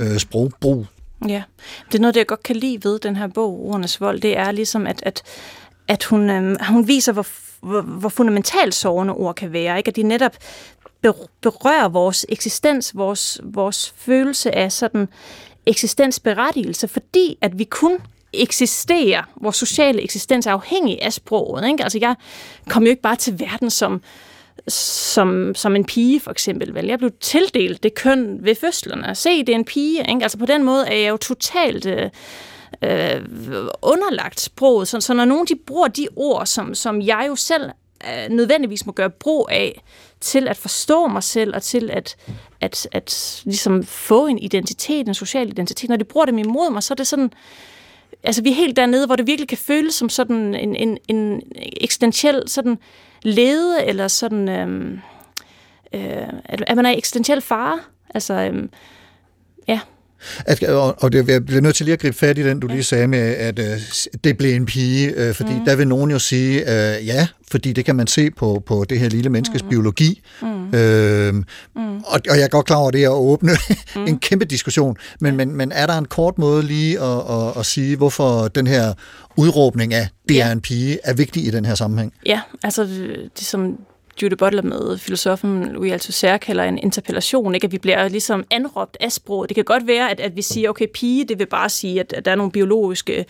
øh, 0.01 0.19
sprogbrug? 0.19 0.87
Ja, 1.29 1.43
det 1.89 1.95
er 1.95 2.01
noget, 2.01 2.15
det 2.15 2.19
jeg 2.19 2.27
godt 2.27 2.43
kan 2.43 2.57
lide 2.57 2.85
ved 2.85 2.99
den 2.99 3.17
her 3.17 3.27
bog, 3.27 3.67
Ordenes 3.67 4.01
Vold, 4.01 4.21
det 4.21 4.39
er 4.39 4.51
ligesom, 4.51 4.87
at, 4.87 5.01
at, 5.03 5.23
at 5.89 6.05
hun, 6.05 6.31
øh, 6.31 6.57
hun 6.69 6.89
viser, 6.89 7.13
hvor, 7.13 7.27
hvor, 7.67 7.81
hvor 7.81 8.09
fundamentalt 8.09 8.75
sårende 8.75 9.15
ord 9.15 9.35
kan 9.35 9.53
være, 9.53 9.79
ikke? 9.79 9.89
at 9.89 9.97
de 9.97 10.03
netop 10.03 10.37
berører 11.41 11.89
vores 11.89 12.27
eksistens, 12.29 12.97
vores, 12.97 13.41
vores 13.45 13.95
følelse 13.97 14.55
af 14.55 14.73
sådan 14.73 15.09
eksistensberettigelse, 15.67 16.89
fordi 16.89 17.39
at 17.41 17.59
vi 17.59 17.65
kun 17.65 17.99
eksisterer, 18.33 19.23
vores 19.37 19.57
sociale 19.57 20.03
eksistens 20.03 20.47
er 20.47 20.53
afhængig 20.53 21.03
af 21.03 21.13
sproget. 21.13 21.69
Ikke? 21.69 21.83
Altså 21.83 21.99
jeg 22.01 22.15
kom 22.69 22.83
jo 22.83 22.89
ikke 22.89 23.03
bare 23.03 23.17
til 23.17 23.41
verden 23.41 23.71
som, 23.71 24.03
som, 24.69 25.55
som 25.55 25.77
en 25.77 25.85
pige, 25.85 26.21
for 26.21 26.31
eksempel. 26.31 26.75
Vel? 26.75 26.87
Jeg 26.87 26.99
blev 26.99 27.11
tildelt 27.21 27.83
det 27.83 27.95
køn 27.95 28.39
ved 28.41 28.55
fødslerne. 28.55 29.15
Se, 29.15 29.39
det 29.39 29.49
er 29.49 29.57
en 29.57 29.65
pige. 29.65 30.01
Ikke? 30.09 30.23
Altså 30.23 30.39
på 30.39 30.47
den 30.47 30.65
måde 30.65 30.87
er 30.89 30.97
jeg 30.97 31.11
jo 31.11 31.17
totalt 31.17 31.87
øh, 31.87 32.11
øh, 32.83 33.25
underlagt 33.83 34.41
sproget. 34.41 34.89
Så, 34.89 35.01
så 35.01 35.15
når 35.15 35.25
nogen 35.25 35.47
de 35.47 35.55
bruger 35.67 35.89
de 35.89 36.09
ord, 36.17 36.47
som, 36.47 36.75
som 36.75 37.03
jeg 37.03 37.25
jo 37.29 37.37
selv 37.37 37.71
øh, 38.05 38.29
nødvendigvis 38.31 38.87
må 38.87 38.93
gøre 38.93 39.11
brug 39.11 39.49
af, 39.51 39.83
til 40.21 40.49
at 40.49 40.57
forstå 40.57 41.07
mig 41.07 41.23
selv, 41.23 41.55
og 41.55 41.63
til 41.63 41.91
at, 41.91 42.17
at, 42.61 42.89
at 42.93 43.43
ligesom 43.45 43.85
få 43.85 44.27
en 44.27 44.39
identitet, 44.39 45.09
en 45.09 45.15
social 45.15 45.49
identitet. 45.49 45.91
Når 45.91 45.97
de 45.97 46.05
bruger 46.05 46.27
dem 46.27 46.39
imod 46.39 46.71
mig, 46.71 46.83
så 46.83 46.95
er 46.95 46.97
det 46.97 47.07
sådan, 47.07 47.33
altså 48.23 48.43
vi 48.43 48.51
er 48.51 48.55
helt 48.55 48.77
dernede, 48.77 49.07
hvor 49.07 49.17
det 49.17 49.27
virkelig 49.27 49.49
kan 49.49 49.59
føles 49.59 49.95
som 49.95 50.09
sådan 50.09 50.55
en, 50.55 50.77
en, 50.77 50.99
en 51.09 51.43
eksistentiel 51.57 52.43
sådan 52.47 52.79
lede, 53.23 53.85
eller 53.85 54.09
sådan, 54.09 54.49
øhm, 54.49 55.01
øh, 55.93 56.29
at, 56.45 56.65
at 56.67 56.77
man 56.77 56.87
er 56.87 56.91
i 56.91 56.99
eksistentiel 56.99 57.41
fare. 57.41 57.79
Altså, 58.15 58.35
øhm, 58.35 58.71
ja. 59.69 59.81
At, 60.47 60.63
og, 60.63 61.03
og 61.03 61.13
det, 61.13 61.29
jeg 61.29 61.47
bliver 61.47 61.61
nødt 61.61 61.77
til 61.77 61.87
lige 61.87 61.93
at 61.93 62.01
gribe 62.01 62.17
fat 62.17 62.39
i 62.39 62.43
den, 62.43 62.61
du 62.61 62.67
lige 62.67 62.83
sagde 62.83 63.09
med, 63.09 63.19
at 63.19 63.59
øh, 63.59 63.81
det 64.25 64.39
blev 64.39 64.55
en 64.55 64.67
pige, 64.67 65.11
øh, 65.17 65.35
fordi 65.35 65.53
mm. 65.53 65.65
der 65.65 65.77
vil 65.77 65.89
nogen 65.89 66.11
jo 66.11 66.19
sige, 66.19 66.61
øh, 66.61 67.07
ja, 67.07 67.29
fordi 67.51 67.73
det 67.73 67.85
kan 67.85 67.97
man 67.97 68.07
se 68.07 68.31
på, 68.31 68.63
på 68.67 68.85
det 68.89 69.01
her 69.01 69.09
lille 69.09 69.31
menneskes 69.31 69.63
mm. 69.63 69.69
biologi. 69.69 70.23
Mm. 70.43 70.75
Øh, 70.75 71.35
mm. 71.35 71.45
Og, 71.97 72.21
og 72.31 72.37
jeg 72.37 72.43
er 72.43 72.49
godt 72.49 72.67
klar 72.67 72.77
over 72.77 72.91
det 72.91 73.05
at 73.05 73.11
åbne 73.11 73.53
mm. 73.97 74.05
en 74.07 74.19
kæmpe 74.19 74.45
diskussion, 74.45 74.97
men, 75.21 75.37
men, 75.37 75.57
men 75.57 75.73
er 75.73 75.87
der 75.87 75.99
en 75.99 76.05
kort 76.05 76.39
måde 76.39 76.63
lige 76.63 77.01
at, 77.01 77.19
at, 77.31 77.59
at 77.59 77.67
sige, 77.67 77.97
hvorfor 77.97 78.49
den 78.49 78.67
her 78.67 78.93
udråbning 79.37 79.95
af, 79.95 80.09
det 80.29 80.35
Ja. 80.35 80.49
er 80.49 80.53
en 80.53 80.61
pige, 80.61 80.99
er 81.05 81.15
vigtig 81.15 81.47
i 81.47 81.51
den 81.51 81.65
her 81.65 81.75
sammenhæng? 81.75 82.13
Ja, 82.27 82.41
altså 82.63 82.85
det, 82.85 83.31
det 83.39 83.47
som 83.47 83.79
Judith 84.23 84.39
Butler 84.39 84.63
med 84.63 84.99
filosofen 84.99 85.65
Louis 85.73 85.93
Althusser 85.93 86.37
kalder 86.37 86.65
en 86.65 86.79
interpellation, 86.79 87.55
ikke? 87.55 87.65
at 87.65 87.73
vi 87.73 87.79
bliver 87.79 88.09
ligesom 88.09 88.45
anråbt 88.51 88.97
af 89.01 89.13
sproget. 89.13 89.49
Det 89.49 89.55
kan 89.55 89.65
godt 89.65 89.87
være, 89.87 90.11
at, 90.11 90.21
at 90.21 90.37
vi 90.37 90.43
siger, 90.43 90.71
okay, 90.71 90.87
pige, 90.95 91.25
det 91.25 91.39
vil 91.39 91.47
bare 91.47 91.69
sige, 91.69 92.01
at, 92.01 92.13
at 92.13 92.25
der 92.25 92.31
er 92.31 92.35
nogle 92.35 92.53
biologiske 92.53 93.25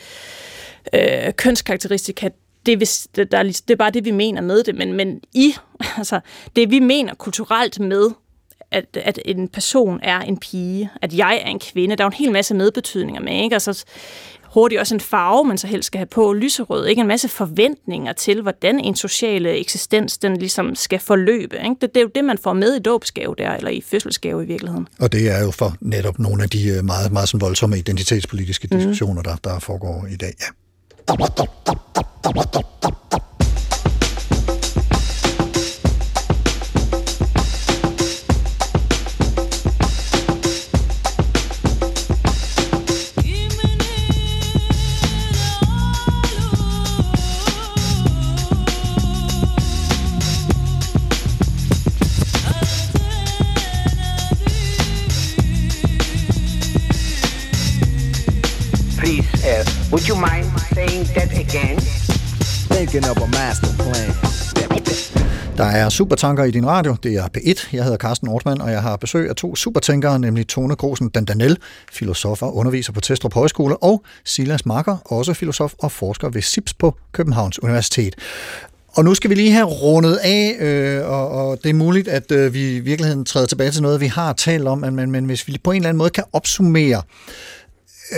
øh, 0.92 1.34
kønskarakteristika, 1.36 2.28
det, 2.66 2.80
vil, 2.80 2.88
det, 3.16 3.32
der 3.32 3.42
det 3.42 3.70
er 3.70 3.76
bare 3.76 3.90
det, 3.90 4.04
vi 4.04 4.10
mener 4.10 4.40
med 4.40 4.64
det, 4.64 4.74
men, 4.74 4.92
men 4.92 5.20
i, 5.34 5.54
altså, 5.98 6.20
det 6.56 6.70
vi 6.70 6.78
mener 6.78 7.14
kulturelt 7.14 7.80
med, 7.80 8.10
at, 8.70 8.96
at 8.96 9.18
en 9.24 9.48
person 9.48 10.00
er 10.02 10.20
en 10.20 10.38
pige, 10.38 10.90
at 11.02 11.14
jeg 11.14 11.40
er 11.44 11.48
en 11.48 11.58
kvinde, 11.58 11.96
der 11.96 12.04
er 12.04 12.06
jo 12.06 12.08
en 12.08 12.24
hel 12.24 12.32
masse 12.32 12.54
medbetydninger 12.54 13.20
med, 13.20 13.42
ikke? 13.42 13.54
Altså, 13.54 13.84
hurtigt 14.56 14.80
også 14.80 14.94
en 14.94 15.00
farve, 15.00 15.44
man 15.44 15.58
så 15.58 15.66
helst 15.66 15.86
skal 15.86 15.98
have 15.98 16.06
på, 16.06 16.32
lyserød, 16.32 16.86
ikke? 16.86 17.00
En 17.00 17.06
masse 17.06 17.28
forventninger 17.28 18.12
til, 18.12 18.42
hvordan 18.42 18.80
en 18.80 18.96
sociale 18.96 19.50
eksistens, 19.50 20.18
den 20.18 20.36
ligesom 20.36 20.74
skal 20.74 20.98
forløbe, 20.98 21.56
ikke? 21.56 21.76
Det, 21.80 21.94
det 21.94 21.96
er 21.96 22.02
jo 22.02 22.10
det, 22.14 22.24
man 22.24 22.38
får 22.38 22.52
med 22.52 22.74
i 22.74 22.78
dåbsgave 22.78 23.34
der, 23.38 23.50
eller 23.50 23.70
i 23.70 23.80
fødselsgave 23.86 24.44
i 24.44 24.46
virkeligheden. 24.46 24.88
Og 24.98 25.12
det 25.12 25.30
er 25.30 25.44
jo 25.44 25.50
for 25.50 25.76
netop 25.80 26.18
nogle 26.18 26.42
af 26.42 26.50
de 26.50 26.68
øh, 26.68 26.84
meget, 26.84 27.12
meget 27.12 27.28
sådan 27.28 27.40
voldsomme 27.40 27.78
identitetspolitiske 27.78 28.68
diskussioner, 28.68 29.22
der, 29.22 29.36
der 29.44 29.58
foregår 29.58 30.06
i 30.10 30.16
dag. 30.16 30.34
Ja. 30.40 30.46
Would 59.96 60.08
you 60.08 60.16
mind 60.30 60.46
saying 60.74 61.04
that 61.16 61.30
again? 61.44 61.76
Thinking 62.72 63.04
of 63.10 63.16
a 63.26 63.28
master 63.38 63.72
plan. 63.82 64.10
Der 65.56 65.64
er 65.64 65.88
supertanker 65.88 66.44
i 66.44 66.50
din 66.50 66.66
radio. 66.66 66.96
Det 67.02 67.14
er 67.14 67.28
P1. 67.36 67.68
Jeg 67.72 67.84
hedder 67.84 67.98
Carsten 67.98 68.28
Ortmann, 68.28 68.60
og 68.60 68.70
jeg 68.70 68.82
har 68.82 68.96
besøg 68.96 69.28
af 69.28 69.36
to 69.36 69.56
supertænkere, 69.56 70.18
nemlig 70.18 70.48
Tone 70.48 70.76
Grosen 70.76 71.08
Dandanel, 71.08 71.58
filosof 71.92 72.42
og 72.42 72.56
underviser 72.56 72.92
på 72.92 73.00
Testrup 73.00 73.34
Højskole, 73.34 73.76
og 73.76 74.04
Silas 74.24 74.66
Marker, 74.66 74.96
også 75.04 75.34
filosof 75.34 75.74
og 75.78 75.92
forsker 75.92 76.28
ved 76.28 76.42
SIPS 76.42 76.74
på 76.74 76.96
Københavns 77.12 77.62
Universitet. 77.62 78.14
Og 78.88 79.04
nu 79.04 79.14
skal 79.14 79.30
vi 79.30 79.34
lige 79.34 79.52
have 79.52 79.66
rundet 79.66 80.16
af, 80.16 80.56
øh, 80.60 81.08
og, 81.10 81.28
og 81.28 81.58
det 81.62 81.70
er 81.70 81.74
muligt, 81.74 82.08
at 82.08 82.32
øh, 82.32 82.54
vi 82.54 82.76
i 82.76 82.80
virkeligheden 82.80 83.24
træder 83.24 83.46
tilbage 83.46 83.70
til 83.70 83.82
noget, 83.82 84.00
vi 84.00 84.06
har 84.06 84.32
talt 84.32 84.68
om, 84.68 84.78
men, 84.78 84.96
men, 84.96 85.10
men 85.10 85.24
hvis 85.24 85.48
vi 85.48 85.56
på 85.64 85.70
en 85.70 85.76
eller 85.76 85.88
anden 85.88 85.98
måde 85.98 86.10
kan 86.10 86.24
opsummere 86.32 87.02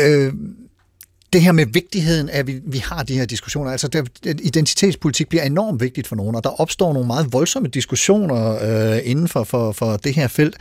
øh, 0.01 0.33
det 1.33 1.43
her 1.43 1.53
med 1.53 1.67
vigtigheden 1.67 2.29
af, 2.29 2.39
at 2.39 2.47
vi, 2.47 2.61
vi 2.67 2.79
har 2.79 3.03
de 3.03 3.19
her 3.19 3.25
diskussioner. 3.25 3.71
Altså, 3.71 3.89
der, 3.89 4.05
identitetspolitik 4.25 5.29
bliver 5.29 5.43
enormt 5.43 5.81
vigtigt 5.81 6.07
for 6.07 6.17
nogen, 6.17 6.37
og 6.37 6.45
der 6.45 6.61
opstår 6.61 6.93
nogle 6.93 7.07
meget 7.07 7.33
voldsomme 7.33 7.69
diskussioner 7.69 8.59
øh, 8.95 8.99
inden 9.05 9.29
for, 9.29 9.45
for, 9.45 9.73
for 9.73 9.97
det 9.97 10.15
her 10.15 10.29
felt. 10.29 10.57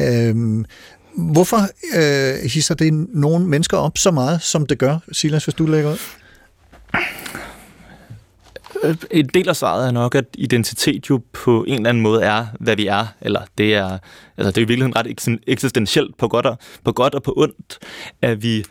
Øh, 0.00 0.64
hvorfor 1.16 1.60
øh, 1.96 2.50
hisser 2.50 2.74
det 2.74 2.92
nogle 3.14 3.46
mennesker 3.46 3.76
op 3.76 3.98
så 3.98 4.10
meget, 4.10 4.42
som 4.42 4.66
det 4.66 4.78
gør, 4.78 4.98
Silas, 5.12 5.44
hvis 5.44 5.54
du 5.54 5.66
lægger 5.66 5.92
ud? 5.92 5.98
Øh, 8.84 8.96
en 9.10 9.28
del 9.34 9.48
af 9.48 9.56
svaret 9.56 9.86
er 9.86 9.90
nok, 9.90 10.14
at 10.14 10.24
identitet 10.34 11.10
jo 11.10 11.20
på 11.32 11.64
en 11.68 11.74
eller 11.74 11.88
anden 11.88 12.02
måde 12.02 12.22
er, 12.22 12.46
hvad 12.60 12.76
vi 12.76 12.86
er. 12.86 13.06
Eller 13.20 13.40
det 13.58 13.74
er, 13.74 13.98
altså 14.36 14.50
det 14.50 14.56
er 14.56 14.62
i 14.62 14.68
virkeligheden 14.68 14.96
ret 14.96 15.40
eksistentielt 15.46 16.18
på 16.18 16.28
godt, 16.28 16.46
og, 16.46 16.58
på 16.84 16.92
godt 16.92 17.14
og 17.14 17.22
på 17.22 17.34
ondt, 17.36 17.78
at 18.22 18.42
vi 18.42 18.64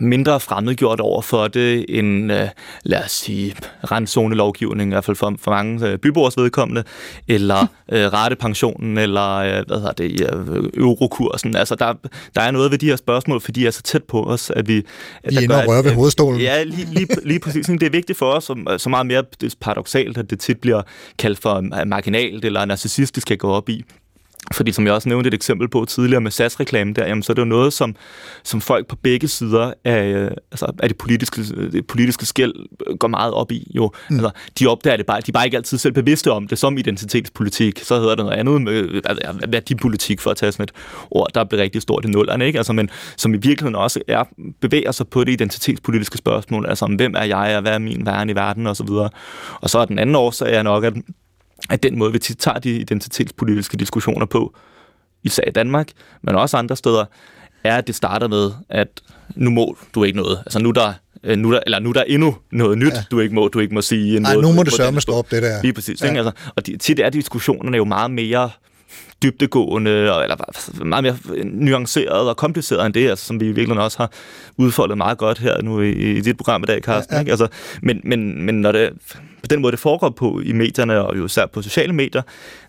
mindre 0.00 0.40
fremmedgjort 0.40 1.00
over 1.00 1.22
for 1.22 1.48
det 1.48 1.84
end, 1.88 2.32
øh, 2.32 2.48
lad 2.82 3.04
os 3.04 3.10
sige, 3.10 3.54
randzonelovgivning, 3.90 4.90
i 4.90 4.94
hvert 4.94 5.04
fald 5.04 5.16
for, 5.16 5.34
for 5.38 5.50
mange 5.50 5.88
øh, 5.88 5.98
byborgers 5.98 6.36
vedkommende, 6.36 6.84
eller 7.28 7.66
øh, 7.92 8.12
ratepensionen, 8.12 8.98
eller 8.98 9.36
øh, 9.36 9.66
hvad 9.66 9.76
hedder 9.76 9.92
det, 9.92 10.20
øh, 10.20 10.70
eurokursen. 10.74 11.56
Altså, 11.56 11.74
der, 11.74 11.94
der 12.34 12.40
er 12.40 12.50
noget 12.50 12.70
ved 12.70 12.78
de 12.78 12.86
her 12.86 12.96
spørgsmål, 12.96 13.40
fordi 13.40 13.60
de 13.60 13.66
er 13.66 13.70
så 13.70 13.82
tæt 13.82 14.04
på 14.04 14.22
os, 14.22 14.50
at 14.50 14.68
vi... 14.68 14.76
at 15.22 15.32
I 15.32 15.36
er 15.36 15.40
der 15.40 15.40
inde 15.40 15.54
gør, 15.54 15.62
og 15.62 15.68
røre 15.68 15.84
ved 15.84 15.94
hovedstolen. 15.94 16.40
Ja, 16.40 16.62
lige, 16.62 16.86
lige, 16.92 17.08
lige 17.24 17.40
præcis. 17.40 17.66
Det 17.66 17.82
er 17.82 17.90
vigtigt 17.90 18.18
for 18.18 18.32
os, 18.32 18.44
som, 18.44 18.68
så 18.78 18.88
meget 18.88 19.06
mere 19.06 19.18
er 19.18 19.54
paradoxalt, 19.60 20.18
at 20.18 20.30
det 20.30 20.40
tit 20.40 20.60
bliver 20.60 20.82
kaldt 21.18 21.38
for 21.38 21.84
marginalt 21.84 22.44
eller 22.44 22.64
narcissistisk 22.64 23.30
at 23.30 23.38
gå 23.38 23.50
op 23.50 23.68
i. 23.68 23.84
Fordi 24.52 24.72
som 24.72 24.86
jeg 24.86 24.94
også 24.94 25.08
nævnte 25.08 25.28
et 25.28 25.34
eksempel 25.34 25.68
på 25.68 25.84
tidligere 25.84 26.20
med 26.20 26.30
SAS-reklamen 26.30 26.94
der, 26.94 27.06
jamen, 27.06 27.22
så 27.22 27.32
er 27.32 27.34
det 27.34 27.42
jo 27.42 27.46
noget, 27.46 27.72
som, 27.72 27.96
som 28.42 28.60
folk 28.60 28.86
på 28.86 28.96
begge 28.96 29.28
sider 29.28 29.72
af, 29.84 30.04
øh, 30.06 30.30
altså, 30.50 30.72
af 30.82 30.88
det, 30.88 30.98
politiske, 30.98 31.42
det 31.72 31.86
politiske 31.86 32.26
skæld 32.26 32.52
går 32.98 33.08
meget 33.08 33.32
op 33.32 33.52
i. 33.52 33.72
Jo. 33.74 33.90
Mm. 34.10 34.16
Altså, 34.16 34.30
de 34.58 34.66
opdager 34.66 34.96
det 34.96 35.06
bare, 35.06 35.20
de 35.20 35.24
er 35.28 35.32
bare 35.32 35.44
ikke 35.44 35.56
altid 35.56 35.78
selv 35.78 35.92
bevidste 35.92 36.32
om 36.32 36.48
det, 36.48 36.58
som 36.58 36.78
identitetspolitik. 36.78 37.80
Så 37.82 37.94
hedder 38.00 38.14
det 38.14 38.24
noget 38.24 38.38
andet 38.38 38.62
med 38.62 39.00
altså, 39.04 39.38
værdipolitik, 39.48 40.20
for 40.20 40.30
at 40.30 40.36
tage 40.36 40.52
sådan 40.52 40.62
et 40.62 40.72
ord, 41.10 41.30
der 41.34 41.44
bliver 41.44 41.62
rigtig 41.62 41.82
stort 41.82 42.04
i 42.04 42.08
nullerne, 42.08 42.46
ikke? 42.46 42.58
Altså, 42.58 42.72
men 42.72 42.90
som 43.16 43.34
i 43.34 43.36
virkeligheden 43.36 43.74
også 43.74 44.00
er, 44.08 44.24
bevæger 44.60 44.92
sig 44.92 45.08
på 45.08 45.24
det 45.24 45.32
identitetspolitiske 45.32 46.18
spørgsmål, 46.18 46.66
altså 46.66 46.84
om 46.84 46.94
hvem 46.94 47.14
er 47.16 47.24
jeg, 47.24 47.56
og 47.56 47.62
hvad 47.62 47.72
er 47.72 47.78
min 47.78 48.06
værn 48.06 48.30
i 48.30 48.34
verden, 48.34 48.66
og 48.66 48.76
så 48.76 48.84
videre. 48.84 49.10
Og 49.60 49.70
så 49.70 49.78
er 49.78 49.84
den 49.84 49.98
anden 49.98 50.16
årsag 50.16 50.54
er 50.54 50.62
nok, 50.62 50.84
at 50.84 50.94
at 51.70 51.82
den 51.82 51.98
måde, 51.98 52.12
vi 52.12 52.18
tit 52.18 52.38
tager 52.38 52.58
de 52.58 52.76
identitetspolitiske 52.76 53.76
diskussioner 53.76 54.26
på, 54.26 54.54
især 55.22 55.42
i 55.46 55.50
Danmark, 55.50 55.88
men 56.22 56.34
også 56.34 56.56
andre 56.56 56.76
steder, 56.76 57.04
er, 57.64 57.76
at 57.76 57.86
det 57.86 57.94
starter 57.94 58.28
med, 58.28 58.50
at 58.68 58.88
nu 59.36 59.50
må 59.50 59.76
du 59.94 60.04
ikke 60.04 60.16
noget. 60.16 60.38
Altså 60.46 60.58
nu 60.58 60.70
der, 60.70 60.92
øh, 61.24 61.38
nu 61.38 61.52
der, 61.52 61.60
eller 61.66 61.78
nu 61.78 61.92
der 61.92 62.00
er 62.00 62.04
endnu 62.04 62.36
noget 62.52 62.78
nyt, 62.78 62.92
ja. 62.92 63.02
du 63.10 63.20
ikke 63.20 63.34
må, 63.34 63.48
du 63.48 63.58
ikke 63.60 63.74
må 63.74 63.82
sige. 63.82 64.20
Nej, 64.20 64.34
nu 64.34 64.52
må 64.52 64.62
du 64.62 64.70
sørge 64.70 64.92
med 64.92 65.00
stoppe 65.00 65.36
det 65.36 65.42
der. 65.42 65.62
Lige 65.62 65.72
præcis. 65.72 66.02
Ja. 66.02 66.08
Ikke? 66.08 66.18
Altså, 66.18 66.32
og 66.56 66.66
de, 66.66 66.76
tit 66.76 67.00
er 67.00 67.10
diskussionerne 67.10 67.76
jo 67.76 67.84
meget 67.84 68.10
mere 68.10 68.50
dybdegående, 69.22 70.14
og, 70.14 70.22
eller 70.22 70.84
meget 70.84 71.04
mere 71.04 71.44
nuanceret 71.44 72.28
og 72.28 72.36
kompliceret 72.36 72.86
end 72.86 72.94
det, 72.94 73.08
altså, 73.08 73.24
som 73.24 73.40
vi 73.40 73.52
virkelig 73.52 73.80
også 73.80 73.98
har 73.98 74.10
udfoldet 74.56 74.98
meget 74.98 75.18
godt 75.18 75.38
her 75.38 75.62
nu 75.62 75.80
i, 75.80 75.90
i 75.90 76.20
dit 76.20 76.36
program 76.36 76.62
i 76.62 76.66
dag, 76.66 76.80
Carsten. 76.82 77.12
Ja, 77.12 77.16
ja. 77.16 77.20
Ikke? 77.20 77.30
Altså, 77.30 77.48
men, 77.82 78.00
men, 78.04 78.42
men 78.42 78.54
når 78.54 78.72
det, 78.72 78.92
på 79.44 79.48
den 79.48 79.62
måde, 79.62 79.70
det 79.70 79.80
foregår 79.80 80.10
på 80.10 80.40
i 80.40 80.52
medierne, 80.52 81.00
og 81.00 81.16
jo 81.16 81.24
især 81.24 81.46
på 81.46 81.62
sociale 81.62 81.92
medier, 81.92 82.22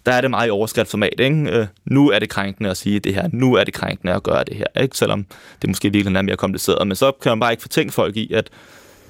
der 0.06 0.12
er 0.12 0.22
det 0.22 0.30
meget 0.30 0.48
i 0.48 0.50
overskriftsformat. 0.50 1.20
Ikke? 1.20 1.50
Øh, 1.52 1.68
nu 1.86 2.10
er 2.10 2.20
det 2.20 2.30
krænkende 2.30 2.70
at 2.70 2.78
sige 2.78 3.00
det 3.00 3.14
her, 3.14 3.30
nu 3.34 3.54
er 3.54 3.64
det 3.64 3.74
krænkende 3.74 4.14
at 4.14 4.24
gøre 4.24 4.44
det 4.44 4.56
her, 4.56 4.82
ikke? 4.82 4.98
selvom 4.98 5.26
det 5.62 5.70
måske 5.70 5.92
virkelig 5.92 6.18
er 6.18 6.22
mere 6.22 6.38
kompliceret. 6.38 6.88
Men 6.88 6.96
så 6.96 7.12
kan 7.22 7.30
man 7.30 7.40
bare 7.40 7.52
ikke 7.52 7.62
fortænke 7.62 7.94
folk 7.94 8.18
i, 8.18 8.34
at 8.34 8.50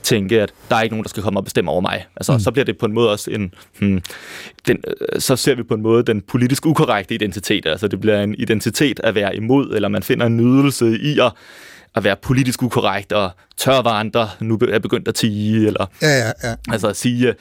tænke, 0.03 0.41
at 0.41 0.53
der 0.69 0.75
er 0.75 0.81
ikke 0.81 0.93
nogen, 0.93 1.03
der 1.03 1.09
skal 1.09 1.23
komme 1.23 1.39
og 1.39 1.43
bestemme 1.43 1.71
over 1.71 1.81
mig. 1.81 2.05
Altså, 2.15 2.33
mm. 2.33 2.39
så 2.39 2.51
bliver 2.51 2.65
det 2.65 2.77
på 2.77 2.85
en 2.85 2.93
måde 2.93 3.11
også 3.11 3.31
en... 3.31 3.53
Hmm, 3.79 4.01
den, 4.67 4.83
øh, 4.87 5.21
så 5.21 5.35
ser 5.35 5.55
vi 5.55 5.63
på 5.63 5.73
en 5.73 5.81
måde 5.81 6.03
den 6.03 6.21
politisk 6.21 6.65
ukorrekte 6.65 7.15
identitet. 7.15 7.65
Altså, 7.65 7.87
det 7.87 8.01
bliver 8.01 8.23
en 8.23 8.35
identitet 8.37 8.99
at 9.03 9.15
være 9.15 9.35
imod, 9.35 9.75
eller 9.75 9.87
man 9.87 10.03
finder 10.03 10.25
en 10.25 10.37
nydelse 10.37 10.99
i 11.01 11.19
at 11.19 11.31
at 11.95 12.03
være 12.03 12.15
politisk 12.15 12.63
ukorrekt 12.63 13.13
og 13.13 13.31
tørvandre, 13.57 14.29
nu 14.39 14.59
er 14.69 14.79
begyndt 14.79 15.07
at 15.07 15.15
tige, 15.15 15.67
eller 15.67 15.85
ja, 16.01 16.17
ja, 16.17 16.31
ja. 16.43 16.55
altså 16.71 16.87
at 16.87 16.97
sige, 16.97 17.33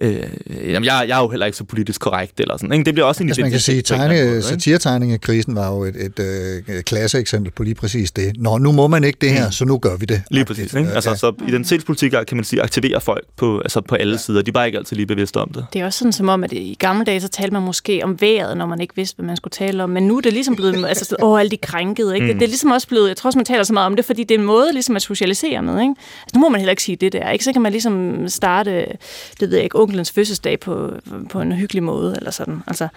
øh, 0.00 0.22
jamen 0.50 0.84
jeg, 0.84 1.04
jeg 1.08 1.18
er 1.18 1.22
jo 1.22 1.28
heller 1.28 1.46
ikke 1.46 1.58
så 1.58 1.64
politisk 1.64 2.00
korrekt, 2.00 2.40
eller 2.40 2.56
sådan. 2.56 2.72
Ikke? 2.72 2.84
Det 2.84 2.94
bliver 2.94 3.06
også 3.06 3.22
en 3.22 3.28
altså, 3.28 3.42
man 3.42 3.50
kan 3.50 3.60
sige, 3.60 3.82
tegne, 3.82 4.42
satiretegning 4.42 5.12
af 5.12 5.20
krisen 5.20 5.54
var 5.54 5.74
jo 5.74 5.84
et, 5.84 5.96
et, 5.96 6.18
et, 6.18 6.64
et 6.68 6.84
klasseeksempel 6.84 7.52
på 7.52 7.62
lige 7.62 7.74
præcis 7.74 8.10
det. 8.10 8.32
Nå, 8.36 8.58
nu 8.58 8.72
må 8.72 8.86
man 8.86 9.04
ikke 9.04 9.18
det 9.20 9.30
her, 9.30 9.46
mm. 9.46 9.52
så 9.52 9.64
nu 9.64 9.78
gør 9.78 9.96
vi 9.96 10.06
det. 10.06 10.22
Lige 10.30 10.44
præcis. 10.44 10.74
Ikke? 10.74 10.90
Altså, 10.90 11.10
ja. 11.10 11.16
så 11.16 11.32
identitetspolitik 11.48 12.10
kan 12.10 12.36
man 12.36 12.44
sige, 12.44 12.62
aktiverer 12.62 12.98
folk 12.98 13.24
på, 13.36 13.58
altså 13.58 13.80
på 13.80 13.94
alle 13.94 14.12
ja. 14.12 14.18
sider. 14.18 14.42
De 14.42 14.50
er 14.50 14.52
bare 14.52 14.66
ikke 14.66 14.78
altid 14.78 14.96
lige 14.96 15.06
bevidste 15.06 15.36
om 15.36 15.50
det. 15.54 15.66
Det 15.72 15.80
er 15.80 15.86
også 15.86 15.98
sådan 15.98 16.12
som 16.12 16.28
om, 16.28 16.44
at 16.44 16.52
i 16.52 16.76
gamle 16.78 17.04
dage, 17.04 17.20
så 17.20 17.28
talte 17.28 17.52
man 17.52 17.62
måske 17.62 18.00
om 18.04 18.20
vejret, 18.20 18.56
når 18.56 18.66
man 18.66 18.80
ikke 18.80 18.96
vidste, 18.96 19.16
hvad 19.16 19.26
man 19.26 19.36
skulle 19.36 19.52
tale 19.52 19.82
om. 19.82 19.90
Men 19.90 20.06
nu 20.06 20.16
er 20.16 20.20
det 20.20 20.32
ligesom 20.32 20.56
blevet, 20.56 20.86
altså, 20.88 21.16
åh, 21.22 21.40
alle 21.40 21.50
de 21.50 21.56
krænkede. 21.56 22.14
Ikke? 22.14 22.24
Mm. 22.24 22.28
Det, 22.28 22.40
det, 22.40 22.44
er 22.44 22.48
ligesom 22.48 22.70
også 22.70 22.88
blevet, 22.88 23.08
jeg 23.08 23.16
tror 23.16 23.28
også, 23.28 23.38
man 23.38 23.46
taler 23.46 23.62
så 23.62 23.72
meget 23.72 23.86
om 23.86 23.96
det, 23.96 24.04
fordi 24.04 24.24
det 24.24 24.34
er 24.34 24.38
en 24.38 24.44
måde 24.44 24.72
ligesom 24.72 24.96
at 24.96 25.02
socialisere 25.02 25.57
med. 25.60 25.80
Ikke? 25.80 25.94
Altså, 26.22 26.32
nu 26.34 26.40
må 26.40 26.48
man 26.48 26.60
heller 26.60 26.70
ikke 26.70 26.82
sige 26.82 26.96
det 26.96 27.12
der. 27.12 27.30
Ikke? 27.30 27.44
Så 27.44 27.52
kan 27.52 27.62
man 27.62 27.72
ligesom 27.72 28.28
starte, 28.28 28.86
det 29.40 29.50
ved 29.50 29.54
jeg 29.54 29.64
ikke, 29.64 29.80
onkelens 29.80 30.12
fødselsdag 30.12 30.60
på, 30.60 30.90
på 31.28 31.40
en 31.40 31.52
hyggelig 31.52 31.82
måde, 31.82 32.16
eller 32.16 32.30
sådan. 32.30 32.62
Altså, 32.66 32.88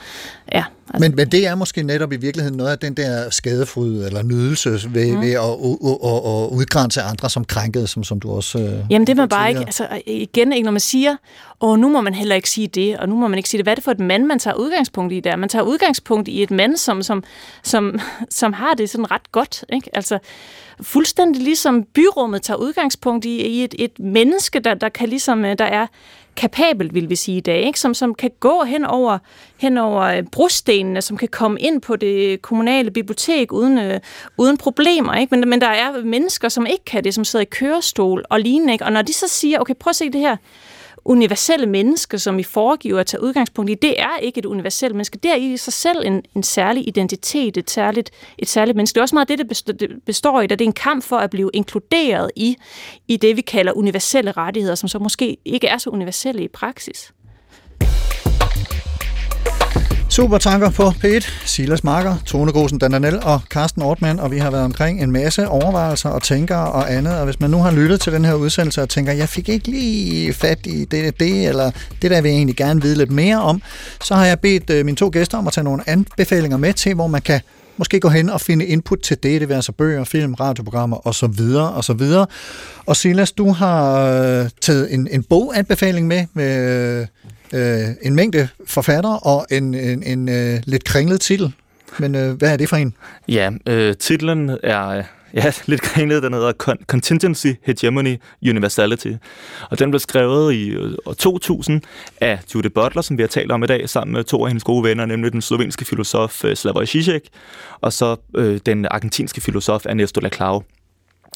ja. 0.53 0.63
Altså. 0.93 1.09
Men, 1.09 1.15
men 1.15 1.27
det 1.27 1.47
er 1.47 1.55
måske 1.55 1.83
netop 1.83 2.13
i 2.13 2.15
virkeligheden 2.15 2.57
noget 2.57 2.71
af 2.71 2.79
den 2.79 2.93
der 2.93 3.29
skadefryd 3.29 4.05
eller 4.05 4.23
nydelse 4.23 4.69
ved, 4.69 5.11
mm. 5.11 5.21
ved 5.21 5.31
at, 5.31 5.41
at, 5.41 6.19
at, 6.31 6.49
udgrænse 6.51 7.01
andre 7.01 7.29
som 7.29 7.45
krænkede, 7.45 7.87
som, 7.87 8.03
som 8.03 8.19
du 8.19 8.31
også... 8.31 8.59
Øh, 8.59 8.85
Jamen 8.89 9.07
det 9.07 9.13
er 9.13 9.17
man 9.17 9.29
bare 9.29 9.49
ikke... 9.49 9.61
Altså, 9.61 9.87
igen, 10.05 10.53
ikke, 10.53 10.65
når 10.65 10.71
man 10.71 10.79
siger, 10.79 11.15
åh, 11.61 11.79
nu 11.79 11.89
må 11.89 12.01
man 12.01 12.13
heller 12.13 12.35
ikke 12.35 12.49
sige 12.49 12.67
det, 12.67 12.97
og 12.97 13.09
nu 13.09 13.15
må 13.15 13.27
man 13.27 13.37
ikke 13.37 13.49
sige 13.49 13.57
det. 13.57 13.65
Hvad 13.65 13.73
er 13.73 13.75
det 13.75 13.83
for 13.83 13.91
et 13.91 13.99
mand, 13.99 14.25
man 14.25 14.39
tager 14.39 14.55
udgangspunkt 14.55 15.13
i 15.13 15.19
der? 15.19 15.35
Man 15.35 15.49
tager 15.49 15.63
udgangspunkt 15.63 16.27
i 16.27 16.43
et 16.43 16.51
mand, 16.51 16.77
som, 16.77 17.03
som, 17.03 17.23
som, 17.63 17.99
som 18.29 18.53
har 18.53 18.73
det 18.73 18.89
sådan 18.89 19.11
ret 19.11 19.31
godt. 19.31 19.65
Ikke? 19.73 19.89
Altså, 19.93 20.19
fuldstændig 20.81 21.43
ligesom 21.43 21.83
byrummet 21.83 22.41
tager 22.41 22.57
udgangspunkt 22.57 23.25
i, 23.25 23.41
i 23.41 23.63
et, 23.63 23.75
et 23.79 23.99
menneske, 23.99 24.59
der, 24.59 24.73
der 24.73 24.89
kan 24.89 25.09
ligesom, 25.09 25.45
øh, 25.45 25.57
der 25.57 25.65
er 25.65 25.87
kapabelt, 26.35 26.93
vil 26.93 27.09
vi 27.09 27.15
sige 27.15 27.37
i 27.37 27.41
dag, 27.41 27.61
ikke? 27.61 27.79
Som, 27.79 27.93
som 27.93 28.15
kan 28.15 28.31
gå 28.39 28.63
hen 28.63 28.85
over, 28.85 29.17
hen 29.57 29.77
over 29.77 30.01
øh, 30.01 30.23
brostenene, 30.31 31.01
som 31.01 31.17
kan 31.17 31.27
komme 31.27 31.59
ind 31.59 31.81
på 31.81 31.95
det 31.95 32.41
kommunale 32.41 32.91
bibliotek 32.91 33.51
uden, 33.51 33.77
øh, 33.77 33.99
uden 34.37 34.57
problemer. 34.57 35.13
Ikke? 35.13 35.35
Men, 35.35 35.49
men 35.49 35.61
der 35.61 35.67
er 35.67 36.03
mennesker, 36.03 36.49
som 36.49 36.65
ikke 36.65 36.85
kan 36.85 37.03
det, 37.03 37.13
som 37.13 37.23
sidder 37.23 37.43
i 37.43 37.49
kørestol 37.51 38.25
og 38.29 38.39
lignende. 38.39 38.73
Ikke? 38.73 38.85
Og 38.85 38.91
når 38.91 39.01
de 39.01 39.13
så 39.13 39.27
siger, 39.27 39.59
okay, 39.59 39.73
prøv 39.79 39.89
at 39.89 39.95
se 39.95 40.09
det 40.09 40.21
her, 40.21 40.37
universelle 41.05 41.65
menneske, 41.65 42.19
som 42.19 42.39
I 42.39 42.43
foregiver 42.43 42.99
at 42.99 43.05
tage 43.05 43.23
udgangspunkt 43.23 43.71
i, 43.71 43.73
det 43.73 44.01
er 44.01 44.17
ikke 44.17 44.39
et 44.39 44.45
universelt 44.45 44.95
menneske. 44.95 45.17
Det 45.17 45.31
er 45.31 45.35
i 45.35 45.57
sig 45.57 45.73
selv 45.73 46.05
en, 46.05 46.23
en 46.35 46.43
særlig 46.43 46.87
identitet, 46.87 47.57
et 47.57 47.69
særligt, 47.69 48.11
et 48.37 48.47
særligt 48.47 48.75
menneske. 48.75 48.93
Det 48.93 48.99
er 48.99 49.01
også 49.01 49.15
meget 49.15 49.27
det, 49.29 49.79
det 49.79 50.03
består 50.05 50.41
i, 50.41 50.43
at 50.43 50.49
det 50.49 50.61
er 50.61 50.65
en 50.65 50.73
kamp 50.73 51.03
for 51.03 51.17
at 51.17 51.29
blive 51.29 51.49
inkluderet 51.53 52.31
i, 52.35 52.57
i 53.07 53.17
det, 53.17 53.35
vi 53.35 53.41
kalder 53.41 53.73
universelle 53.73 54.31
rettigheder, 54.31 54.75
som 54.75 54.89
så 54.89 54.99
måske 54.99 55.37
ikke 55.45 55.67
er 55.67 55.77
så 55.77 55.89
universelle 55.89 56.43
i 56.43 56.47
praksis. 56.47 57.13
Supertanker 60.11 60.69
på 60.69 60.89
P1. 60.89 61.31
Silas 61.45 61.83
Marker, 61.83 62.15
Tone 62.25 62.51
Grosen 62.51 62.79
Dananel 62.79 63.19
og 63.23 63.41
Carsten 63.49 63.81
Ortmann, 63.81 64.19
og 64.19 64.31
vi 64.31 64.37
har 64.37 64.51
været 64.51 64.63
omkring 64.63 65.03
en 65.03 65.11
masse 65.11 65.47
overvejelser 65.47 66.09
og 66.09 66.23
tænker 66.23 66.55
og 66.55 66.93
andet. 66.93 67.19
Og 67.19 67.25
hvis 67.25 67.39
man 67.39 67.49
nu 67.49 67.57
har 67.57 67.71
lyttet 67.71 68.01
til 68.01 68.13
den 68.13 68.25
her 68.25 68.33
udsendelse 68.33 68.81
og 68.81 68.89
tænker, 68.89 69.13
jeg 69.13 69.29
fik 69.29 69.49
ikke 69.49 69.67
lige 69.67 70.33
fat 70.33 70.59
i 70.65 70.85
det, 70.85 71.19
det 71.19 71.47
eller 71.47 71.71
det 72.01 72.11
der 72.11 72.21
vil 72.21 72.29
jeg 72.29 72.37
egentlig 72.37 72.55
gerne 72.55 72.81
vide 72.81 72.97
lidt 72.97 73.11
mere 73.11 73.41
om, 73.41 73.61
så 74.03 74.15
har 74.15 74.25
jeg 74.25 74.39
bedt 74.39 74.69
øh, 74.69 74.85
mine 74.85 74.97
to 74.97 75.09
gæster 75.13 75.37
om 75.37 75.47
at 75.47 75.53
tage 75.53 75.63
nogle 75.63 75.89
anbefalinger 75.89 76.57
med 76.57 76.73
til, 76.73 76.93
hvor 76.93 77.07
man 77.07 77.21
kan 77.21 77.41
måske 77.77 77.99
gå 77.99 78.09
hen 78.09 78.29
og 78.29 78.41
finde 78.41 78.65
input 78.65 78.99
til 78.99 79.17
det, 79.23 79.41
det 79.41 79.49
vil 79.49 79.55
altså 79.55 79.71
bøger, 79.71 80.03
film, 80.03 80.33
radioprogrammer 80.33 81.07
osv. 81.07 81.29
videre. 81.99 82.25
Og 82.85 82.95
Silas, 82.95 83.31
du 83.31 83.51
har 83.51 84.05
øh, 84.05 84.49
taget 84.61 84.93
en, 84.93 85.07
en 85.11 85.23
boganbefaling 85.23 86.07
med 86.07 86.25
med 86.33 87.07
øh, 87.53 87.87
en 88.01 88.15
mængde 88.15 88.47
forfattere 88.65 89.19
og 89.19 89.45
en, 89.51 89.73
en, 89.73 90.03
en 90.03 90.29
øh, 90.29 90.61
lidt 90.65 90.83
kringlet 90.83 91.21
titel. 91.21 91.53
Men 91.99 92.15
øh, 92.15 92.33
hvad 92.37 92.53
er 92.53 92.57
det 92.57 92.69
for 92.69 92.75
en? 92.75 92.93
Ja, 93.27 93.51
øh, 93.67 93.95
titlen 93.95 94.57
er 94.63 94.87
øh, 94.87 95.03
ja, 95.33 95.51
lidt 95.65 95.81
kringlet. 95.81 96.23
Den 96.23 96.33
hedder 96.33 96.75
Contingency, 96.87 97.47
Hegemony, 97.61 98.17
Universality. 98.49 99.11
Og 99.69 99.79
den 99.79 99.91
blev 99.91 99.99
skrevet 99.99 100.53
i 100.53 100.69
øh, 100.69 100.93
år 101.05 101.13
2000 101.13 101.81
af 102.21 102.39
Judith 102.55 102.73
Butler, 102.73 103.01
som 103.01 103.17
vi 103.17 103.23
har 103.23 103.27
talt 103.27 103.51
om 103.51 103.63
i 103.63 103.67
dag, 103.67 103.89
sammen 103.89 104.13
med 104.13 104.23
to 104.23 104.43
af 104.43 104.49
hendes 104.49 104.63
gode 104.63 104.83
venner, 104.83 105.05
nemlig 105.05 105.31
den 105.31 105.41
slovenske 105.41 105.85
filosof 105.85 106.45
øh, 106.45 106.55
Slavoj 106.55 106.85
Žižek, 106.85 107.21
og 107.81 107.93
så 107.93 108.15
øh, 108.35 108.59
den 108.65 108.85
argentinske 108.91 109.41
filosof 109.41 109.85
Ernesto 109.85 110.21
Laclau. 110.21 110.63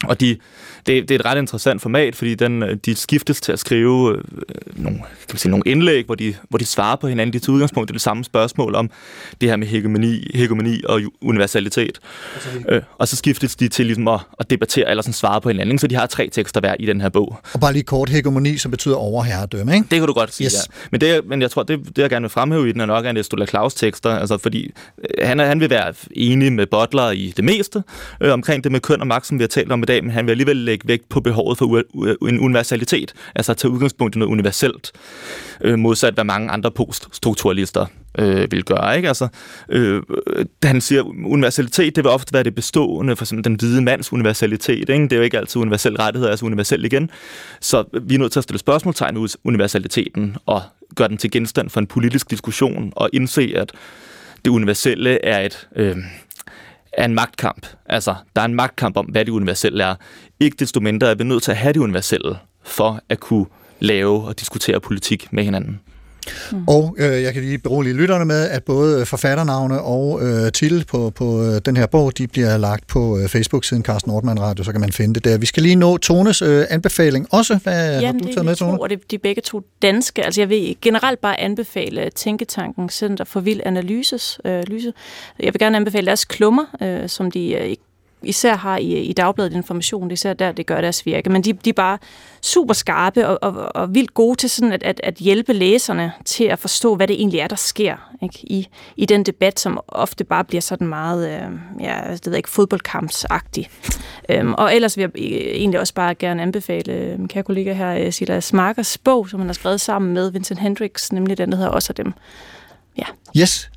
Og 0.04 0.20
de, 0.20 0.38
det, 0.86 1.10
det 1.10 1.12
er 1.12 1.20
et 1.20 1.26
ret 1.26 1.38
interessant 1.38 1.82
format, 1.82 2.16
fordi 2.16 2.36
den, 2.36 2.80
de 2.86 2.96
skiftes 2.96 3.42
til 3.42 3.52
at 3.52 3.60
skrive 3.60 4.16
øh, 4.16 4.24
nogle, 4.84 4.98
kan 4.98 5.08
man 5.30 5.38
sige, 5.38 5.50
nogle 5.50 5.64
indlæg, 5.66 6.06
hvor 6.06 6.16
de, 6.16 6.36
hvor 6.50 6.58
de 6.58 6.66
svarer 6.66 6.96
på 6.96 7.08
hinanden. 7.08 7.34
De 7.34 7.40
tager 7.40 7.54
udgangspunkt 7.54 7.92
i 7.92 7.94
det 7.94 8.02
samme 8.02 8.24
spørgsmål 8.24 8.76
om 8.76 8.90
det 9.42 9.50
her 9.50 9.56
med 9.56 9.68
hegemoni, 9.68 10.32
hegemoni 10.34 10.82
og 10.86 11.02
universalitet. 11.22 12.00
Altså, 12.34 12.50
øh, 12.70 12.82
og 12.98 13.08
så 13.08 13.16
skiftes 13.16 13.56
de 13.56 13.68
til 13.68 13.86
ligesom 13.86 14.08
at, 14.08 14.20
at 14.40 14.50
debattere 14.50 14.90
eller 14.90 15.02
sådan 15.02 15.14
svare 15.14 15.42
på 15.42 15.50
hinanden. 15.50 15.80
Så 15.80 15.88
de 15.88 15.96
har 15.96 16.06
tre 16.06 16.30
tekster 16.30 16.60
hver 16.60 16.76
i 16.80 16.86
den 16.86 17.02
her 17.02 17.10
bog. 17.10 17.40
Og 17.54 17.60
bare 17.60 17.74
lige 17.74 17.84
kort, 17.84 18.10
hegemoni, 18.10 18.58
som 18.58 18.72
betyder 18.72 18.96
overherredømme, 18.96 19.74
ikke? 19.74 19.88
Det 19.92 20.00
kan 20.00 20.08
du 20.08 20.14
godt 20.14 20.34
sige, 20.34 20.46
yes. 20.46 20.54
ja. 20.54 20.88
Men, 20.92 21.02
det, 21.02 21.26
men 21.26 21.42
jeg 21.42 21.52
tror, 21.52 21.64
det, 21.64 21.80
det 21.88 21.98
jeg 21.98 22.10
gerne 22.10 22.24
vil 22.24 22.30
fremhæve 22.30 22.70
i 22.70 22.72
den 22.72 22.82
er 22.82 22.86
nok 22.86 23.06
en 23.06 23.18
Estola 23.18 23.46
Claus 23.46 23.74
tekster, 23.74 24.10
altså 24.10 24.38
fordi 24.38 24.72
øh, 25.18 25.28
han, 25.28 25.40
han 25.40 25.60
vil 25.60 25.70
være 25.70 25.94
enig 26.12 26.54
med 26.54 26.66
Butler 26.66 27.12
i 27.12 27.34
det 27.38 27.46
meste 27.46 27.84
øh, 28.22 28.34
omkring 28.34 28.64
det 28.64 28.72
med 28.72 28.80
køn 28.80 29.02
og 29.02 29.08
magt, 29.08 29.28
som 29.28 29.40
vi 29.40 29.44
har 29.44 29.48
talt 29.48 29.72
om 29.72 29.85
i 29.86 29.94
dag, 29.94 30.04
men 30.04 30.12
han 30.12 30.26
vil 30.26 30.32
alligevel 30.32 30.58
lægge 30.58 30.88
vægt 30.88 31.10
på 31.10 31.20
behovet 31.20 31.58
for 31.58 31.84
en 32.28 32.40
universalitet, 32.40 33.14
altså 33.36 33.52
at 33.52 33.58
tage 33.58 33.72
udgangspunkt 33.72 34.16
i 34.16 34.20
noget 34.20 34.32
universelt, 34.32 34.92
øh, 35.62 35.80
modsat 35.80 36.14
hvad 36.14 36.24
mange 36.24 36.50
andre 36.50 36.72
poststrukturalister 36.72 37.86
øh, 38.20 38.52
vil 38.52 38.64
gøre. 38.64 38.96
Ikke? 38.96 39.08
Altså, 39.08 39.28
øh, 39.70 40.02
han 40.64 40.82
siger, 40.82 41.04
universalitet, 41.26 41.96
det 41.96 42.04
vil 42.04 42.12
ofte 42.12 42.34
være 42.34 42.44
det 42.44 42.56
bestående, 42.56 43.16
for 43.16 43.24
eksempel 43.24 43.44
den 43.44 43.56
hvide 43.56 43.82
mands 43.82 44.14
universalitet. 44.14 44.90
Ikke? 44.90 45.04
Det 45.04 45.14
er 45.14 45.18
jo 45.18 45.22
ikke 45.22 45.38
altid 45.38 45.62
universel 45.62 45.96
rettighed, 45.98 46.30
altså 46.30 46.46
universel 46.46 46.86
igen. 46.86 47.10
Så 47.62 47.84
vi 48.04 48.16
er 48.16 48.20
nødt 48.20 48.32
til 48.32 48.40
at 48.40 48.44
stille 48.44 48.60
spørgsmålstegn 48.60 49.18
ud 49.18 49.28
universaliteten 49.44 50.36
og 50.46 50.62
gøre 50.96 51.08
den 51.08 51.18
til 51.18 51.32
genstand 51.32 51.70
for 51.70 51.80
en 51.80 51.88
politisk 51.88 52.32
diskussion 52.32 52.94
og 52.96 53.10
indse, 53.14 53.54
at 53.56 53.72
det 54.46 54.52
universelle 54.52 55.26
er 55.26 55.46
et... 55.46 55.68
Øh, 55.76 55.98
er 56.98 57.06
en 57.06 57.14
magtkamp. 57.14 57.68
Altså, 57.86 58.16
der 58.36 58.42
er 58.42 58.46
en 58.46 58.56
magtkamp 58.56 58.98
om, 58.98 59.06
hvad 59.06 59.26
det 59.26 59.32
universelle 59.32 59.84
er. 59.84 59.96
Ikke 60.40 60.56
desto 60.60 60.80
mindre 60.80 61.10
er 61.10 61.16
vi 61.16 61.24
nødt 61.24 61.44
til 61.44 61.52
at 61.52 61.58
have 61.58 61.74
det 61.74 61.80
universelle 61.80 62.38
for 62.64 63.00
at 63.10 63.20
kunne 63.20 63.46
lave 63.80 64.24
og 64.24 64.40
diskutere 64.40 64.80
politik 64.80 65.34
med 65.34 65.44
hinanden. 65.44 65.82
Mm. 66.52 66.64
Og 66.68 66.96
øh, 67.00 67.22
jeg 67.24 67.34
kan 67.34 67.44
lige 67.44 67.58
berolige 67.58 67.94
lytterne 67.94 68.26
med, 68.26 68.50
at 68.50 68.64
både 68.64 69.06
forfatternavne 69.06 69.82
og 69.82 70.20
øh, 70.22 70.52
titel 70.52 70.86
på, 70.86 71.10
på 71.10 71.44
øh, 71.44 71.62
den 71.66 71.78
her 71.78 71.86
bog, 71.86 72.18
de 72.18 72.28
bliver 72.28 72.58
lagt 72.58 72.88
på 72.88 73.20
øh, 73.20 73.28
Facebook-siden 73.28 73.84
Carsten 73.84 74.12
Nordmann 74.12 74.40
Radio, 74.40 74.64
så 74.64 74.72
kan 74.72 74.82
man 74.82 74.92
finde 74.92 75.14
det 75.14 75.26
der. 75.26 75.38
Vi 75.38 75.46
skal 75.46 75.64
lige 75.64 75.76
nå 75.76 75.98
Tones 75.98 76.42
øh, 76.42 76.66
anbefaling 76.70 77.28
også. 77.32 77.60
Hvad 77.64 78.02
Jamen, 78.02 78.22
har 78.22 78.28
du 78.28 78.34
taget 78.34 78.46
med, 78.46 78.56
Tone? 78.56 78.78
To, 78.78 78.82
og 78.82 78.90
det, 78.90 79.12
de 79.12 79.16
er 79.16 79.20
begge 79.20 79.42
to 79.42 79.62
danske. 79.82 80.26
Altså 80.26 80.42
jeg 80.42 80.50
vil 80.50 80.78
generelt 80.82 81.22
bare 81.22 81.40
anbefale 81.40 82.10
Tænketanken 82.10 82.90
Center 82.90 83.26
for 83.26 83.40
Vild 83.40 83.62
Analyses. 83.66 84.40
Øh, 84.46 84.64
lyse. 84.68 84.94
Jeg 85.40 85.54
vil 85.54 85.60
gerne 85.60 85.78
anbefale 85.78 86.06
deres 86.06 86.26
klummer, 86.26 86.66
øh, 86.82 87.10
som 87.10 87.32
de 87.32 87.54
øh, 87.54 87.76
især 88.26 88.56
har 88.56 88.78
i, 88.78 89.00
i 89.00 89.14
Dagbladet 89.14 89.54
Information, 89.54 90.04
det 90.04 90.12
er 90.12 90.14
især 90.14 90.34
der, 90.34 90.52
det 90.52 90.66
gør 90.66 90.82
deres 90.82 91.06
virke. 91.06 91.30
Men 91.30 91.42
de, 91.44 91.54
de 91.54 91.70
er 91.70 91.74
bare 91.74 91.98
super 92.42 92.74
skarpe 92.74 93.28
og, 93.28 93.40
og, 93.42 93.76
og 93.76 93.96
vildt 93.96 94.14
gode 94.14 94.36
til 94.36 94.50
sådan 94.50 94.72
at, 94.72 94.84
at, 94.84 95.02
at 95.04 95.16
hjælpe 95.16 95.54
læserne 95.54 96.12
til 96.26 96.44
at 96.44 96.60
forstå, 96.60 96.96
hvad 96.96 97.08
det 97.08 97.16
egentlig 97.16 97.40
er, 97.40 97.48
der 97.48 97.56
sker 97.56 97.96
ikke? 98.22 98.40
I, 98.44 98.68
i 98.96 99.06
den 99.06 99.24
debat, 99.24 99.60
som 99.60 99.80
ofte 99.88 100.24
bare 100.24 100.44
bliver 100.44 100.62
sådan 100.62 100.88
meget, 100.88 101.30
øh, 101.30 101.50
ja, 101.80 102.02
det 102.12 102.26
ved 102.26 102.34
jeg 102.34 102.38
ikke, 102.38 102.50
fodboldkampsagtig. 102.50 103.70
Øhm, 104.30 104.54
og 104.54 104.76
ellers 104.76 104.98
vil 104.98 105.02
jeg 105.02 105.12
øh, 105.16 105.56
egentlig 105.56 105.80
også 105.80 105.94
bare 105.94 106.16
gerne 106.16 106.42
anbefale 106.42 106.94
øh, 106.94 107.20
min 107.20 107.28
kære 107.28 107.44
kollega 107.44 107.74
her, 107.74 108.06
øh, 108.06 108.12
Silas 108.12 108.54
Markers 108.54 108.98
bog, 108.98 109.30
som 109.30 109.40
han 109.40 109.50
har 109.50 109.54
skrevet 109.54 109.82
sammen 109.82 110.14
med 110.14 110.32
Vincent 110.32 110.60
Hendricks, 110.60 111.12
nemlig 111.12 111.38
den, 111.38 111.52
der 111.52 111.58
hedder 111.58 111.72
Også 111.72 111.92
af 111.92 111.96
dem. 111.96 112.14
Ja. 112.98 113.06
Yes, 113.42 113.70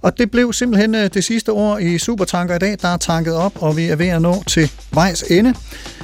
og 0.00 0.18
det 0.18 0.30
blev 0.30 0.52
simpelthen 0.52 0.94
øh, 0.94 1.10
det 1.14 1.24
sidste 1.24 1.50
ord 1.50 1.80
i 1.80 1.98
Supertanker 1.98 2.54
i 2.54 2.58
dag. 2.58 2.76
Der 2.82 2.88
er 2.88 2.96
tanket 2.96 3.34
op, 3.34 3.52
og 3.62 3.76
vi 3.76 3.84
er 3.84 3.96
ved 3.96 4.08
at 4.08 4.22
nå 4.22 4.42
til 4.46 4.70
vejs 4.94 5.22
ende. 5.22 5.54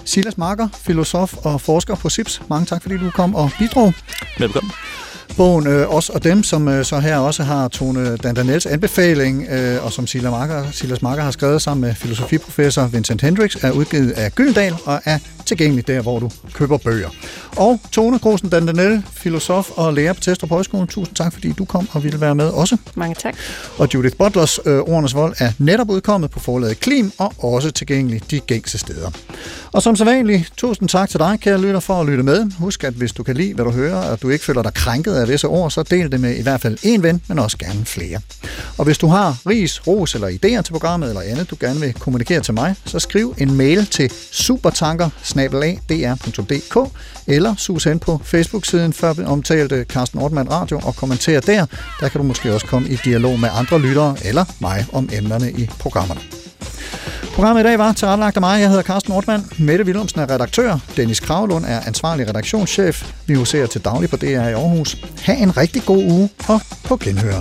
Silas 0.04 0.38
Marker, 0.38 0.68
filosof 0.82 1.34
og 1.36 1.60
forsker 1.60 1.94
på 1.94 2.08
SIPS. 2.08 2.42
Mange 2.50 2.66
tak, 2.66 2.82
fordi 2.82 2.96
du 2.96 3.10
kom 3.10 3.34
og 3.34 3.50
bidrog. 3.58 3.94
Velkommen. 4.38 4.72
Bogen 5.36 5.66
øh, 5.66 5.94
Os 5.94 6.08
og 6.08 6.24
Dem, 6.24 6.42
som 6.42 6.68
øh, 6.68 6.84
så 6.84 6.98
her 6.98 7.16
også 7.16 7.42
har 7.42 7.68
Tone 7.68 8.16
Dandanels 8.16 8.66
anbefaling, 8.66 9.46
øh, 9.50 9.84
og 9.84 9.92
som 9.92 10.06
Silas 10.06 10.30
Marker, 10.30 10.70
Silas 10.72 11.02
Marker 11.02 11.22
har 11.22 11.30
skrevet 11.30 11.62
sammen 11.62 11.80
med 11.80 11.94
filosofiprofessor 11.94 12.86
Vincent 12.86 13.22
Hendricks, 13.22 13.56
er 13.64 13.70
udgivet 13.70 14.10
af 14.10 14.34
Gyldendal 14.34 14.74
og 14.84 15.00
er 15.04 15.18
tilgængelig 15.49 15.86
der, 15.86 16.03
hvor 16.03 16.18
du 16.18 16.30
køber 16.55 16.78
bøger. 16.78 17.09
Og 17.57 17.80
Tone 17.92 18.18
Grosen 18.18 18.49
Dandanel, 18.49 19.03
filosof 19.12 19.70
og 19.70 19.94
lærer 19.94 20.12
på 20.12 20.20
Testrup 20.20 20.51
Højskole. 20.51 20.86
Tusind 20.86 21.16
tak, 21.16 21.32
fordi 21.32 21.53
du 21.53 21.64
kom 21.64 21.88
og 21.92 22.05
ville 22.05 22.20
være 22.20 22.34
med 22.34 22.49
også. 22.49 22.76
Mange 22.94 23.14
tak. 23.14 23.36
Og 23.78 23.88
Judith 23.94 24.16
Butlers 24.16 24.59
øh, 24.66 24.78
Ordernes 24.78 25.14
Vold 25.14 25.34
er 25.38 25.53
netop 25.59 25.90
udkommet 25.90 26.30
på 26.30 26.40
forlaget 26.40 26.80
Klim 26.80 27.12
og 27.18 27.32
også 27.38 27.70
tilgængelig 27.70 28.30
de 28.30 28.40
gængse 28.40 28.78
steder. 28.78 29.11
Og 29.72 29.82
som 29.82 29.96
sædvanligt, 29.96 30.53
tusind 30.57 30.88
tak 30.88 31.09
til 31.11 31.20
dig, 31.20 31.38
kære 31.40 31.61
lytter, 31.61 31.80
for 31.80 32.01
at 32.01 32.07
lytte 32.07 32.22
med. 32.22 32.51
Husk, 32.59 32.84
at 32.84 32.92
hvis 32.92 33.12
du 33.12 33.22
kan 33.22 33.36
lide, 33.36 33.55
hvad 33.55 33.64
du 33.64 33.70
hører, 33.70 34.11
og 34.11 34.22
du 34.22 34.28
ikke 34.28 34.44
føler 34.44 34.62
dig 34.62 34.74
krænket 34.74 35.12
af 35.12 35.28
visse 35.28 35.46
ord, 35.46 35.70
så 35.70 35.82
del 35.82 36.12
det 36.12 36.20
med 36.20 36.36
i 36.36 36.42
hvert 36.42 36.61
fald 36.61 36.78
en 36.82 37.03
ven, 37.03 37.22
men 37.28 37.38
også 37.38 37.59
gerne 37.59 37.84
flere. 37.84 38.20
Og 38.78 38.84
hvis 38.84 38.99
du 38.99 39.07
har 39.07 39.36
ris, 39.46 39.86
ros 39.86 40.14
eller 40.14 40.28
idéer 40.28 40.62
til 40.62 40.72
programmet 40.72 41.09
eller 41.09 41.20
andet, 41.20 41.51
du 41.51 41.57
gerne 41.61 41.80
vil 41.80 41.92
kommunikere 41.92 42.40
til 42.40 42.55
mig, 42.55 42.74
så 42.84 42.99
skriv 42.99 43.34
en 43.38 43.55
mail 43.55 43.86
til 43.86 44.12
supertanker 44.30 45.11
eller 47.26 47.55
sus 47.57 47.84
hen 47.84 47.99
på 47.99 48.20
Facebook-siden 48.24 48.93
før 48.93 49.14
omtalte 49.26 49.84
Carsten 49.84 50.18
Ortmann 50.18 50.51
Radio 50.51 50.80
og 50.84 50.97
kommenter 50.97 51.41
der. 51.41 51.66
Der 52.01 52.09
kan 52.09 52.20
du 52.20 52.26
måske 52.26 52.55
også 52.55 52.66
komme 52.66 52.89
i 52.89 52.99
dialog 53.05 53.41
med 53.41 53.49
andre 53.53 53.80
lyttere 53.80 54.16
eller 54.24 54.45
mig 54.61 54.86
om 54.93 55.09
emnerne 55.12 55.51
i 55.51 55.70
programmerne. 55.78 56.20
Programmet 57.34 57.61
i 57.61 57.64
dag 57.64 57.78
var 57.78 57.93
tilrettelagt 57.93 58.36
af 58.36 58.41
mig. 58.41 58.61
Jeg 58.61 58.68
hedder 58.68 58.82
Carsten 58.82 59.12
Ortmann. 59.12 59.47
Mette 59.59 59.84
Willumsen 59.84 60.20
er 60.20 60.30
redaktør. 60.30 60.78
Dennis 60.97 61.20
Kravlund 61.20 61.64
er 61.64 61.80
ansvarlig 61.86 62.28
redaktionschef. 62.28 63.12
Vi 63.26 63.34
huserer 63.34 63.66
til 63.66 63.80
daglig 63.80 64.11
på 64.11 64.16
DR 64.16 64.26
i 64.26 64.53
Aarhus. 64.53 64.97
Ha' 65.22 65.34
en 65.34 65.57
rigtig 65.57 65.82
god 65.82 66.05
uge 66.05 66.28
og 66.49 66.61
på 66.84 66.97
genhør. 66.97 67.41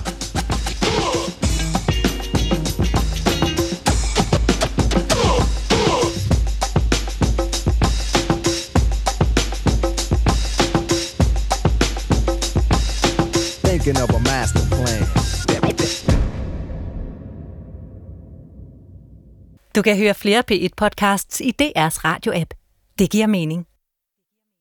Thinking 13.88 14.03
of 14.03 14.15
a 14.15 14.19
master 14.19 14.59
plan. 14.75 15.01
Du 19.75 19.81
kan 19.81 19.97
høre 19.97 20.13
flere 20.13 20.43
P1-podcasts 20.51 21.41
i 21.41 21.53
DR's 21.61 22.03
radio-app. 22.03 22.53
Det 22.99 23.09
giver 23.09 23.27
mening. 23.27 23.65